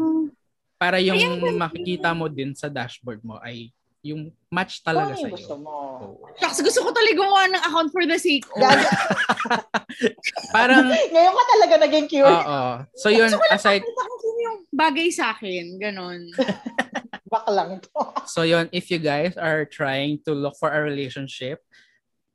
Para 0.82 0.98
yung 0.98 1.18
makikita 1.62 2.10
mo 2.18 2.26
din 2.26 2.58
sa 2.58 2.74
dashboard 2.74 3.22
mo 3.22 3.38
ay 3.38 3.70
yung 4.00 4.32
match 4.48 4.80
talaga 4.80 5.12
ano 5.12 5.20
sa 5.20 5.28
gusto 5.28 5.56
mo. 5.60 5.74
Oo. 6.00 6.32
Shucks, 6.40 6.64
gusto 6.64 6.88
ko 6.88 6.90
talaga 6.96 7.16
gumawa 7.20 7.44
ng 7.52 7.64
account 7.68 7.90
for 7.92 8.04
the 8.08 8.16
sake 8.16 8.48
of. 8.48 8.60
Gag- 8.64 8.88
Parang, 10.56 10.88
Ngayon 11.14 11.34
ka 11.36 11.44
talaga 11.52 11.74
naging 11.84 12.08
curious. 12.08 12.46
oo. 12.48 12.64
So 12.96 13.12
yun, 13.12 13.32
aside, 13.52 13.84
ko 13.84 14.28
yung 14.40 14.58
bagay 14.72 15.12
sa 15.12 15.36
akin. 15.36 15.76
Ganon. 15.78 16.32
Bak 17.32 17.46
lang 17.52 17.84
to. 17.84 18.02
So 18.26 18.42
yun, 18.48 18.72
if 18.72 18.90
you 18.90 18.98
guys 18.98 19.36
are 19.36 19.68
trying 19.68 20.24
to 20.26 20.32
look 20.34 20.56
for 20.58 20.72
a 20.72 20.80
relationship, 20.82 21.60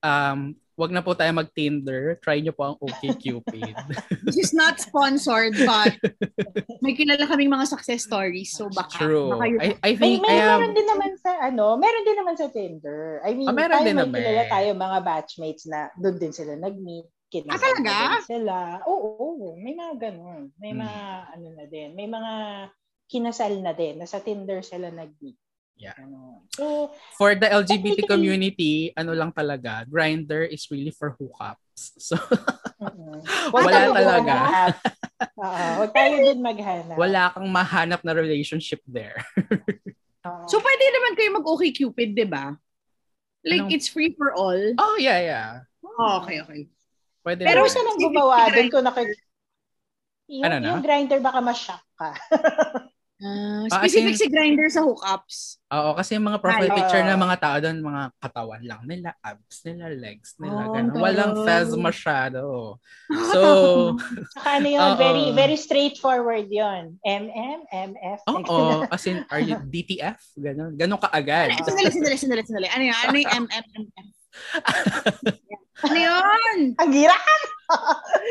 um, 0.04 0.54
wag 0.74 0.90
na 0.90 1.00
po 1.00 1.14
tayo 1.14 1.30
mag-Tinder. 1.30 2.18
Try 2.18 2.42
nyo 2.42 2.50
po 2.50 2.62
ang 2.66 2.76
OkCupid. 2.78 3.74
This 4.26 4.38
is 4.38 4.52
not 4.52 4.78
sponsored, 4.78 5.54
but 5.62 5.94
may 6.84 6.94
kilala 6.94 7.24
kaming 7.24 7.48
mga 7.48 7.66
success 7.66 8.02
stories. 8.02 8.50
So 8.50 8.66
baka, 8.68 8.98
True. 8.98 9.30
baka 9.30 9.44
yun. 9.46 9.60
I, 9.62 9.68
I 9.80 9.90
May, 9.94 10.18
think 10.18 10.22
may 10.22 10.34
I 10.34 10.42
have, 10.42 10.58
meron 10.58 10.74
din 10.74 10.88
naman 10.90 11.10
sa 11.16 11.30
ano, 11.40 11.78
meron 11.78 12.04
din 12.04 12.18
naman 12.18 12.34
sa 12.34 12.50
Tinder. 12.50 13.22
I 13.22 13.32
mean, 13.32 13.46
Ah, 13.46 13.54
meron 13.54 13.78
tayo 13.78 13.86
din 13.86 13.94
may 13.94 14.02
naman. 14.04 14.18
kilala 14.18 14.42
tayo 14.48 14.68
mga 14.74 14.98
batchmates 15.00 15.64
na 15.66 15.78
doon 15.94 16.16
din 16.18 16.34
sila 16.34 16.54
nag-meet. 16.54 17.06
Ah, 17.50 17.58
talaga? 17.58 18.22
Sila. 18.22 18.58
Oo, 18.86 19.18
oo, 19.18 19.48
may 19.58 19.74
mga 19.74 19.94
ganun. 19.98 20.54
May 20.54 20.70
Hmm. 20.70 20.86
mga 20.86 21.00
ano 21.34 21.46
na 21.50 21.64
din. 21.66 21.90
May 21.92 22.06
mga 22.06 22.32
kinasal 23.04 23.58
na 23.58 23.74
din 23.74 23.98
na 23.98 24.06
sa 24.06 24.22
Tinder 24.22 24.62
sila 24.62 24.86
nag-meet. 24.88 25.34
Yeah. 25.74 25.98
Ano. 25.98 26.46
So, 26.54 26.94
for 27.18 27.34
the 27.34 27.50
LGBT 27.50 28.06
community, 28.06 28.94
ano 28.94 29.10
lang 29.10 29.34
talaga, 29.34 29.82
Grinder 29.90 30.46
is 30.46 30.66
really 30.70 30.94
for 30.94 31.14
hookups. 31.18 31.58
So, 31.98 32.14
mm, 32.78 33.18
Wala 33.50 33.90
talaga. 33.90 34.34
Oo, 35.42 35.64
huwag 35.82 35.90
tayo 35.90 36.14
din 36.22 36.38
maghanap. 36.38 36.94
wala 36.94 37.34
kang 37.34 37.50
mahanap 37.50 38.00
na 38.06 38.14
relationship 38.14 38.78
there. 38.86 39.18
So 40.46 40.56
pwede 40.62 40.84
naman 40.94 41.12
kayo 41.18 41.30
mag-okay 41.34 41.74
Cupid, 41.74 42.14
di 42.14 42.24
ba? 42.24 42.54
Like, 43.42 43.66
Anong- 43.66 43.74
it's 43.74 43.90
free 43.90 44.14
for 44.14 44.32
all. 44.32 44.56
Oh, 44.78 44.96
yeah, 45.02 45.18
yeah. 45.18 45.50
Oh, 45.82 46.22
okay, 46.22 46.40
okay. 46.46 46.70
Pwede 47.26 47.42
Pero 47.42 47.66
siya 47.66 47.82
nang 47.82 47.98
gumawa 47.98 48.48
doon 48.54 48.70
ko 48.70 48.78
nakik... 48.80 49.10
Yung, 50.30 50.46
Ano 50.46 50.56
na? 50.62 50.66
yung 50.72 50.80
grinder 50.80 51.20
baka 51.20 51.42
ma-shock 51.42 51.84
ka. 51.98 52.14
Ah, 53.24 53.64
Ah, 53.64 53.64
as 53.64 53.72
specific 53.80 54.12
in- 54.12 54.20
si 54.20 54.28
Grinder 54.28 54.68
sa 54.68 54.84
hookups. 54.84 55.64
Oo, 55.72 55.96
kasi 55.96 56.14
yung 56.14 56.28
mga 56.28 56.44
profile 56.44 56.68
Ay, 56.68 56.76
picture 56.76 57.02
ng 57.02 57.16
mga 57.18 57.36
tao 57.40 57.56
doon, 57.56 57.76
mga 57.80 58.02
katawan 58.20 58.62
lang 58.62 58.82
nila, 58.84 59.10
abs 59.18 59.58
nila, 59.64 59.88
legs 59.90 60.36
nila, 60.36 60.60
Oh, 60.60 60.72
ganun. 60.76 61.00
Walang 61.00 61.34
fez 61.42 61.72
masyado. 61.72 62.42
So, 63.32 63.40
Saka 64.36 64.60
ano 64.60 64.68
yun, 64.68 64.90
very 65.02 65.24
very 65.32 65.56
straightforward 65.56 66.52
yun. 66.52 67.00
MM, 67.00 67.64
MF. 67.72 68.20
oo, 68.28 68.84
as 68.86 69.04
in, 69.08 69.24
are 69.32 69.40
you 69.40 69.56
DTF? 69.56 70.20
Ganun, 70.36 70.76
ganun 70.76 71.00
kaagad. 71.00 71.56
Sandali, 71.64 71.90
sandali, 71.90 72.16
sandali, 72.20 72.42
sandali. 72.44 72.68
Ano 72.68 72.82
yun? 72.84 72.96
Ano 73.00 73.16
yung 73.16 73.32
MMMM? 73.48 74.06
ano 75.84 75.96
yun? 75.98 76.58
Ang 76.78 76.90
gira! 76.90 77.16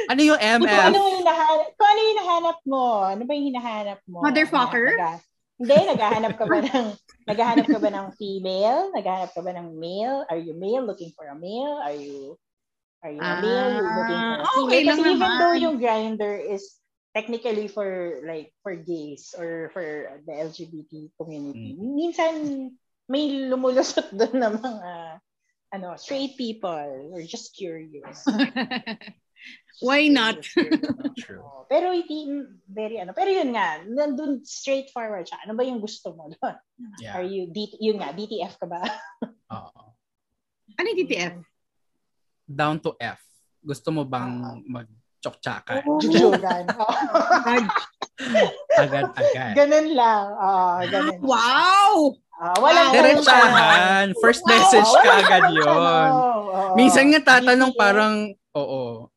ano 0.09 0.21
yung 0.21 0.39
Kung 0.39 0.63
ano 0.63 0.63
MF? 0.63 0.93
yung 0.95 1.17
hinahanap, 1.19 1.67
kung 1.75 1.87
ano 1.87 1.99
yung 1.99 2.11
hinahanap 2.13 2.57
mo? 2.63 2.83
Ano 3.03 3.21
ba 3.23 3.31
yung 3.33 3.47
hinahanap 3.49 3.99
mo? 4.05 4.17
Motherfucker? 4.21 4.87
Nag- 4.95 5.25
hindi, 5.53 5.77
naghahanap 5.85 6.33
ka 6.35 6.45
ba 6.49 6.59
ng 6.59 6.87
naghahanap 7.29 7.65
ka 7.69 7.79
ba 7.79 7.89
ng 7.89 8.07
female? 8.17 8.81
Naghahanap 8.91 9.31
ka 9.31 9.41
ba 9.41 9.51
ng 9.53 9.67
male? 9.77 10.25
Are 10.27 10.41
you 10.41 10.53
male 10.53 10.83
looking 10.83 11.13
for 11.13 11.29
a 11.29 11.37
male? 11.37 11.77
Are 11.79 11.93
you 11.95 12.35
are 13.05 13.13
you 13.13 13.21
a 13.21 13.33
male 13.39 13.69
You're 13.69 13.85
looking 13.85 14.17
for 14.17 14.33
a 14.33 14.41
Ah, 14.41 14.49
female? 14.49 14.63
okay 14.65 14.81
lang 14.83 14.97
Kasi 14.97 15.09
even 15.13 15.21
naman. 15.21 15.39
though 15.39 15.55
yung 15.55 15.77
grinder 15.77 16.33
is 16.35 16.63
technically 17.13 17.69
for 17.69 17.85
like 18.25 18.49
for 18.65 18.73
gays 18.73 19.37
or 19.37 19.69
for 19.71 19.85
the 20.25 20.33
LGBT 20.33 21.13
community. 21.15 21.77
Mm. 21.77 21.93
Minsan 21.93 22.33
may 23.05 23.29
lumulusot 23.47 24.09
doon 24.17 24.35
ng 24.41 24.53
mga 24.57 24.91
ano, 25.73 25.97
straight 25.97 26.37
people 26.37 27.09
or 27.11 27.21
just 27.25 27.57
curious. 27.57 28.21
Why 29.81 30.07
not? 30.13 30.45
True. 30.45 30.69
Oo. 31.43 31.65
Pero 31.67 31.89
hindi 31.91 32.45
very 32.69 33.01
ano. 33.01 33.11
Pero 33.17 33.33
yun 33.33 33.57
nga, 33.57 33.81
nandun 33.83 34.45
straightforward 34.45 35.25
siya. 35.25 35.41
Ano 35.43 35.57
ba 35.57 35.65
yung 35.65 35.81
gusto 35.81 36.13
mo 36.13 36.29
doon? 36.29 36.55
Yeah. 37.01 37.17
Are 37.17 37.25
you, 37.25 37.49
D, 37.49 37.73
yun 37.81 37.97
nga, 37.99 38.13
DTF 38.13 38.61
ka 38.61 38.69
ba? 38.69 38.85
Oo. 39.49 39.81
ano 40.77 40.85
yung 40.85 40.99
TTF? 41.03 41.35
Down 42.45 42.77
to 42.79 42.93
F. 43.01 43.19
Gusto 43.63 43.89
mo 43.89 44.05
bang 44.05 44.61
mag-chokchaka? 44.69 45.81
Oh. 45.87 45.97
Jujugan. 45.97 46.69
Agad-agad. 48.77 49.53
ganun 49.57 49.87
lang. 49.97 50.25
Oo, 50.37 50.71
ganun. 50.85 51.17
Wow! 51.25 52.22
Ah, 52.43 52.59
walang. 52.59 52.91
Diretsahan. 52.91 54.07
First 54.19 54.43
message 54.43 54.89
ka 54.99 55.11
agad 55.23 55.43
yun. 55.55 56.11
Minsan 56.75 57.15
nga 57.15 57.39
tatanong 57.39 57.71
parang, 57.71 58.35
oo, 58.51 59.07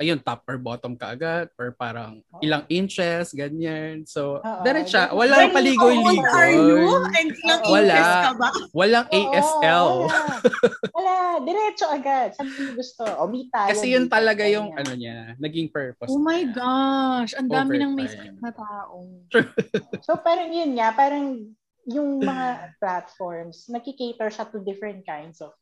ayun, 0.00 0.16
top 0.16 0.48
or 0.48 0.56
bottom 0.56 0.96
ka 0.96 1.12
agad 1.12 1.52
or 1.60 1.76
parang 1.76 2.24
Oo. 2.32 2.40
ilang 2.40 2.64
inches, 2.72 3.36
ganyan. 3.36 4.08
So, 4.08 4.40
diretsa. 4.64 5.12
Walang 5.12 5.52
paligoy-ligoy. 5.52 6.24
How 6.24 6.24
old 6.24 6.40
are 6.40 6.52
you? 6.56 6.80
And 7.20 7.28
ilang 7.36 7.62
Wala. 7.68 7.92
inches 7.92 8.16
ka 8.24 8.32
ba? 8.32 8.48
Walang 8.72 9.06
Oo, 9.12 9.16
ASL. 9.20 9.88
Wala. 10.08 10.24
wala. 10.96 11.16
Diretso 11.44 11.86
agad. 11.92 12.32
Sabi 12.32 12.48
mo 12.48 12.80
gusto. 12.80 13.04
O, 13.04 13.28
tayo. 13.28 13.68
Kasi 13.76 13.92
yun 13.92 14.08
talaga 14.08 14.48
yung 14.48 14.72
ano 14.72 14.92
niya, 14.96 15.36
naging 15.36 15.68
purpose. 15.68 16.08
Oh 16.08 16.16
my 16.16 16.48
gosh! 16.48 17.36
Ang 17.36 17.52
dami 17.52 17.76
ng 17.76 17.92
may 17.92 18.08
sakit 18.08 18.40
na 18.40 18.56
tao. 18.56 19.04
So 20.00 20.16
parang 20.24 20.48
yun 20.48 20.80
nga, 20.80 20.96
parang 20.96 21.44
yung 21.86 22.20
mga 22.30 22.76
platforms, 22.76 23.68
nakikater 23.68 24.28
siya 24.28 24.44
to 24.48 24.60
different 24.60 25.04
kinds 25.04 25.40
of 25.40 25.54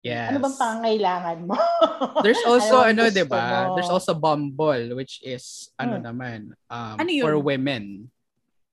Yes. 0.00 0.32
ano 0.32 0.40
bang 0.40 0.56
pangangailangan 0.56 1.38
mo? 1.44 1.56
There's 2.24 2.40
also 2.48 2.80
Ano 2.80 3.04
ano, 3.04 3.12
'di 3.12 3.24
ba? 3.28 3.44
mo? 3.44 3.58
There's 3.76 3.92
also 3.92 4.16
Bumble 4.16 4.96
which 4.96 5.20
is 5.20 5.68
ano 5.76 6.00
Hmm. 6.00 6.04
naman 6.08 6.40
um 6.72 6.96
Ano 6.96 7.10
yun? 7.12 7.20
for 7.20 7.36
women. 7.36 8.08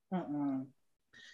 Mm-mm. 0.08 0.72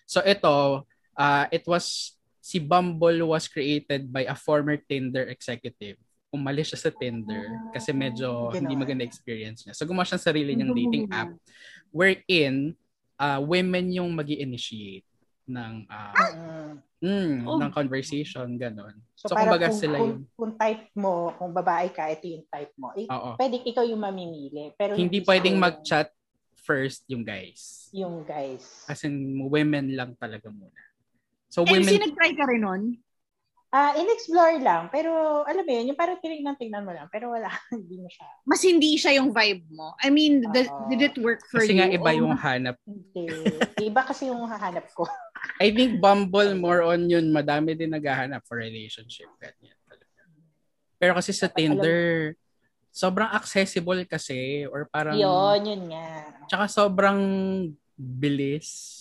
So 0.09 0.25
ito, 0.25 0.81
uh, 1.13 1.45
it 1.53 1.61
was 1.69 2.17
si 2.41 2.57
Bumble 2.57 3.21
was 3.29 3.45
created 3.45 4.09
by 4.09 4.25
a 4.25 4.33
former 4.33 4.81
Tinder 4.81 5.29
executive. 5.29 6.01
Umalis 6.33 6.73
siya 6.73 6.89
sa 6.89 6.91
Tinder 6.91 7.69
kasi 7.69 7.93
medyo 7.93 8.49
Ginawa. 8.49 8.57
hindi 8.57 8.73
maganda 8.73 9.05
experience 9.05 9.61
niya. 9.61 9.77
So 9.77 9.85
gumawa 9.85 10.09
siya 10.09 10.17
ng 10.17 10.25
sarili 10.25 10.57
niyang 10.57 10.73
dating 10.81 11.05
app 11.13 11.29
wherein 11.93 12.73
uh, 13.21 13.37
women 13.37 13.93
yung 13.93 14.09
mag 14.09 14.25
initiate 14.25 15.05
ng 15.45 15.73
uh, 15.85 16.13
Mm. 16.33 16.71
mm, 17.03 17.35
Oh. 17.43 17.59
ng 17.59 17.71
conversation, 17.71 18.47
ganon. 18.55 18.95
So, 19.13 19.27
So, 19.27 19.35
kumbaga 19.35 19.67
kung, 19.67 19.77
sila 19.77 19.95
kung, 19.97 20.07
yung 20.09 20.21
kung 20.33 20.53
type 20.55 20.83
mo, 20.93 21.13
kung 21.35 21.51
babae 21.51 21.87
ka, 21.89 22.07
ito 22.07 22.25
yung 22.27 22.45
type 22.47 22.71
mo. 22.75 22.95
Eh, 22.95 23.05
Oo. 23.05 23.35
pwede 23.35 23.59
ikaw 23.61 23.83
yung 23.83 23.99
mamimili. 23.99 24.71
Pero 24.73 24.95
Hindi 24.95 25.19
pwedeng 25.19 25.55
yung- 25.55 25.63
mag-chat 25.63 26.09
first 26.57 27.03
yung 27.05 27.21
guys. 27.21 27.91
Yung 27.91 28.23
guys. 28.23 28.87
As 28.87 29.03
in, 29.03 29.13
women 29.43 29.91
lang 29.91 30.15
talaga 30.15 30.47
muna. 30.47 30.79
So, 31.51 31.61
LC, 31.61 31.69
women, 31.69 32.01
nag-try 32.07 32.31
ka 32.33 32.45
rin 32.47 32.63
nun? 32.63 32.83
Ah, 33.67 33.97
in-explore 33.97 34.61
lang. 34.61 34.85
Pero, 34.87 35.09
alam 35.43 35.65
mo 35.65 35.71
yun, 35.71 35.89
yung 35.89 35.97
parang 35.97 36.21
tinignan, 36.21 36.53
tignan 36.53 36.85
mo 36.85 36.93
lang. 36.93 37.09
Pero 37.09 37.33
wala, 37.33 37.49
hindi 37.73 37.97
mo 37.97 38.05
siya. 38.05 38.29
Mas 38.45 38.61
hindi 38.61 38.95
siya 38.95 39.17
yung 39.17 39.33
vibe 39.33 39.65
mo. 39.67 39.97
I 39.97 40.07
mean, 40.07 40.45
the- 40.47 40.69
did 40.87 41.01
it 41.03 41.17
work 41.17 41.41
for 41.49 41.57
kasi 41.57 41.73
you? 41.73 41.81
nga 41.81 41.89
iba 41.89 42.09
yung 42.13 42.31
mas- 42.31 42.43
hanap. 42.43 42.77
Hindi. 42.85 43.25
Iba 43.81 44.01
kasi 44.05 44.29
yung 44.29 44.45
hahanap 44.45 44.85
ko. 44.93 45.09
I 45.59 45.71
think 45.75 45.99
Bumble 45.99 46.55
more 46.55 46.81
on 46.83 47.07
yun, 47.07 47.29
madami 47.31 47.75
din 47.75 47.91
naghahanap 47.91 48.43
for 48.47 48.59
relationship. 48.59 49.27
Ganyan. 49.39 49.75
Pero 50.97 51.19
kasi 51.19 51.35
sa 51.35 51.51
Tinder, 51.51 52.31
sobrang 52.87 53.27
accessible 53.27 54.07
kasi 54.07 54.63
or 54.71 54.87
parang 54.87 55.19
Yun, 55.19 55.59
yun 55.67 55.81
nga. 55.91 56.31
tsaka 56.47 56.65
sobrang 56.71 57.19
bilis. 57.97 58.99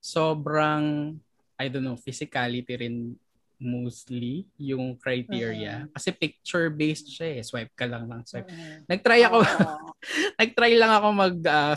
Sobrang 0.00 1.16
I 1.56 1.68
don't 1.68 1.84
know, 1.84 2.00
physicality 2.00 2.76
rin 2.80 3.16
mostly 3.64 4.44
yung 4.60 4.94
criteria. 5.00 5.88
Kasi 5.90 6.12
picture-based 6.12 7.08
siya 7.08 7.40
eh. 7.40 7.42
Swipe 7.42 7.72
ka 7.72 7.88
lang 7.88 8.04
ng 8.06 8.22
swipe. 8.28 8.46
Mm. 8.46 8.84
Nag-try 8.84 9.20
ako, 9.24 9.38
Oo. 9.40 9.88
nag-try 10.40 10.72
lang 10.76 10.92
ako 10.92 11.06
mag 11.10 11.36
ah, 11.48 11.74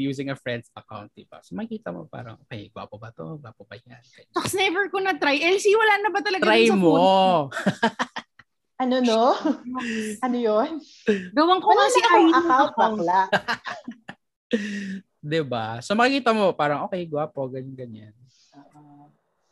using 0.00 0.32
a 0.32 0.36
friend's 0.36 0.72
account, 0.72 1.12
diba? 1.12 1.38
So 1.44 1.52
makikita 1.52 1.92
mo 1.92 2.08
parang, 2.08 2.40
okay, 2.48 2.72
gwapo 2.72 2.96
ba 2.96 3.12
to? 3.12 3.36
Gwapo 3.38 3.68
ba 3.68 3.76
yan? 3.76 4.00
Tapos 4.32 4.56
never 4.56 4.88
ko 4.88 4.98
na-try. 4.98 5.36
LC, 5.38 5.76
wala 5.76 5.94
na 6.00 6.10
ba 6.10 6.20
talaga 6.24 6.42
Try 6.48 6.66
sa 6.66 6.74
mo. 6.74 6.96
Ano 8.82 8.98
no? 8.98 9.38
ano 10.26 10.36
yun? 10.36 10.82
Gawan 11.30 11.60
ko 11.62 11.68
nga 11.70 11.86
si 11.86 12.00
Irene 12.02 12.34
account, 12.34 12.72
account. 12.74 12.98
bakla. 12.98 13.20
'Di 15.22 15.40
ba? 15.46 15.78
So 15.78 15.94
makikita 15.94 16.34
mo 16.34 16.50
parang 16.50 16.90
okay, 16.90 17.06
gwapo, 17.06 17.46
ganyan 17.46 17.78
ganyan. 17.78 18.14
Oo. 18.14 18.21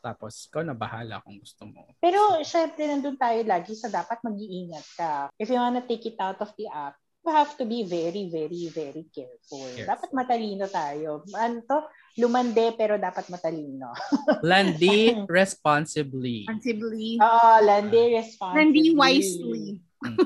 Tapos 0.01 0.49
ikaw 0.49 0.65
na 0.65 0.73
bahala 0.73 1.21
kung 1.21 1.37
gusto 1.37 1.69
mo. 1.69 1.85
Pero 2.01 2.41
syempre 2.41 2.89
nandun 2.89 3.15
tayo 3.15 3.37
lagi 3.45 3.77
sa 3.77 3.87
dapat 3.87 4.17
mag-iingat 4.25 4.85
ka. 4.97 5.13
If 5.37 5.53
you 5.53 5.61
wanna 5.61 5.85
take 5.85 6.09
it 6.09 6.17
out 6.17 6.41
of 6.41 6.49
the 6.57 6.65
app, 6.67 6.97
you 7.21 7.29
have 7.29 7.53
to 7.61 7.65
be 7.69 7.85
very, 7.85 8.27
very, 8.33 8.73
very 8.73 9.05
careful. 9.13 9.61
Careful. 9.69 9.85
Dapat 9.85 10.09
matalino 10.09 10.65
tayo. 10.65 11.21
Ano 11.37 11.61
to? 11.69 11.79
Lumande 12.17 12.73
pero 12.73 12.97
dapat 12.97 13.29
matalino. 13.29 13.93
Landi 14.43 15.13
responsibly. 15.29 16.49
Responsibly. 16.49 17.21
Oo, 17.21 17.51
landi 17.61 18.01
responsibly. 18.17 18.57
Landi 18.57 18.85
wisely. 18.97 19.65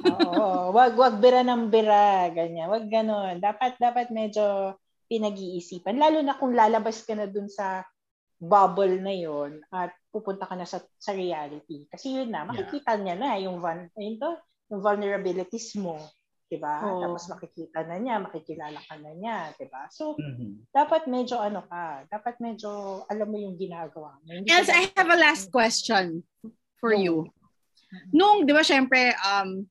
Oo, 0.08 0.72
wag 0.72 0.96
wag 0.96 1.20
bira 1.20 1.44
ng 1.44 1.68
bira, 1.68 2.32
ganyan. 2.32 2.72
Wag 2.72 2.88
ganon. 2.88 3.44
Dapat 3.44 3.76
dapat 3.76 4.08
medyo 4.10 4.80
pinag-iisipan 5.06 6.02
lalo 6.02 6.26
na 6.26 6.34
kung 6.34 6.58
lalabas 6.58 7.06
ka 7.06 7.14
na 7.14 7.30
dun 7.30 7.46
sa 7.46 7.86
bubble 8.36 9.00
na 9.00 9.16
yon 9.16 9.64
at 9.72 9.96
pupunta 10.12 10.48
ka 10.48 10.56
na 10.56 10.68
sa 10.68 10.84
sa 11.00 11.12
reality. 11.16 11.88
Kasi 11.88 12.16
yun 12.20 12.32
na, 12.32 12.44
makikita 12.44 12.96
niya 13.00 13.16
na 13.16 13.40
yung 13.40 13.64
van, 13.64 13.88
yun 13.96 14.20
to, 14.20 14.36
yung 14.72 14.82
vulnerabilities 14.84 15.76
mo, 15.80 16.00
'di 16.52 16.58
ba? 16.60 16.84
Oo. 16.84 17.02
Tapos 17.02 17.26
makikita 17.32 17.84
na 17.88 17.98
niya, 17.98 18.20
makikilala 18.22 18.80
ka 18.86 18.96
na 19.00 19.12
niya, 19.16 19.56
'di 19.56 19.66
ba? 19.72 19.88
So 19.92 20.20
Mhm. 20.20 20.68
dapat 20.76 21.08
medyo 21.08 21.40
ano 21.40 21.64
ka, 21.66 22.06
dapat 22.12 22.38
medyo 22.44 23.04
alam 23.08 23.28
mo 23.32 23.38
yung 23.40 23.56
ginagawa 23.56 24.20
mo. 24.20 24.30
Ka 24.44 24.62
I 24.68 24.92
have 24.96 25.12
a 25.12 25.20
last 25.20 25.48
question 25.50 26.24
for 26.80 26.92
Go. 26.92 27.00
you. 27.00 27.16
Nung, 28.12 28.44
di 28.44 28.52
ba, 28.52 28.64
syempre, 28.64 29.16
um, 29.24 29.64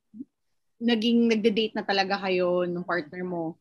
naging 0.81 1.29
nagde-date 1.29 1.77
na 1.77 1.85
talaga 1.85 2.21
kayo 2.25 2.65
ng 2.65 2.85
partner 2.85 3.23
mo, 3.25 3.57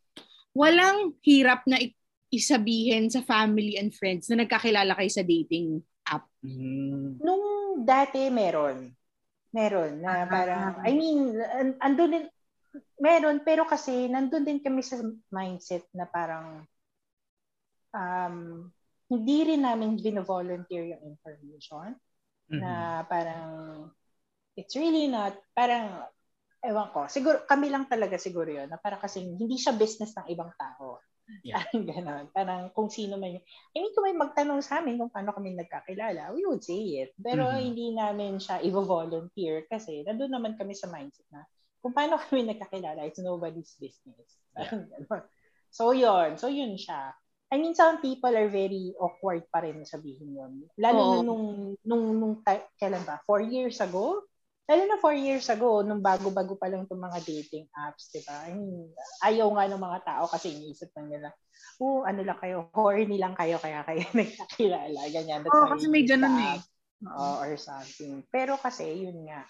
walang 0.56 1.16
hirap 1.24 1.64
na 1.68 1.80
i- 1.80 1.96
isabihin 2.34 3.14
sa 3.14 3.22
family 3.22 3.78
and 3.78 3.94
friends 3.94 4.26
na 4.26 4.42
nagkakilala 4.42 4.98
kayo 4.98 5.12
sa 5.14 5.22
dating 5.22 5.86
app. 6.10 6.26
Mhm. 6.42 7.22
Nung 7.22 7.46
dati 7.86 8.34
meron. 8.34 8.90
Meron 9.54 10.02
na 10.02 10.26
Ah. 10.26 10.28
parang, 10.28 10.70
I 10.82 10.98
mean, 10.98 11.38
an- 11.38 11.78
andun 11.78 12.10
din, 12.10 12.26
meron, 12.98 13.46
pero 13.46 13.70
kasi 13.70 14.10
nandun 14.10 14.42
din 14.42 14.58
kami 14.58 14.82
sa 14.82 14.98
mindset 15.30 15.86
na 15.94 16.10
parang 16.10 16.66
um, 17.94 18.66
hindi 19.14 19.38
rin 19.54 19.62
namin 19.62 20.02
bino-volunteer 20.02 20.98
yung 20.98 21.04
information 21.06 21.94
Mhm. 22.50 22.58
na 22.58 23.06
parang 23.06 23.54
it's 24.58 24.74
really 24.74 25.06
not, 25.06 25.38
parang 25.54 26.02
ewan 26.66 26.90
ko, 26.90 27.06
siguro 27.06 27.46
kami 27.46 27.70
lang 27.70 27.86
talaga 27.86 28.18
siguro 28.18 28.50
yun, 28.50 28.74
na 28.74 28.82
parang 28.82 28.98
kasi 28.98 29.22
hindi 29.22 29.54
siya 29.54 29.78
business 29.78 30.18
ng 30.18 30.34
ibang 30.34 30.50
tao. 30.58 30.98
Yeah. 31.44 31.60
Parang 31.64 31.84
ganon. 31.88 32.26
Parang 32.32 32.62
kung 32.76 32.88
sino 32.92 33.16
man 33.20 33.40
yun. 33.40 33.44
I 33.76 33.78
mean, 33.84 33.92
kung 33.96 34.06
may 34.08 34.16
magtanong 34.16 34.64
sa 34.64 34.80
amin 34.84 35.00
kung 35.00 35.12
paano 35.12 35.32
kami 35.36 35.56
nagkakilala, 35.56 36.32
we 36.36 36.44
would 36.48 36.64
say 36.64 37.04
it. 37.04 37.12
Pero 37.20 37.48
Mhm. 37.52 37.60
hindi 37.64 37.86
namin 37.96 38.40
siya 38.40 38.60
i-volunteer 38.64 39.68
kasi 39.68 40.04
nandun 40.04 40.32
naman 40.32 40.56
kami 40.60 40.76
sa 40.76 40.88
mindset 40.92 41.28
na 41.32 41.44
kung 41.84 41.92
paano 41.92 42.16
kami 42.20 42.48
nagkakilala, 42.48 43.04
it's 43.08 43.20
nobody's 43.20 43.76
business. 43.80 44.40
Parang 44.56 44.88
ganon. 44.88 45.24
So 45.74 45.92
yun. 45.92 46.38
So 46.40 46.48
yun 46.48 46.76
siya. 46.80 47.12
I 47.54 47.62
mean, 47.62 47.78
some 47.78 48.02
people 48.02 48.34
are 48.34 48.50
very 48.50 48.96
awkward 48.98 49.46
pa 49.54 49.62
rin 49.62 49.86
sabihin 49.86 50.34
yun. 50.34 50.54
Lalo 50.74 51.02
na 51.06 51.20
nung, 51.22 51.78
nung, 51.86 52.06
nung, 52.18 52.36
ti- 52.42 52.66
kailan 52.82 53.06
ba? 53.06 53.22
Four 53.30 53.46
years 53.46 53.78
ago? 53.78 54.26
Lalo 54.64 54.82
na 54.88 54.98
four 55.04 55.12
years 55.12 55.44
ago, 55.52 55.84
nung 55.84 56.00
bago-bago 56.00 56.56
pa 56.56 56.72
lang 56.72 56.88
itong 56.88 57.04
mga 57.04 57.20
dating 57.28 57.68
apps, 57.76 58.08
di 58.16 58.24
ba? 58.24 58.48
I 58.48 58.56
mean, 58.56 58.88
ayaw 59.20 59.52
nga 59.52 59.68
ng 59.68 59.84
mga 59.84 60.00
tao 60.08 60.24
kasi 60.32 60.56
iniisip 60.56 60.88
lang 60.96 61.12
nila, 61.12 61.36
oh, 61.84 62.08
ano 62.08 62.24
lang 62.24 62.40
kayo, 62.40 62.72
horny 62.72 63.20
lang 63.20 63.36
kayo, 63.36 63.60
kaya 63.60 63.84
kayo 63.84 64.08
nagkakilala, 64.16 65.00
ganyan. 65.12 65.44
That's 65.44 65.52
Oo, 65.52 65.68
why 65.68 65.72
kasi 65.76 65.88
may 65.92 66.08
ganun 66.08 66.38
eh. 66.40 66.58
Oo, 67.04 67.44
or 67.44 67.60
something. 67.60 68.24
Pero 68.32 68.56
kasi, 68.56 69.04
yun 69.04 69.28
nga. 69.28 69.44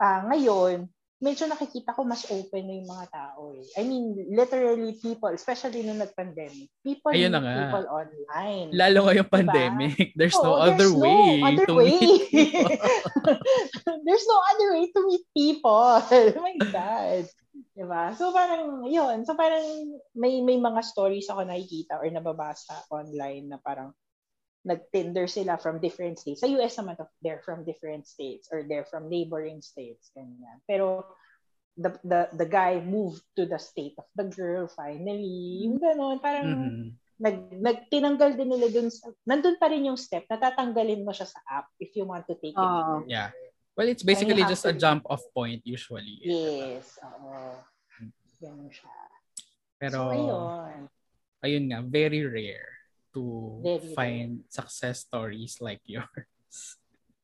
Ah, 0.00 0.24
ngayon, 0.32 0.88
medyo 1.24 1.48
nakikita 1.48 1.96
ko 1.96 2.04
mas 2.04 2.28
open 2.28 2.68
na 2.68 2.74
yung 2.76 2.90
mga 2.92 3.06
tao 3.08 3.56
eh. 3.56 3.64
I 3.80 3.82
mean, 3.88 4.12
literally 4.28 4.92
people, 5.00 5.32
especially 5.32 5.80
nung 5.80 5.96
nag-pandemic, 5.96 6.68
people 6.84 7.16
Ayun 7.16 7.32
na 7.32 7.40
nga. 7.40 7.54
people 7.64 7.86
online. 7.88 8.68
Lalo 8.76 9.08
ngayong 9.08 9.28
Diba? 9.32 9.36
pandemic, 9.40 10.12
there's 10.20 10.36
Oo, 10.36 10.44
no 10.44 10.52
other 10.60 10.92
there's 10.92 11.00
way 11.00 11.40
no 11.40 11.48
other 11.48 11.64
to 11.64 11.74
way. 11.80 11.96
meet 11.96 12.28
people. 12.28 12.68
there's 14.04 14.26
no 14.28 14.38
other 14.52 14.68
way 14.76 14.84
to 14.92 15.00
meet 15.08 15.24
people. 15.32 15.88
oh 16.36 16.44
my 16.44 16.56
God. 16.68 17.24
Diba? 17.72 18.04
So 18.20 18.28
parang, 18.28 18.84
yun. 18.84 19.24
So 19.24 19.32
parang 19.32 19.64
may, 20.12 20.44
may 20.44 20.60
mga 20.60 20.84
stories 20.84 21.32
ako 21.32 21.48
nakikita 21.48 22.04
or 22.04 22.06
nababasa 22.12 22.84
online 22.92 23.48
na 23.48 23.58
parang 23.64 23.96
nag-Tinder 24.64 25.28
sila 25.28 25.60
from 25.60 25.76
different 25.78 26.16
states. 26.18 26.40
Sa 26.40 26.48
US 26.56 26.80
naman, 26.80 26.96
they're 27.20 27.44
from 27.44 27.68
different 27.68 28.08
states 28.08 28.48
or 28.48 28.64
they're 28.64 28.88
from 28.88 29.12
neighboring 29.12 29.60
states. 29.60 30.08
Ganyan. 30.16 30.64
Pero 30.64 31.04
the, 31.76 31.92
the, 32.00 32.32
the 32.32 32.48
guy 32.48 32.80
moved 32.80 33.22
to 33.36 33.44
the 33.44 33.60
state 33.60 33.92
of 34.00 34.08
the 34.16 34.24
girl 34.24 34.64
finally. 34.66 35.68
Yung 35.68 35.76
gano'n, 35.76 36.16
parang 36.18 36.48
Mhm. 36.48 36.88
nag, 37.20 37.36
nag 37.60 37.78
tinanggal 37.92 38.40
din 38.40 38.48
nila 38.50 38.72
dun 38.72 38.88
sa, 38.88 39.12
nandun 39.28 39.60
pa 39.60 39.68
rin 39.68 39.84
yung 39.84 40.00
step 40.00 40.24
na 40.32 40.40
tatanggalin 40.40 41.04
mo 41.04 41.12
siya 41.12 41.28
sa 41.28 41.40
app 41.46 41.68
if 41.76 41.92
you 41.94 42.08
want 42.08 42.24
to 42.24 42.34
take 42.40 42.56
it. 42.56 42.58
Oo. 42.58 43.04
further. 43.04 43.10
Yeah. 43.10 43.30
Well, 43.74 43.90
it's 43.90 44.06
basically 44.06 44.46
just 44.46 44.64
a 44.64 44.72
to- 44.72 44.80
jump 44.80 45.04
off 45.10 45.22
point 45.34 45.60
usually. 45.66 46.24
Yes, 46.24 46.96
oo. 47.04 47.58
Ganun 48.40 48.70
siya. 48.70 48.92
Pero, 49.76 49.98
so, 50.08 50.14
ayun. 50.14 50.88
ayun 51.44 51.64
nga, 51.68 51.80
very 51.84 52.24
rare 52.24 52.73
to 53.14 53.22
Very 53.62 53.94
find 53.94 54.30
success 54.50 55.06
stories 55.06 55.62
like 55.62 55.80
yours 55.86 56.76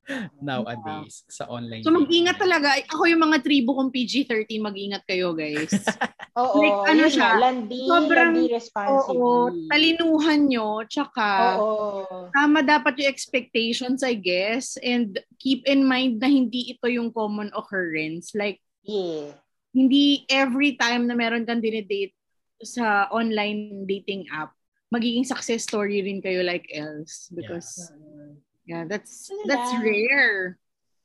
nowadays 0.43 1.23
sa 1.27 1.47
online. 1.47 1.83
So 1.83 1.91
mag-ingat 1.91 2.35
dating. 2.35 2.43
talaga. 2.43 2.69
Ako 2.91 3.07
yung 3.07 3.23
mga 3.23 3.39
tribo 3.43 3.75
kong 3.75 3.91
PG-13, 3.91 4.59
mag-ingat 4.59 5.03
kayo 5.05 5.35
guys. 5.35 5.71
Oo, 6.41 6.63
Like, 6.63 6.79
ano 6.89 7.05
siya, 7.07 7.29
landi, 7.37 7.79
sobrang- 7.87 8.35
landi 8.39 8.47
Oo, 8.47 8.55
responsibly. 8.55 9.67
talinuhan 9.67 10.41
nyo, 10.47 10.69
tsaka 10.87 11.59
Oo. 11.59 12.31
tama 12.31 12.63
dapat 12.63 12.99
yung 12.99 13.11
expectations, 13.11 14.01
I 14.01 14.15
guess. 14.15 14.79
And 14.79 15.19
keep 15.37 15.67
in 15.67 15.83
mind 15.83 16.19
na 16.19 16.31
hindi 16.31 16.71
ito 16.71 16.87
yung 16.87 17.11
common 17.11 17.51
occurrence. 17.53 18.31
Like, 18.33 18.63
Yeah. 18.81 19.37
hindi 19.71 20.25
every 20.27 20.75
time 20.75 21.07
na 21.07 21.15
meron 21.15 21.45
kang 21.45 21.61
dinedate 21.61 22.15
sa 22.61 23.07
online 23.11 23.85
dating 23.85 24.27
app, 24.29 24.55
magiging 24.91 25.25
success 25.25 25.65
story 25.65 26.03
rin 26.03 26.21
kayo 26.21 26.43
like 26.43 26.67
else. 26.75 27.31
Because, 27.31 27.91
Mm. 27.95 28.43
Yeah, 28.71 28.87
that's 28.87 29.27
that's 29.51 29.73
rare. 29.83 30.55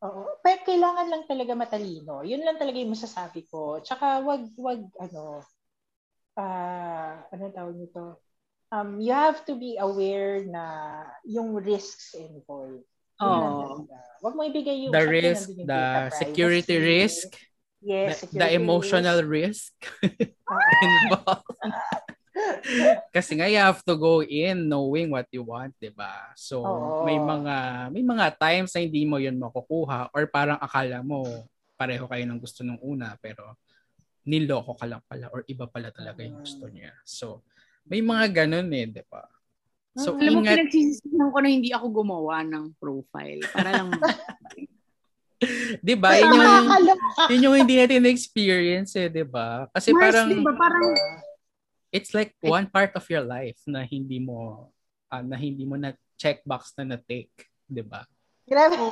Oo. 0.06 0.38
Pero 0.46 0.60
kailangan 0.70 1.08
lang 1.10 1.24
talaga 1.26 1.58
matalino. 1.58 2.22
Yun 2.22 2.46
lang 2.46 2.62
talaga 2.62 2.78
yung 2.78 2.94
masasabi 2.94 3.42
ko. 3.50 3.82
Tsaka 3.82 4.22
wag, 4.22 4.54
wag, 4.54 4.86
ano, 5.02 5.42
uh, 6.38 7.14
ano 7.26 7.44
tawag 7.50 7.74
nito? 7.74 8.22
Um, 8.70 9.02
you 9.02 9.16
have 9.18 9.42
to 9.50 9.58
be 9.58 9.82
aware 9.82 10.46
na 10.46 10.66
yung 11.26 11.58
risks 11.58 12.14
involved. 12.14 12.86
Oh. 13.18 13.88
Wag 14.22 14.36
mo 14.36 14.46
ibigay 14.46 14.86
yung 14.86 14.94
the 14.94 15.06
risk, 15.08 15.50
yung 15.56 15.66
the 15.66 16.12
security 16.12 16.76
risk, 16.78 17.32
yes, 17.80 18.28
the, 18.30 18.46
the 18.46 18.48
emotional 18.60 19.24
risk, 19.24 19.72
risk 20.04 20.36
involved. 20.86 21.50
Kasi 23.14 23.38
nga 23.38 23.48
you 23.48 23.62
have 23.62 23.82
to 23.86 23.94
go 23.94 24.26
in 24.26 24.66
knowing 24.66 25.14
what 25.14 25.30
you 25.30 25.46
want, 25.46 25.74
'di 25.78 25.94
ba? 25.94 26.34
So 26.34 26.66
oh. 26.66 27.06
may 27.06 27.18
mga 27.18 27.56
may 27.94 28.04
mga 28.04 28.26
times 28.42 28.74
na 28.74 28.82
hindi 28.82 29.06
mo 29.06 29.22
'yun 29.22 29.38
makukuha 29.38 30.10
or 30.12 30.26
parang 30.28 30.58
akala 30.58 31.06
mo 31.06 31.26
pareho 31.78 32.10
kayo 32.10 32.24
ng 32.26 32.40
gusto 32.42 32.64
nung 32.64 32.80
una 32.82 33.14
pero 33.20 33.60
niloko 34.26 34.74
ka 34.74 34.90
lang 34.90 35.04
pala 35.06 35.30
or 35.30 35.46
iba 35.46 35.70
pala 35.70 35.94
talaga 35.94 36.26
yung 36.26 36.42
gusto 36.42 36.66
niya. 36.72 36.94
So 37.06 37.46
may 37.86 38.02
mga 38.02 38.46
ganun 38.46 38.70
eh, 38.74 38.90
'di 38.90 39.04
ba? 39.06 39.24
So, 39.96 40.20
Alam 40.20 40.44
ingat... 40.44 40.60
mo, 40.60 40.60
pinagsisisihan 40.60 41.30
ko 41.32 41.40
na 41.40 41.48
hindi 41.48 41.72
ako 41.72 42.04
gumawa 42.04 42.44
ng 42.44 42.76
profile. 42.76 43.40
Para 43.48 43.80
lang... 43.80 43.96
di 45.88 45.96
ba? 45.96 46.20
Yun 46.20 46.36
yung, 46.36 46.68
yun 47.32 47.46
yung 47.48 47.56
hindi 47.64 47.80
natin 47.80 48.04
na-experience 48.04 48.92
eh, 49.00 49.08
di 49.08 49.24
ba? 49.24 49.72
Kasi 49.72 49.96
Mars, 49.96 50.12
parang... 50.12 50.28
Di 50.28 50.44
ba? 50.44 50.52
Parang 50.52 50.84
it's 51.96 52.12
like 52.12 52.36
one 52.44 52.68
part 52.68 52.92
of 53.00 53.08
your 53.08 53.24
life 53.24 53.60
na 53.64 53.88
hindi 53.88 54.20
mo 54.20 54.68
uh, 55.08 55.24
na 55.24 55.40
hindi 55.40 55.64
mo 55.64 55.80
na 55.80 55.96
checkbox 56.20 56.76
na 56.76 56.96
na-take, 56.96 57.32
'di 57.72 57.84
ba? 57.88 58.04
Grabe. 58.44 58.92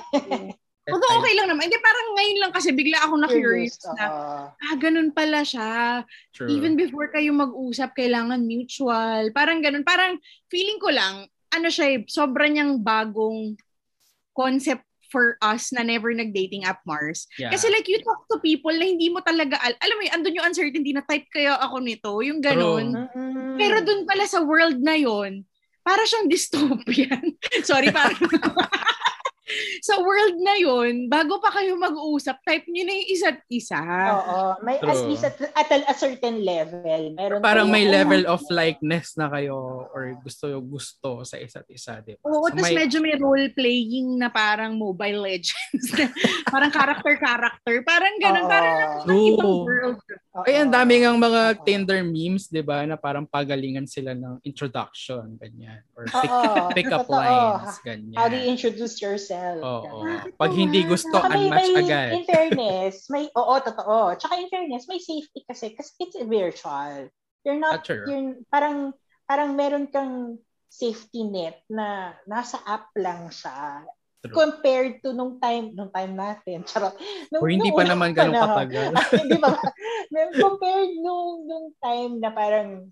Although 0.83 1.15
okay 1.23 1.33
lang 1.39 1.47
naman. 1.47 1.71
Hindi, 1.71 1.79
parang 1.79 2.07
ngayon 2.11 2.37
lang 2.43 2.51
kasi 2.51 2.75
bigla 2.75 3.07
ako 3.07 3.13
na-curious 3.15 3.79
na, 3.95 4.05
ah, 4.51 4.75
ganun 4.75 5.15
pala 5.15 5.39
siya. 5.47 6.03
True. 6.35 6.51
Even 6.51 6.75
before 6.75 7.07
kayo 7.07 7.31
mag-usap, 7.31 7.95
kailangan 7.95 8.43
mutual. 8.43 9.31
Parang 9.31 9.63
ganun. 9.63 9.87
Parang 9.87 10.19
feeling 10.51 10.83
ko 10.83 10.91
lang, 10.91 11.23
ano 11.55 11.67
siya, 11.71 11.87
eh, 11.87 11.99
sobra 12.03 12.51
niyang 12.51 12.83
bagong 12.83 13.55
concept 14.35 14.83
for 15.13 15.37
us 15.45 15.69
na 15.69 15.85
never 15.85 16.09
nag-dating 16.09 16.65
app 16.65 16.81
Mars. 16.89 17.29
Yeah. 17.37 17.53
Kasi 17.53 17.69
like 17.69 17.85
you 17.85 18.01
talk 18.01 18.25
to 18.33 18.41
people 18.41 18.73
na 18.73 18.89
hindi 18.89 19.13
mo 19.13 19.21
talaga 19.21 19.61
al- 19.61 19.77
alam 19.77 19.95
mo, 20.01 20.03
andun 20.09 20.37
yung 20.41 20.49
uncertainty 20.49 20.89
na 20.89 21.05
type 21.05 21.29
kaya 21.29 21.53
ako 21.61 21.77
nito, 21.85 22.09
yung 22.25 22.41
ganun. 22.41 22.97
Mm-hmm. 22.97 23.61
Pero 23.61 23.85
dun 23.85 24.09
pala 24.09 24.25
sa 24.25 24.41
world 24.41 24.81
na 24.81 24.97
yon, 24.97 25.45
para 25.85 26.01
siyang 26.09 26.25
dystopian. 26.25 27.37
Sorry, 27.69 27.93
parang 27.93 28.17
sa 29.87 29.99
world 30.01 30.37
na 30.39 30.55
yon 30.59 31.07
bago 31.07 31.37
pa 31.39 31.53
kayo 31.53 31.75
mag-uusap, 31.77 32.39
type 32.43 32.65
niyo 32.69 32.83
na 32.87 32.93
yung 32.93 33.09
isa't 33.09 33.39
isa. 33.49 33.79
Oo. 33.81 34.39
May 34.65 34.77
True. 34.79 34.91
at 34.91 34.99
least 35.07 35.23
at, 35.25 35.37
at 35.39 35.69
a 35.69 35.95
certain 35.95 36.41
level. 36.41 37.13
Meron 37.13 37.39
Parang 37.43 37.69
may 37.69 37.85
level 37.87 38.25
of 38.29 38.41
likeness 38.49 39.15
na 39.17 39.29
kayo 39.29 39.87
or 39.91 40.15
gusto 40.21 40.49
gusto 40.61 41.23
sa 41.23 41.37
isa't 41.37 41.67
isa, 41.69 41.99
di 42.01 42.17
ba? 42.17 42.25
Oo, 42.29 42.47
so, 42.47 42.55
tapos 42.55 42.71
may... 42.71 42.85
medyo 42.85 42.97
may 43.03 43.15
role-playing 43.17 44.17
na 44.17 44.29
parang 44.31 44.75
Mobile 44.75 45.19
Legends. 45.21 45.85
parang 46.53 46.71
character-character. 46.73 47.75
Parang 47.85 48.15
ganun. 48.17 48.45
Oo. 48.45 48.51
Parang 48.51 48.75
True. 49.05 49.27
ibang 49.33 49.55
world. 49.65 49.99
Ay, 50.33 50.65
ang 50.65 50.73
dami 50.73 50.97
ng 50.97 51.21
mga 51.21 51.61
Tinder 51.61 52.01
memes, 52.01 52.49
di 52.49 52.65
ba, 52.65 52.81
na 52.89 52.97
parang 52.97 53.21
pagalingan 53.21 53.85
sila 53.85 54.17
ng 54.17 54.41
introduction, 54.41 55.37
ganyan. 55.37 55.85
Or 55.93 56.09
pick, 56.09 56.31
pick 56.73 56.89
up 56.89 57.05
lines, 57.05 57.77
ganyan. 57.85 58.17
How 58.17 58.33
do 58.33 58.41
you 58.41 58.49
introduce 58.49 58.97
yourself? 58.97 59.61
Oo. 59.61 60.01
Pag 60.33 60.51
hindi 60.57 60.89
gusto, 60.89 61.13
Saka 61.13 61.37
unmatch 61.37 61.69
may, 61.69 61.85
agad. 61.85 62.09
In 62.17 62.25
fairness, 62.25 63.05
may, 63.13 63.29
oo, 63.29 63.53
totoo. 63.61 64.17
Tsaka 64.17 64.41
in 64.41 64.49
fairness, 64.49 64.89
may 64.89 64.97
safety 64.97 65.45
kasi, 65.45 65.77
kasi 65.77 65.93
it's 66.01 66.17
virtual. 66.25 67.13
You're 67.45 67.61
not, 67.61 67.85
sure. 67.85 68.09
you're, 68.09 68.41
parang, 68.49 68.97
parang 69.29 69.53
meron 69.53 69.85
kang 69.93 70.41
safety 70.65 71.29
net 71.29 71.61
na 71.69 72.17
nasa 72.25 72.57
app 72.65 72.89
lang 72.97 73.29
siya. 73.29 73.85
True. 74.23 74.31
compared 74.39 75.03
to 75.03 75.11
nung 75.11 75.35
time 75.35 75.75
nung 75.75 75.91
time 75.91 76.15
natin. 76.15 76.63
Charot. 76.69 76.95
Nung, 77.27 77.43
o 77.43 77.51
hindi 77.55 77.75
pa 77.75 77.83
naman 77.83 78.15
ganun 78.15 78.39
katagal. 78.39 78.95
hindi 79.19 79.35
pa. 79.35 79.59
compared 80.39 80.91
nung 80.95 81.43
nung 81.43 81.67
time 81.83 82.23
na 82.23 82.31
parang 82.31 82.87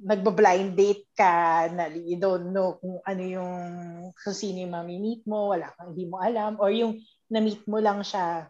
nagba-blind 0.00 0.74
date 0.74 1.06
ka 1.14 1.68
na 1.70 1.86
you 1.92 2.18
don't 2.18 2.50
know 2.50 2.80
kung 2.82 2.98
ano 3.06 3.22
yung 3.22 3.54
kung 4.16 4.36
sino 4.36 4.64
yung 4.64 4.74
mami-meet 4.74 5.22
mo, 5.28 5.52
wala 5.52 5.68
kang 5.76 5.92
hindi 5.92 6.08
mo 6.08 6.18
alam 6.18 6.56
or 6.58 6.72
yung 6.72 6.98
na-meet 7.28 7.62
mo 7.68 7.78
lang 7.78 8.00
siya 8.00 8.48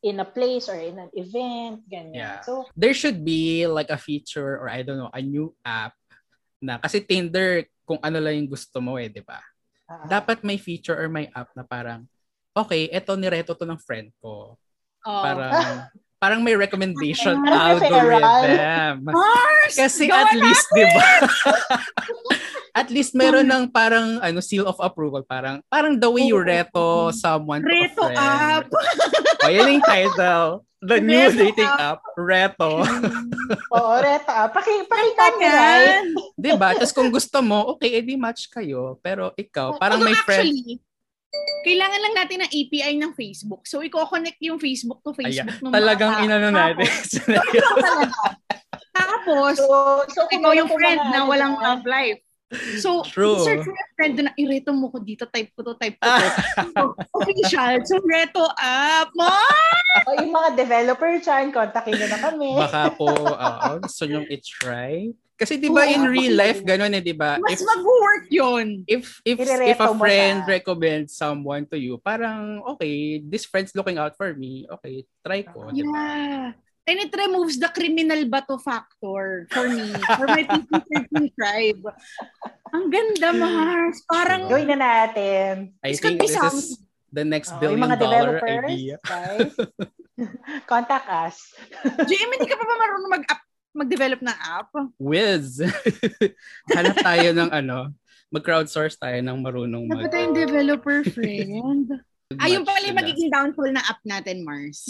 in 0.00 0.20
a 0.20 0.26
place 0.26 0.68
or 0.68 0.76
in 0.80 0.96
an 0.96 1.12
event, 1.12 1.84
ganyan. 1.84 2.16
Yeah. 2.16 2.40
So, 2.40 2.64
there 2.72 2.96
should 2.96 3.20
be 3.24 3.68
like 3.68 3.92
a 3.92 4.00
feature 4.00 4.56
or 4.56 4.68
I 4.68 4.80
don't 4.82 4.96
know, 4.96 5.12
a 5.12 5.20
new 5.20 5.52
app 5.64 5.94
na 6.60 6.76
kasi 6.76 7.00
Tinder 7.04 7.64
kung 7.88 8.00
ano 8.04 8.20
lang 8.20 8.36
yung 8.36 8.50
gusto 8.52 8.78
mo 8.84 9.00
eh, 9.00 9.08
'di 9.08 9.24
ba? 9.24 9.40
Uh-huh. 9.90 10.06
Dapat 10.06 10.46
may 10.46 10.54
feature 10.54 10.94
or 10.94 11.10
may 11.10 11.26
app 11.34 11.50
na 11.58 11.66
parang 11.66 12.06
okay, 12.54 12.86
eto 12.94 13.18
nireto 13.18 13.58
to 13.58 13.66
ng 13.66 13.80
friend 13.82 14.14
ko. 14.22 14.54
Oh. 15.02 15.22
Parang 15.26 15.50
parang 16.22 16.40
may 16.44 16.54
recommendation 16.54 17.42
algorithm. 17.48 19.08
Mars, 19.08 19.74
Kasi 19.74 20.12
at 20.12 20.36
least, 20.36 20.68
di 20.76 20.84
ba? 20.84 21.08
at 22.74 22.88
least 22.88 23.14
meron 23.14 23.46
ng 23.46 23.70
parang 23.70 24.18
ano 24.22 24.38
seal 24.38 24.66
of 24.66 24.78
approval. 24.78 25.22
Parang 25.26 25.62
parang 25.66 25.98
the 25.98 26.10
way 26.10 26.28
you 26.28 26.38
reto 26.38 27.10
someone 27.14 27.62
Reto 27.62 28.06
to 28.06 28.16
up. 28.16 28.66
o, 29.44 29.50
yan 29.50 29.78
yung 29.78 29.86
title. 29.86 30.64
The 30.80 30.96
new 30.96 31.28
reto 31.28 31.36
dating 31.36 31.68
up. 31.68 32.00
app, 32.00 32.00
Reto. 32.16 32.80
Oo, 33.76 33.92
Reto 34.00 34.32
up. 34.32 34.56
Paki, 34.56 34.88
pakita 34.88 35.24
mo 35.36 35.40
yan. 35.44 36.04
Di 36.40 36.56
ba? 36.56 36.72
Tapos 36.72 36.96
kung 36.96 37.12
gusto 37.12 37.44
mo, 37.44 37.76
okay, 37.76 38.00
edi 38.00 38.16
match 38.16 38.48
kayo. 38.48 38.96
Pero 39.04 39.36
ikaw, 39.36 39.76
parang 39.76 40.00
may 40.00 40.16
friend. 40.24 40.48
Actually, 40.48 40.80
kailangan 41.62 42.00
lang 42.00 42.14
natin 42.16 42.36
ng 42.42 42.50
API 42.50 42.92
ng 42.96 43.12
Facebook. 43.12 43.68
So, 43.68 43.84
i-connect 43.84 44.40
yung 44.40 44.56
Facebook 44.56 45.04
to 45.04 45.12
Facebook. 45.12 45.60
Ay, 45.68 45.76
talagang 45.76 46.12
mga, 46.16 46.22
inano 46.24 46.48
natin. 46.48 46.88
Tapos, 48.96 49.54
so, 49.60 49.68
so 50.08 50.20
ikaw 50.32 50.56
yung 50.56 50.70
friend 50.72 51.00
na 51.12 51.28
walang 51.28 51.60
love 51.60 51.84
life. 51.84 52.20
So, 52.82 53.06
True. 53.06 53.38
search 53.46 53.62
mo 53.62 53.70
yung 53.70 53.94
friend 53.94 54.16
na 54.26 54.32
ireto 54.34 54.74
mo 54.74 54.90
ko 54.90 54.98
dito, 54.98 55.22
type 55.30 55.54
ko 55.54 55.62
to, 55.62 55.78
type 55.78 55.94
ko 56.02 56.06
to. 56.10 56.28
so, 56.74 56.82
official. 57.22 57.74
So, 57.86 58.02
reto 58.02 58.42
up 58.58 59.10
mo! 59.14 59.30
o 60.06 60.14
yung 60.18 60.34
mga 60.34 60.58
developer 60.58 61.12
chan, 61.22 61.54
kontakin 61.54 61.94
nyo 61.94 62.08
na 62.10 62.20
kami. 62.20 62.50
Baka 62.58 62.82
po, 62.94 63.10
uh, 63.14 63.78
gusto 63.78 64.02
nyo 64.06 64.26
i-try. 64.26 65.14
Kasi 65.40 65.56
'di 65.56 65.72
ba 65.72 65.88
in 65.88 66.04
real 66.04 66.36
life 66.36 66.60
ganun 66.60 66.92
eh 66.92 67.00
'di 67.00 67.16
ba? 67.16 67.40
Mas 67.40 67.64
mag-work 67.64 68.28
'yon. 68.28 68.84
If 68.84 69.24
if 69.24 69.40
if 69.40 69.80
a 69.80 69.88
friend 69.96 70.44
recommends 70.44 71.16
someone 71.16 71.64
to 71.72 71.80
you, 71.80 71.96
parang 71.96 72.60
okay, 72.76 73.24
this 73.24 73.48
friend's 73.48 73.72
looking 73.72 73.96
out 73.96 74.12
for 74.20 74.36
me. 74.36 74.68
Okay, 74.68 75.08
try 75.24 75.40
ko, 75.48 75.72
yeah. 75.72 75.80
'di 75.80 75.84
ba? 75.88 76.04
And 76.90 76.98
it 77.06 77.12
removes 77.14 77.56
the 77.56 77.70
criminal 77.72 78.20
bato 78.28 78.60
factor 78.60 79.46
for 79.48 79.64
me, 79.70 79.94
for 79.94 80.26
my 80.26 80.44
people 80.50 81.28
tribe. 81.38 81.84
Ang 82.70 82.86
ganda, 82.88 83.28
Mars. 83.34 84.02
Parang... 84.06 84.46
Gawin 84.46 84.70
na 84.74 84.78
natin. 84.78 85.74
I 85.82 85.94
think 85.94 86.22
this 86.22 86.34
is 86.34 86.78
the 87.10 87.26
next 87.26 87.54
oh, 87.54 87.58
billion 87.58 87.90
dollar 87.98 88.38
idea. 88.42 88.96
Guys, 89.02 89.54
contact 90.70 91.06
us. 91.10 91.36
Jamie, 92.06 92.38
hindi 92.38 92.46
ka 92.46 92.56
pa 92.58 92.64
ba 92.64 92.74
marunong 92.78 93.10
mag-up 93.10 93.40
mag-develop 93.70 94.20
ng 94.22 94.38
app? 94.38 94.70
Wiz! 94.98 95.62
Hanap 96.74 96.96
tayo 96.98 97.28
ng 97.30 97.50
ano, 97.54 97.94
mag-crowdsource 98.34 98.98
tayo 98.98 99.18
ng 99.22 99.38
marunong 99.38 99.86
mag- 99.86 100.06
Dapat 100.06 100.10
tayong 100.10 100.34
developer 100.34 100.98
friend. 101.06 101.86
Ayun 102.46 102.62
pala 102.62 102.86
yung 102.86 102.98
magiging 102.98 103.26
downfall 103.26 103.74
na 103.74 103.82
app 103.82 103.98
natin, 104.06 104.46
Mars. 104.46 104.86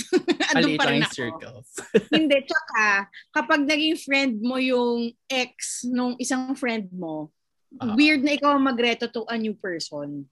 Andun 0.52 0.76
pa 0.76 0.92
rin 0.92 1.00
ako. 1.00 1.16
circles. 1.16 1.72
Hindi, 2.12 2.44
tsaka, 2.44 3.08
kapag 3.32 3.64
naging 3.64 3.96
friend 3.96 4.44
mo 4.44 4.60
yung 4.60 5.16
ex 5.24 5.88
nung 5.88 6.20
isang 6.20 6.52
friend 6.52 6.92
mo, 6.92 7.32
uh, 7.78 7.94
weird 7.94 8.26
na 8.26 8.34
ikaw 8.34 8.56
magreto 8.58 9.06
to 9.06 9.22
a 9.30 9.36
new 9.38 9.54
person. 9.54 10.26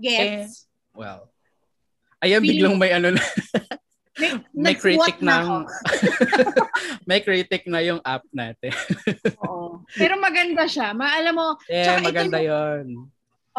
Gets? 0.00 0.66
Eh, 0.66 0.96
well, 0.96 1.28
ayan 2.24 2.40
biglang 2.42 2.76
may 2.80 2.90
ano 2.92 3.14
na, 3.14 3.22
may, 4.16 4.30
may 4.72 4.74
critic 4.74 5.20
na 5.20 5.64
may 7.08 7.20
critic 7.20 7.68
na 7.68 7.80
yung 7.84 8.00
app 8.02 8.24
natin. 8.32 8.72
Oo. 9.44 9.84
Pero 9.94 10.16
maganda 10.16 10.64
siya. 10.66 10.96
Maalam 10.96 11.34
mo, 11.36 11.48
yeah, 11.68 12.00
maganda 12.00 12.40
ito, 12.40 12.48
'yon. 12.48 12.86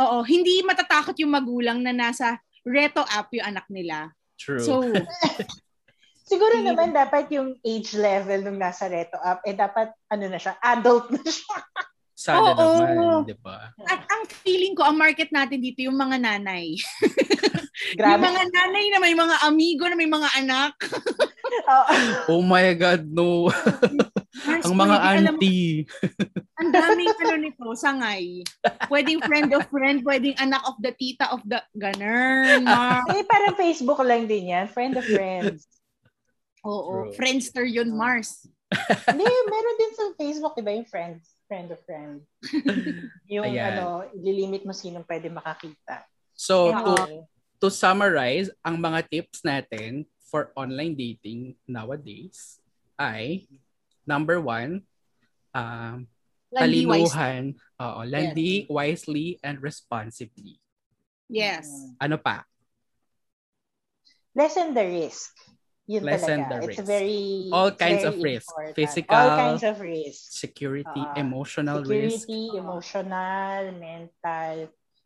Oo, 0.02 0.18
hindi 0.26 0.66
matatakot 0.66 1.14
yung 1.22 1.34
magulang 1.36 1.80
na 1.84 1.94
nasa 1.94 2.42
reto 2.66 3.06
app 3.06 3.30
yung 3.34 3.46
anak 3.46 3.68
nila. 3.70 4.10
True. 4.38 4.62
So, 4.62 4.82
siguro 6.26 6.58
naman 6.64 6.96
dapat 6.96 7.30
yung 7.36 7.60
age 7.62 7.94
level 7.94 8.50
nung 8.50 8.58
nasa 8.58 8.89
reto 8.89 9.20
app 9.22 9.46
eh 9.46 9.54
dapat 9.54 9.94
ano 10.10 10.26
na 10.26 10.39
siya, 10.42 10.58
adult 10.58 11.14
na 11.14 11.22
siya. 11.22 11.58
Sana 12.22 12.53
Oo. 12.53 12.86
naman, 12.86 13.26
di 13.26 13.34
ba? 13.41 13.74
At 13.89 14.05
ang 14.05 14.30
feeling 14.45 14.78
ko, 14.78 14.86
ang 14.86 14.93
market 14.93 15.34
natin 15.34 15.57
dito 15.57 15.82
yung 15.82 15.97
mga 15.97 16.22
nanay. 16.22 16.78
Yung 17.82 17.97
Grabe. 17.97 18.30
mga 18.30 18.43
nanay 18.53 18.86
na 18.93 18.99
may 19.01 19.15
mga 19.17 19.36
amigo, 19.41 19.84
na 19.89 19.97
may 19.97 20.05
mga 20.05 20.30
anak. 20.38 20.78
Oh 22.30 22.45
my 22.45 22.78
God, 22.78 23.09
no. 23.09 23.49
Mars, 24.45 24.63
Ang 24.69 24.76
mga 24.78 24.95
pwede, 25.01 25.09
alam 25.17 25.34
mo, 25.34 25.41
auntie. 25.41 25.74
Ang 26.61 26.69
daming 26.69 27.09
ano 27.09 27.36
nito, 27.41 27.65
sangay. 27.74 28.45
Pwedeng 28.86 29.19
friend 29.26 29.49
of 29.57 29.65
friend, 29.74 30.05
pwedeng 30.05 30.38
anak 30.38 30.61
of 30.69 30.78
the 30.78 30.93
tita 30.93 31.26
of 31.34 31.41
the 31.43 31.57
ganern. 31.74 32.69
Mars. 32.69 33.17
eh, 33.17 33.26
parang 33.26 33.57
Facebook 33.57 33.97
lang 34.05 34.30
din 34.30 34.53
yan. 34.53 34.69
Friend 34.69 34.93
of 34.95 35.05
friends. 35.07 35.65
Oo, 36.61 37.09
True. 37.09 37.17
friendster 37.17 37.65
yun, 37.65 37.89
Mars. 37.97 38.45
Hindi, 39.09 39.26
meron 39.26 39.78
din 39.82 39.91
sa 39.97 40.03
Facebook, 40.15 40.53
di 40.53 40.63
ba, 40.63 40.72
yung 40.78 40.86
friends. 40.86 41.30
Friend 41.52 41.68
of 41.68 41.84
friends. 41.84 42.24
yung 43.28 43.43
Ayan. 43.43 43.76
ano, 43.76 44.08
ililimit 44.16 44.64
mo 44.64 44.72
sinong 44.72 45.04
pwede 45.04 45.28
makakita. 45.28 46.08
So, 46.32 46.72
Yeah. 46.72 46.80
to, 46.80 46.93
to 47.60 47.68
summarize, 47.68 48.47
ang 48.64 48.80
mga 48.80 49.04
tips 49.12 49.43
natin 49.43 50.08
for 50.32 50.56
online 50.56 50.95
dating 50.95 51.60
nowadays 51.68 52.64
ay 52.95 53.43
number 54.08 54.39
one, 54.39 54.88
um, 55.52 56.08
wise. 56.47 56.56
talinuhan, 56.56 57.43
oo, 57.84 57.99
landi 58.08 58.64
wisely 58.72 59.36
and 59.43 59.60
responsibly. 59.60 60.56
Yes. 61.28 61.68
Ano 61.99 62.16
pa? 62.16 62.47
Lessen 64.32 64.72
the 64.72 64.88
risk. 64.88 65.36
Yun 65.92 66.02
Lessen 66.02 66.39
talaga. 66.39 66.48
the 66.48 66.58
It's 66.64 66.70
risk. 66.72 66.88
very 66.88 67.22
All 67.52 67.68
it's 67.68 67.76
kinds 67.76 68.02
very 68.02 68.08
of 68.08 68.16
risk. 68.24 68.48
important. 68.48 68.76
Physical, 68.80 69.20
All 69.20 69.36
kinds 69.36 69.64
of 69.68 69.76
risk. 69.78 70.22
Security, 70.32 71.02
Ah, 71.04 71.20
emotional 71.20 71.80
risk. 71.84 72.24
Security, 72.24 72.44
emotional, 72.56 73.62
mental. 73.76 74.56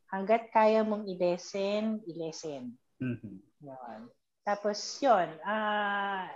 Hanggat 0.06 0.42
kaya 0.54 0.86
mong 0.86 1.10
i-lessen, 1.10 2.06
i-lessen. 2.06 2.78
Mhm. 3.02 3.42
Yun. 3.66 4.00
Tapos 4.46 4.78
yun, 5.02 5.26
ah 5.42 6.30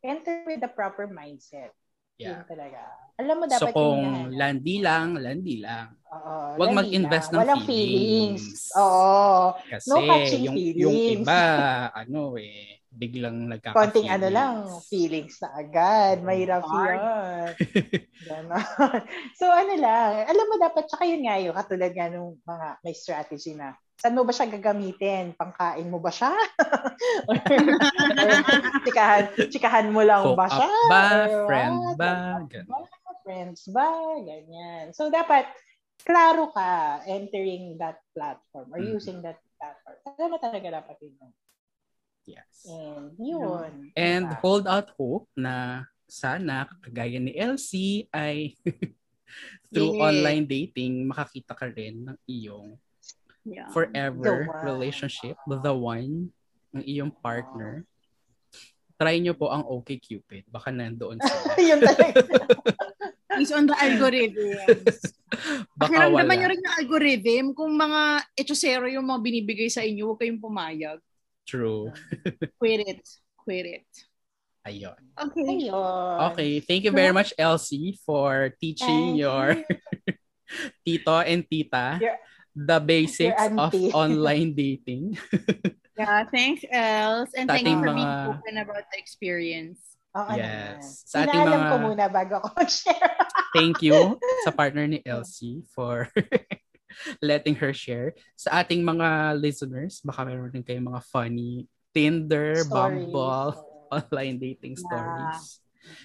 enter 0.00 0.46
with 0.46 0.62
the 0.62 0.70
proper 0.70 1.10
mindset. 1.10 1.74
Yeah. 2.16 2.40
Yun 2.40 2.46
talaga. 2.46 2.80
Alam 3.18 3.34
mo, 3.42 3.44
So 3.50 3.52
dapat 3.58 3.72
kung 3.74 3.82
yung 3.82 4.06
hinahanap. 4.06 4.38
landi 4.38 4.76
lang, 4.78 5.08
landi 5.18 5.54
lang. 5.58 5.88
Oo, 6.06 6.32
Huwag 6.56 6.70
mag-invest 6.72 7.28
ng 7.28 7.40
Walang 7.42 7.64
feelings. 7.66 8.70
Oo. 8.72 9.52
Kasi 9.66 9.88
No 9.90 9.96
catching 10.00 10.42
yung, 10.46 10.56
yung 10.78 10.94
feelings. 10.94 11.26
iba, 11.26 11.42
ano 12.06 12.38
eh, 12.38 12.85
biglang 12.96 13.52
nagkaka 13.52 13.76
Konting 13.76 14.08
ano 14.08 14.28
lang, 14.32 14.56
feelings 14.88 15.36
na 15.44 15.52
agad. 15.52 16.24
Mahirap 16.24 16.64
Hard. 16.64 16.96
yun. 16.96 17.48
Ganon. 18.26 18.58
so 19.38 19.44
ano 19.46 19.74
lang, 19.76 20.24
alam 20.24 20.46
mo 20.48 20.56
dapat, 20.56 20.88
tsaka 20.88 21.04
yun 21.04 21.28
nga 21.28 21.36
yung 21.36 21.52
katulad 21.52 21.92
nga 21.92 22.08
nung 22.08 22.40
mga 22.42 22.66
may 22.80 22.96
strategy 22.96 23.52
na, 23.52 23.76
saan 24.00 24.16
mo 24.16 24.24
ba 24.24 24.32
siya 24.32 24.48
gagamitin? 24.48 25.36
Pangkain 25.36 25.88
mo 25.92 26.00
ba 26.00 26.08
siya? 26.08 26.32
or, 27.28 27.36
or 27.36 28.32
chikahan, 28.88 29.24
chikahan 29.52 29.88
mo 29.92 30.00
lang 30.00 30.32
ba 30.32 30.48
siya? 30.48 30.72
ba? 30.88 31.28
Or 31.28 31.44
Friend 31.46 31.76
what? 31.76 31.96
ba? 32.00 32.14
Ganun. 32.48 32.66
ba? 32.72 32.78
Friends 33.26 33.60
ba? 33.68 33.88
Ganyan. 34.22 34.94
So 34.96 35.12
dapat, 35.12 35.44
klaro 36.06 36.54
ka 36.54 37.02
entering 37.10 37.74
that 37.82 37.98
platform 38.14 38.70
or 38.70 38.78
Mhm. 38.78 38.94
using 38.94 39.18
that 39.26 39.42
platform. 39.58 39.96
Alam 40.06 40.28
mo 40.30 40.38
talaga 40.38 40.68
dapat 40.78 40.96
yun. 41.02 41.14
Yes. 42.26 42.66
And 42.66 43.14
yun. 43.16 43.94
And 43.94 44.26
diba? 44.26 44.38
hold 44.42 44.66
out 44.66 44.90
hope 44.98 45.30
na 45.38 45.86
sana, 46.10 46.66
kagaya 46.82 47.22
ni 47.22 47.32
Elsie, 47.38 48.10
ay 48.10 48.58
through 49.70 49.94
Yeah. 49.94 50.10
online 50.10 50.44
dating, 50.46 51.06
makakita 51.06 51.54
ka 51.54 51.70
rin 51.70 52.10
ng 52.10 52.18
iyong 52.26 52.74
Yeah. 53.46 53.70
forever 53.70 54.50
The 54.50 54.66
relationship, 54.66 55.38
the 55.46 55.70
one, 55.70 56.34
ng 56.74 56.82
iyong 56.82 57.14
partner. 57.14 57.86
Try 58.98 59.22
nyo 59.22 59.38
po 59.38 59.54
ang 59.54 59.62
OK 59.62 60.02
Cupid. 60.02 60.50
Baka 60.50 60.74
nandoon 60.74 61.22
sila. 61.22 61.54
yun 61.70 61.78
talaga. 61.78 62.26
Based 63.36 63.52
on 63.52 63.68
the 63.68 63.76
algorithms. 63.76 64.98
Baka 65.76 65.92
Pakiramdaman 65.92 66.26
wala. 66.26 66.38
nyo 66.40 66.46
rin 66.48 66.64
yung 66.64 66.76
algorithm. 66.80 67.44
Kung 67.52 67.76
mga 67.76 68.24
echosero 68.32 68.88
yung 68.88 69.04
mga 69.04 69.20
binibigay 69.20 69.68
sa 69.68 69.84
inyo, 69.84 70.08
huwag 70.10 70.24
kayong 70.24 70.40
pumayag. 70.40 70.98
True. 71.46 71.94
Quit 72.58 72.80
it. 72.82 73.02
Quit 73.38 73.66
it. 73.66 73.88
Ayun. 74.66 74.98
Okay. 75.14 75.46
Ayun. 75.46 76.16
Okay. 76.34 76.58
Thank 76.58 76.82
you 76.82 76.90
very 76.90 77.14
much, 77.14 77.30
Elsie, 77.38 77.94
for 78.02 78.50
teaching 78.58 79.14
Thank 79.14 79.22
your 79.22 79.46
you. 79.62 80.14
tito 80.84 81.22
and 81.22 81.46
tita 81.46 81.98
Your- 82.02 82.18
the 82.56 82.78
basics 82.82 83.38
of 83.38 83.70
online 83.94 84.54
dating. 84.58 85.14
Yeah, 85.96 86.24
thanks, 86.28 86.64
Els. 86.68 87.30
And 87.38 87.46
thank 87.48 87.62
you 87.62 87.72
ating 87.72 87.80
for 87.80 87.94
being 87.94 88.04
mga- 88.10 88.28
open 88.42 88.54
about 88.58 88.84
the 88.90 88.98
experience. 88.98 89.78
Oh, 90.16 90.24
Oo 90.24 90.34
Yes. 90.34 91.04
naman. 91.04 91.08
Sa 91.12 91.16
ating 91.22 91.36
Inaalam 91.46 91.60
mga- 91.60 91.70
ko 91.70 91.76
muna 91.84 92.04
bago 92.10 92.32
ako 92.42 92.48
mag-share. 92.56 93.12
Thank 93.54 93.84
you 93.84 94.16
sa 94.42 94.50
partner 94.50 94.88
ni 94.88 94.98
Elsie 95.06 95.62
for 95.70 96.08
letting 97.20 97.54
her 97.58 97.72
share. 97.72 98.14
Sa 98.34 98.62
ating 98.62 98.82
mga 98.82 99.38
listeners, 99.38 100.00
baka 100.00 100.24
meron 100.24 100.52
din 100.52 100.64
kayong 100.64 100.88
mga 100.92 101.02
funny 101.08 101.66
Tinder, 101.92 102.60
Stories. 102.60 102.68
Bumble, 103.08 103.52
online 103.96 104.36
dating 104.36 104.76
Yeah. 104.76 104.84
stories. 104.84 105.60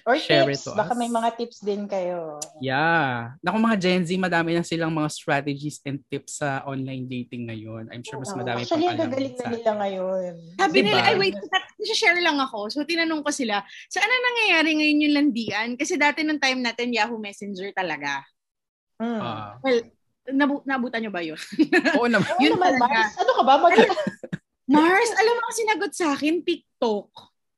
Or 0.06 0.14
Share 0.14 0.46
tips. 0.46 0.62
it 0.62 0.70
to 0.70 0.78
Baka 0.78 0.94
us. 0.94 1.00
may 1.02 1.10
mga 1.10 1.30
tips 1.42 1.58
din 1.66 1.90
kayo. 1.90 2.38
Yeah. 2.62 3.34
Naku 3.42 3.58
mga 3.58 3.78
Gen 3.82 4.04
Z, 4.06 4.14
madami 4.14 4.54
na 4.54 4.62
silang 4.62 4.94
mga 4.94 5.10
strategies 5.10 5.82
and 5.82 6.06
tips 6.06 6.38
sa 6.38 6.62
online 6.70 7.10
dating 7.10 7.50
ngayon. 7.50 7.90
I'm 7.90 8.06
sure 8.06 8.22
mas 8.22 8.30
madami 8.30 8.62
Actually, 8.62 8.86
pang 8.86 8.94
ang 8.94 9.02
alam 9.02 9.10
gagaling 9.10 9.36
na 9.42 9.46
nila 9.50 9.72
ngayon. 9.82 10.34
Sabi 10.62 10.78
Diba? 10.78 10.86
nila, 10.86 11.02
ay 11.02 11.16
wait, 11.18 11.36
share 11.98 12.22
lang 12.22 12.38
ako. 12.38 12.70
So 12.70 12.86
tinanong 12.86 13.26
ko 13.26 13.34
sila, 13.34 13.66
saan 13.90 14.06
na 14.06 14.18
nangyayari 14.22 14.70
ngayon 14.78 15.02
yung 15.02 15.16
landian? 15.18 15.70
Kasi 15.74 15.98
dati 15.98 16.22
nung 16.22 16.38
time 16.38 16.62
natin, 16.62 16.94
Yahoo 16.94 17.18
Messenger 17.18 17.74
talaga. 17.74 18.22
Hmm. 19.02 19.18
Ah. 19.18 19.58
Well, 19.66 19.82
nabu- 20.30 20.62
nabutan 20.64 21.02
nyo 21.02 21.12
ba 21.12 21.26
yun? 21.26 21.40
Oo 21.98 22.06
naman. 22.06 22.28
Oo 22.28 22.42
yun 22.44 22.54
naman. 22.54 22.78
Mars. 22.78 23.18
Ano 23.18 23.32
ka 23.34 23.44
ba? 23.44 23.54
Mag- 23.58 23.90
Mars, 24.72 25.12
alam 25.18 25.34
mo 25.36 25.42
ang 25.42 25.58
sinagot 25.58 25.92
sa 25.92 26.14
akin, 26.14 26.46
TikTok. 26.46 27.10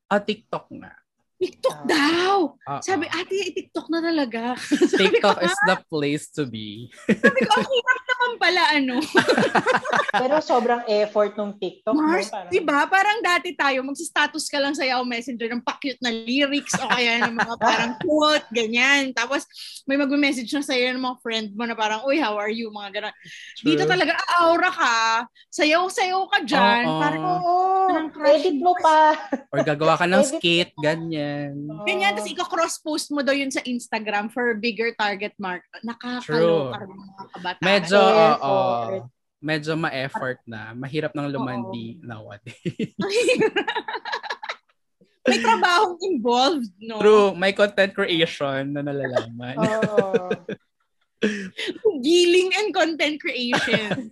Ah, 0.07 0.23
TikTok 0.23 0.65
nga. 0.79 1.02
TikTok 1.43 1.77
Ah. 1.77 1.85
daw. 1.85 2.35
Ah, 2.63 2.79
Sabi, 2.79 3.03
ah. 3.05 3.19
ate, 3.19 3.51
TikTok 3.51 3.87
na 3.87 3.99
talaga. 3.99 4.55
TikTok 5.01 5.43
is 5.43 5.55
the 5.67 5.75
place 5.85 6.31
to 6.31 6.47
be. 6.47 6.87
Sabi 7.03 7.39
ko, 7.43 7.51
ang 7.53 7.67
hirap 7.67 7.99
naman 8.05 8.31
pala, 8.39 8.61
ano. 8.71 8.95
Pero 10.23 10.35
sobrang 10.39 10.81
effort 10.87 11.35
nung 11.35 11.53
TikTok. 11.53 11.91
Mars, 11.91 12.27
no? 12.27 12.39
Parang- 12.39 12.51
di 12.51 12.59
ba? 12.61 12.79
Parang 12.87 13.19
dati 13.19 13.51
tayo, 13.51 13.83
magsistatus 13.83 14.47
ka 14.47 14.57
lang 14.57 14.71
sa 14.71 14.87
Yahoo 14.87 15.03
Messenger 15.03 15.51
ng 15.51 15.61
pa-cute 15.61 15.99
na 15.99 16.09
lyrics 16.09 16.71
o 16.79 16.87
kaya 16.87 17.27
ng 17.27 17.35
mga 17.35 17.55
parang 17.57 17.93
quote, 18.03 18.47
ganyan. 18.49 19.11
Tapos 19.11 19.43
may 19.83 19.99
mag-message 19.99 20.47
na 20.49 20.63
sa'yo 20.63 20.95
ng 20.95 21.03
mga 21.03 21.17
friend 21.19 21.47
mo 21.51 21.67
na 21.67 21.75
parang, 21.75 22.07
uy, 22.07 22.17
how 22.17 22.33
are 22.33 22.49
you? 22.49 22.71
Mga 22.71 22.89
gano'n. 22.95 23.15
Dito 23.59 23.83
talaga, 23.83 24.15
aura 24.39 24.71
ka. 24.71 24.95
Sayaw-sayaw 25.51 26.21
ka 26.29 26.39
dyan. 26.45 26.83
Oo. 26.87 26.99
Parang, 26.99 27.23
Oo. 27.23 27.55
Parang 27.91 28.09
crush 28.09 28.31
Edit 28.33 28.57
mo 28.59 28.73
pa. 28.75 29.13
Or 29.51 29.59
gagawa 29.61 29.93
ka 29.95 30.05
ng 30.05 30.21
Edit 30.21 30.31
skit, 30.39 30.69
ganyan. 31.33 31.85
ganyan. 31.87 32.11
Tapos 32.15 32.29
ika-cross-post 32.29 33.07
mo 33.13 33.21
daw 33.25 33.33
yun 33.33 33.49
sa 33.49 33.61
Instagram 33.65 34.29
for 34.29 34.53
bigger 34.57 34.93
target 34.97 35.33
mark. 35.41 35.63
True. 35.73 35.85
Nakakaloka 35.87 36.85
mga 36.85 37.25
kabataan. 37.33 37.63
Medyo, 37.63 37.99
Effort. 37.99 38.39
oo. 38.43 39.09
medyo 39.43 39.71
ma-effort 39.75 40.39
na. 40.47 40.71
Mahirap 40.71 41.11
ng 41.11 41.27
lumandi 41.27 41.99
nowadays. 41.99 42.95
May 45.23 45.39
trabahong 45.39 45.95
involved, 46.03 46.67
no? 46.83 46.99
True, 46.99 47.31
may 47.31 47.55
content 47.55 47.95
creation 47.95 48.75
na 48.75 48.83
nalalaman. 48.83 49.55
Oo. 49.55 50.27
Giling 52.03 52.51
and 52.59 52.75
content 52.75 53.15
creation. 53.23 54.11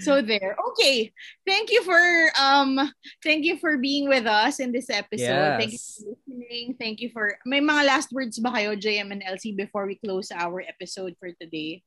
So 0.00 0.20
there. 0.22 0.56
Okay. 0.72 1.12
Thank 1.46 1.70
you 1.70 1.82
for 1.82 2.00
um 2.40 2.78
thank 3.22 3.44
you 3.44 3.58
for 3.58 3.78
being 3.78 4.08
with 4.08 4.26
us 4.26 4.60
in 4.60 4.72
this 4.72 4.90
episode. 4.90 5.58
yes. 5.58 5.58
Thank 5.58 5.72
you 5.72 5.78
for 5.78 6.02
listening. 6.10 6.66
Thank 6.78 6.96
you 7.00 7.10
for 7.10 7.38
May 7.46 7.60
mga 7.60 7.82
last 7.86 8.12
words 8.12 8.38
ba 8.38 8.50
kayo 8.52 8.76
JM 8.76 9.12
and 9.12 9.22
LC 9.22 9.56
before 9.56 9.86
we 9.86 9.96
close 9.96 10.30
our 10.32 10.60
episode 10.62 11.16
for 11.20 11.30
today? 11.36 11.82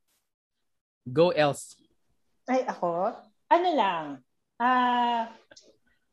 Go 1.05 1.29
Elsie. 1.29 1.85
Ay, 2.45 2.65
ako? 2.65 3.13
Ano 3.49 3.69
lang? 3.73 4.05
Ah, 4.61 5.33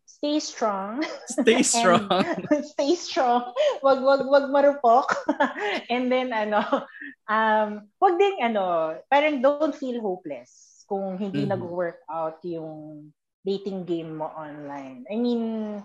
stay 0.04 0.40
strong. 0.40 1.04
Stay 1.28 1.60
strong. 1.76 2.08
stay 2.72 2.92
strong. 2.96 3.52
Wag 3.84 4.00
wag 4.00 4.24
wag 4.28 4.46
marupok. 4.48 5.12
And 5.92 6.08
then 6.08 6.32
ano, 6.32 6.64
um 7.28 7.88
wag 8.00 8.14
din 8.16 8.40
ano, 8.40 8.96
parang 9.12 9.44
don't 9.44 9.76
feel 9.76 10.00
hopeless 10.00 10.71
kung 10.92 11.16
hindi 11.16 11.48
Mhm. 11.48 11.56
nag-work 11.56 12.04
out 12.04 12.36
yung 12.44 13.08
dating 13.40 13.88
game 13.88 14.12
mo 14.12 14.28
online. 14.28 15.08
I 15.08 15.16
mean, 15.16 15.80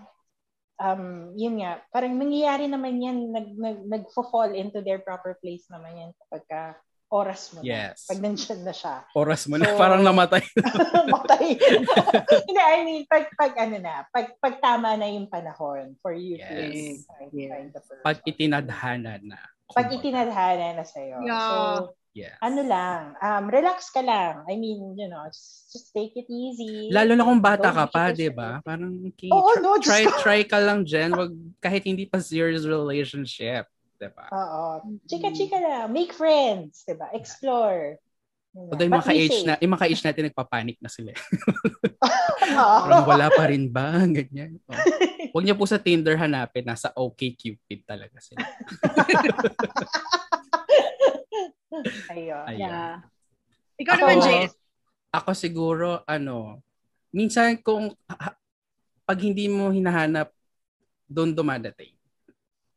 um 0.76 1.32
yun 1.32 1.64
nga, 1.64 1.80
parang 1.88 2.12
nangyayari 2.14 2.68
naman 2.68 3.00
yan 3.00 3.32
nag 3.32 3.48
nag 3.56 3.78
nagfo-fall 3.88 4.52
into 4.52 4.84
their 4.84 5.00
proper 5.00 5.40
place 5.40 5.64
naman 5.72 5.96
yan 5.96 6.10
kapag 6.20 6.44
ka 6.44 6.62
oras 7.08 7.56
mo 7.56 7.64
Yes. 7.64 8.04
na. 8.04 8.08
Pag 8.12 8.20
nandyan 8.20 8.60
na 8.68 8.74
siya. 8.76 8.94
Oras 9.16 9.48
mo 9.48 9.56
na, 9.56 9.72
So- 9.72 9.80
parang 9.80 10.04
namatay. 10.04 10.44
Matay. 11.16 11.56
Hindi, 12.52 12.60
I 12.60 12.78
mean, 12.84 13.08
pag, 13.08 13.32
pag 13.32 13.56
ano 13.56 13.80
na, 13.80 14.04
pag, 14.12 14.36
pag 14.36 14.60
tama 14.60 14.92
na 14.92 15.08
yung 15.08 15.24
panahon 15.24 15.96
for 16.04 16.12
you 16.12 16.36
to 16.36 16.44
Yes. 16.44 17.08
find, 17.08 17.32
Yes. 17.32 17.48
find 17.48 17.68
the 17.72 17.80
person. 17.80 18.04
Pag 18.04 18.18
itinadhana 18.28 19.24
na. 19.24 19.40
Pag 19.72 19.88
itinadhana 19.88 20.76
na 20.76 20.84
sa'yo. 20.84 21.24
Yeah. 21.24 21.40
So, 21.48 21.96
Yes. 22.18 22.34
ano 22.42 22.60
lang, 22.66 23.14
um, 23.22 23.44
relax 23.46 23.94
ka 23.94 24.02
lang. 24.02 24.42
I 24.50 24.58
mean, 24.58 24.98
you 24.98 25.06
know, 25.06 25.22
just, 25.30 25.70
just 25.70 25.94
take 25.94 26.18
it 26.18 26.26
easy. 26.26 26.90
Lalo 26.90 27.14
na 27.14 27.22
kung 27.22 27.38
bata 27.38 27.70
Don't 27.70 27.78
ka 27.78 27.84
pa, 27.86 28.02
di 28.10 28.26
ba? 28.26 28.58
Parang, 28.66 28.90
okay, 29.06 29.30
Oo, 29.30 29.54
try, 29.54 29.62
no, 29.62 29.70
try, 29.78 30.02
ko. 30.02 30.18
try 30.18 30.40
ka 30.42 30.58
lang 30.58 30.82
dyan. 30.82 31.14
Wag, 31.20 31.30
kahit 31.62 31.86
hindi 31.86 32.10
pa 32.10 32.18
serious 32.18 32.66
relationship. 32.66 33.70
Di 33.98 34.10
ba? 34.10 34.26
Oo. 34.34 34.98
Chika-chika 35.06 35.62
lang. 35.62 35.94
Make 35.94 36.10
friends, 36.10 36.82
diba? 36.82 37.06
Explore. 37.14 38.02
Although 38.58 38.86
yung 38.90 38.98
mga 38.98 39.14
be 39.14 39.18
age 39.22 39.38
safe. 39.38 39.46
na, 39.46 39.54
yung 39.62 39.74
mga 39.78 39.86
age 39.86 40.02
natin 40.02 40.22
nagpapanik 40.26 40.78
na 40.82 40.90
sila. 40.90 41.14
Parang 42.82 43.06
wala 43.06 43.26
pa 43.30 43.44
rin 43.46 43.70
ba? 43.70 44.02
Ganyan. 44.02 44.58
Oh. 44.66 44.74
Huwag 45.34 45.44
niyo 45.44 45.54
po 45.54 45.68
sa 45.68 45.78
Tinder 45.78 46.18
hanapin. 46.18 46.66
Nasa 46.66 46.90
OK 46.96 47.38
Cupid 47.38 47.86
talaga 47.86 48.18
sila. 48.18 48.42
Ayun. 52.12 52.44
Ayun. 52.48 52.60
Yeah. 52.60 53.04
Ikaw 53.78 53.94
Ako, 53.94 54.02
naman, 54.02 54.16
Jess. 54.24 54.52
ako 55.14 55.30
siguro, 55.36 55.88
ano, 56.04 56.60
minsan 57.14 57.56
kung 57.62 57.94
ha- 58.10 58.38
pag 59.06 59.18
hindi 59.22 59.46
mo 59.48 59.70
hinahanap, 59.70 60.28
doon 61.08 61.32
dumadating. 61.32 61.96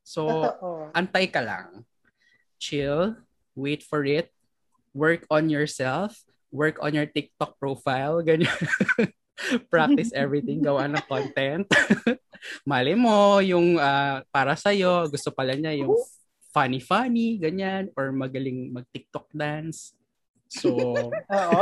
So, 0.05 0.27
Totoo. 0.27 0.93
antay 0.95 1.27
ka 1.27 1.43
lang. 1.43 1.83
Chill, 2.61 3.17
wait 3.57 3.83
for 3.83 4.05
it, 4.07 4.31
work 4.95 5.27
on 5.27 5.51
yourself, 5.51 6.23
work 6.53 6.79
on 6.79 6.95
your 6.95 7.09
TikTok 7.09 7.59
profile, 7.59 8.21
ganyan. 8.27 8.55
Practice 9.67 10.13
everything, 10.13 10.61
gawa 10.67 10.85
ng 10.87 11.03
content. 11.09 11.65
Mali 12.63 12.93
mo, 12.93 13.41
yung 13.41 13.81
ah, 13.81 14.21
para 14.29 14.53
sa'yo, 14.55 15.09
gusto 15.09 15.33
pala 15.33 15.57
niya 15.57 15.73
yung 15.75 15.97
funny-funny, 16.51 17.39
ganyan, 17.39 17.89
or 17.95 18.11
magaling 18.11 18.71
mag-TikTok 18.75 19.31
dance. 19.31 19.95
So, 20.51 20.75
Oo. 21.35 21.59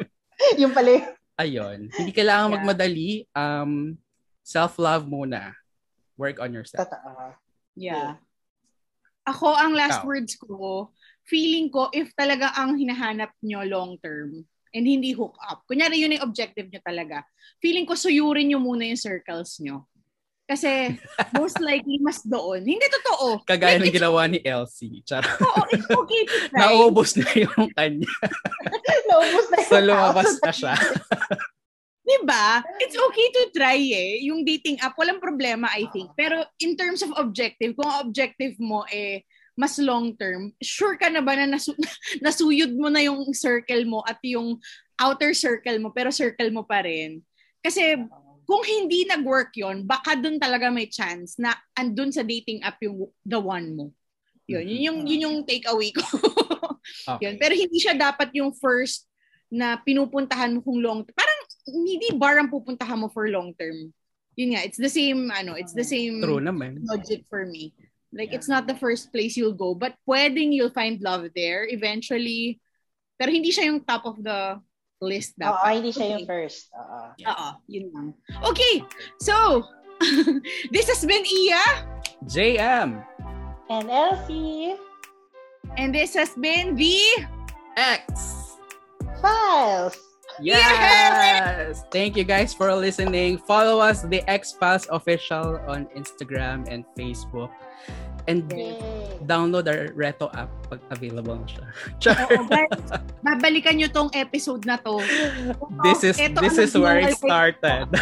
yung 0.60 0.72
pala 0.72 1.16
ayun. 1.42 1.88
Hindi 1.92 2.12
kailangan 2.12 2.48
Yeah. 2.48 2.54
magmadali. 2.60 3.10
Um, 3.32 3.72
self-love 4.42 5.06
muna. 5.06 5.54
Work 6.18 6.40
on 6.40 6.52
yourself. 6.52 6.88
Totoo. 6.88 7.34
Yeah. 7.74 8.20
Ako, 9.26 9.54
ang 9.54 9.72
last 9.74 10.02
Ikaw. 10.02 10.08
words 10.08 10.34
ko, 10.34 10.90
feeling 11.22 11.70
ko, 11.70 11.88
if 11.94 12.10
talaga 12.18 12.50
ang 12.58 12.74
hinahanap 12.74 13.30
nyo 13.42 13.62
long 13.62 13.94
term, 14.02 14.42
and 14.72 14.84
hindi 14.88 15.12
hook 15.14 15.36
up, 15.46 15.62
kunyari 15.68 16.00
yun 16.00 16.16
yung 16.16 16.26
objective 16.26 16.66
nyo 16.72 16.80
talaga, 16.82 17.22
feeling 17.62 17.86
ko 17.86 17.94
suyurin 17.94 18.50
nyo 18.50 18.58
muna 18.58 18.88
yung 18.88 18.98
circles 18.98 19.60
nyo. 19.62 19.86
Kasi, 20.52 21.00
most 21.32 21.56
likely, 21.64 21.96
mas 21.96 22.20
doon. 22.20 22.60
Hindi 22.60 22.84
totoo. 22.92 23.40
Kagaya 23.48 23.80
Like, 23.80 23.88
ng 23.88 23.96
ginawa 23.96 24.28
ni 24.28 24.36
Elsie. 24.44 25.00
Charot. 25.00 25.32
Oo, 25.40 25.64
it's 25.72 25.88
okay 25.88 26.22
to 26.28 26.36
try. 26.52 26.60
Naubos 26.60 27.16
na 27.16 27.28
yung 27.32 27.64
kanya. 27.72 28.12
Naubos 29.08 29.46
na 29.48 29.56
yung 29.64 29.70
So, 29.72 29.80
lumabas 29.80 30.30
na 30.44 30.52
siya. 30.52 30.74
Diba? 32.12 32.60
It's 32.84 32.98
okay 32.98 33.28
to 33.32 33.42
try 33.56 33.80
eh. 33.80 34.20
Yung 34.28 34.44
dating 34.44 34.76
app, 34.84 34.92
walang 35.00 35.24
problema, 35.24 35.72
I 35.72 35.88
think. 35.88 36.12
Pero 36.12 36.44
in 36.60 36.76
terms 36.76 37.00
of 37.00 37.16
objective, 37.16 37.72
kung 37.72 37.88
objective 38.04 38.60
mo 38.60 38.84
eh, 38.92 39.24
mas 39.56 39.80
long 39.80 40.12
term, 40.20 40.52
sure 40.60 41.00
ka 41.00 41.08
na 41.08 41.24
ba 41.24 41.32
na 41.32 41.56
nasu- 41.56 41.78
nasuyod 42.20 42.76
mo 42.76 42.92
na 42.92 43.00
yung 43.00 43.24
circle 43.32 43.88
mo 43.88 44.04
at 44.04 44.20
yung 44.20 44.60
outer 45.00 45.32
circle 45.32 45.80
mo, 45.80 45.88
pero 45.96 46.12
circle 46.12 46.52
mo 46.52 46.66
pa 46.66 46.84
rin? 46.84 47.24
Kasi 47.62 47.94
kung 48.42 48.62
hindi 48.66 49.06
nag-work 49.06 49.54
yon 49.54 49.86
baka 49.86 50.18
dun 50.18 50.36
talaga 50.38 50.68
may 50.68 50.90
chance 50.90 51.38
na 51.38 51.54
andun 51.78 52.10
sa 52.10 52.26
dating 52.26 52.62
app 52.62 52.78
yung 52.82 53.06
the 53.22 53.38
one 53.38 53.68
mo. 53.74 53.86
Yun, 54.50 54.66
yun 54.66 54.82
yung, 54.82 54.98
yun 55.06 55.24
yung 55.30 55.36
takeaway 55.46 55.94
ko. 55.94 56.02
Yun. 57.22 57.38
Okay. 57.38 57.38
Pero 57.38 57.54
hindi 57.54 57.78
siya 57.78 57.94
dapat 57.94 58.34
yung 58.34 58.50
first 58.52 59.06
na 59.46 59.78
pinupuntahan 59.78 60.50
mo 60.50 60.60
kung 60.66 60.82
long 60.82 61.06
Parang 61.14 61.40
hindi 61.70 62.10
bar 62.18 62.42
ang 62.42 62.50
pupuntahan 62.50 62.98
mo 62.98 63.06
for 63.06 63.30
long 63.30 63.54
term. 63.54 63.94
Yun 64.34 64.58
nga, 64.58 64.66
it's 64.66 64.80
the 64.82 64.90
same, 64.90 65.30
ano, 65.30 65.54
it's 65.54 65.72
the 65.72 65.86
same 65.86 66.18
True 66.18 66.42
naman. 66.42 66.82
logic 66.88 67.22
for 67.30 67.46
me. 67.46 67.70
Like, 68.12 68.34
Yeah. 68.34 68.42
it's 68.42 68.50
not 68.50 68.66
the 68.66 68.76
first 68.76 69.08
place 69.14 69.38
you'll 69.38 69.56
go, 69.56 69.72
but 69.78 69.94
pwedeng 70.04 70.52
you'll 70.52 70.74
find 70.74 71.00
love 71.00 71.24
there 71.32 71.64
eventually. 71.70 72.58
Pero 73.16 73.30
hindi 73.30 73.54
siya 73.54 73.70
yung 73.70 73.80
top 73.86 74.04
of 74.04 74.20
the 74.20 74.58
list 75.02 75.34
Oo, 75.36 75.50
dapat. 75.50 75.82
hindi 75.82 75.90
siya 75.90 76.06
yung 76.14 76.22
Okay. 76.24 76.30
first. 76.30 76.70
Oo. 76.72 77.00
Oo, 77.18 77.48
yun 77.66 77.86
lang. 77.90 78.06
Okay, 78.46 78.86
so, 79.18 79.66
this 80.74 80.86
has 80.86 81.02
been 81.02 81.26
Iya, 81.26 81.62
JM. 82.30 83.02
And 83.66 83.86
Elsie, 83.90 84.78
and 85.74 85.90
this 85.90 86.14
has 86.14 86.32
been 86.38 86.78
the 86.78 86.98
X. 87.74 88.38
Files. 89.18 89.94
Yes! 90.40 91.84
Thank 91.92 92.16
you 92.16 92.24
guys 92.24 92.52
for 92.52 92.74
listening. 92.74 93.38
Follow 93.38 93.78
us, 93.78 94.02
the 94.02 94.24
X 94.26 94.52
Files 94.52 94.88
official 94.90 95.60
on 95.68 95.86
Instagram 95.94 96.66
and 96.66 96.82
Facebook. 96.98 97.52
And 98.30 98.46
Yay. 98.54 98.78
download 99.26 99.66
our 99.66 99.90
Reto 99.94 100.30
app 100.34 100.50
pag 100.70 100.78
available 100.90 101.34
na 101.38 101.46
siya. 101.46 101.64
Char. 102.02 102.16
Oo, 102.30 102.46
guys, 102.46 102.70
babalikan 103.22 103.74
nyo 103.78 103.88
tong 103.90 104.10
episode 104.14 104.62
na 104.62 104.78
to. 104.78 105.02
this 105.82 106.02
is 106.06 106.18
Eto 106.18 106.38
this 106.38 106.58
is 106.58 106.74
where 106.78 106.98
it 107.02 107.18
started. 107.18 107.86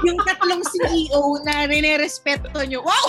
Yung 0.00 0.16
tatlong 0.24 0.64
CEO 0.64 1.44
na 1.44 1.68
nire-respeto 1.68 2.56
nyo. 2.64 2.80
Wow! 2.80 3.06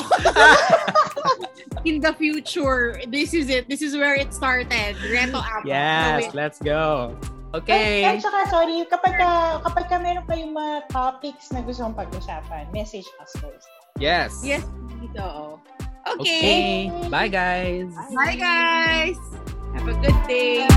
In 1.87 2.03
the 2.03 2.11
future, 2.11 2.99
this 3.07 3.31
is 3.31 3.47
it. 3.47 3.71
This 3.71 3.79
is 3.81 3.95
where 3.95 4.13
it 4.13 4.35
started. 4.35 4.99
Reto 5.07 5.39
app. 5.39 5.63
yes, 5.63 6.35
let's 6.35 6.59
go. 6.59 7.15
At, 7.51 7.63
Okay. 7.63 8.07
at 8.07 8.23
saka, 8.23 8.47
sorry, 8.47 8.79
kapag 8.87 9.19
ka, 9.19 9.59
kapag 9.67 9.85
ka 9.91 9.99
meron 9.99 10.23
kayong 10.23 10.55
mga 10.55 10.87
topics 10.87 11.51
na 11.51 11.59
gusto 11.59 11.83
mong 11.83 11.99
pag-usapan, 11.99 12.63
message 12.71 13.03
us 13.19 13.31
first. 13.43 13.67
Yes. 13.99 14.41
Yes, 14.43 14.63
dito. 15.01 15.59
Okay. 16.07 16.89
Okay. 16.89 17.09
Bye 17.09 17.29
guys. 17.29 17.91
Bye, 18.15 18.35
guys. 18.35 19.17
Have 19.73 19.87
a 19.87 19.95
good 20.01 20.17
day. 20.27 20.67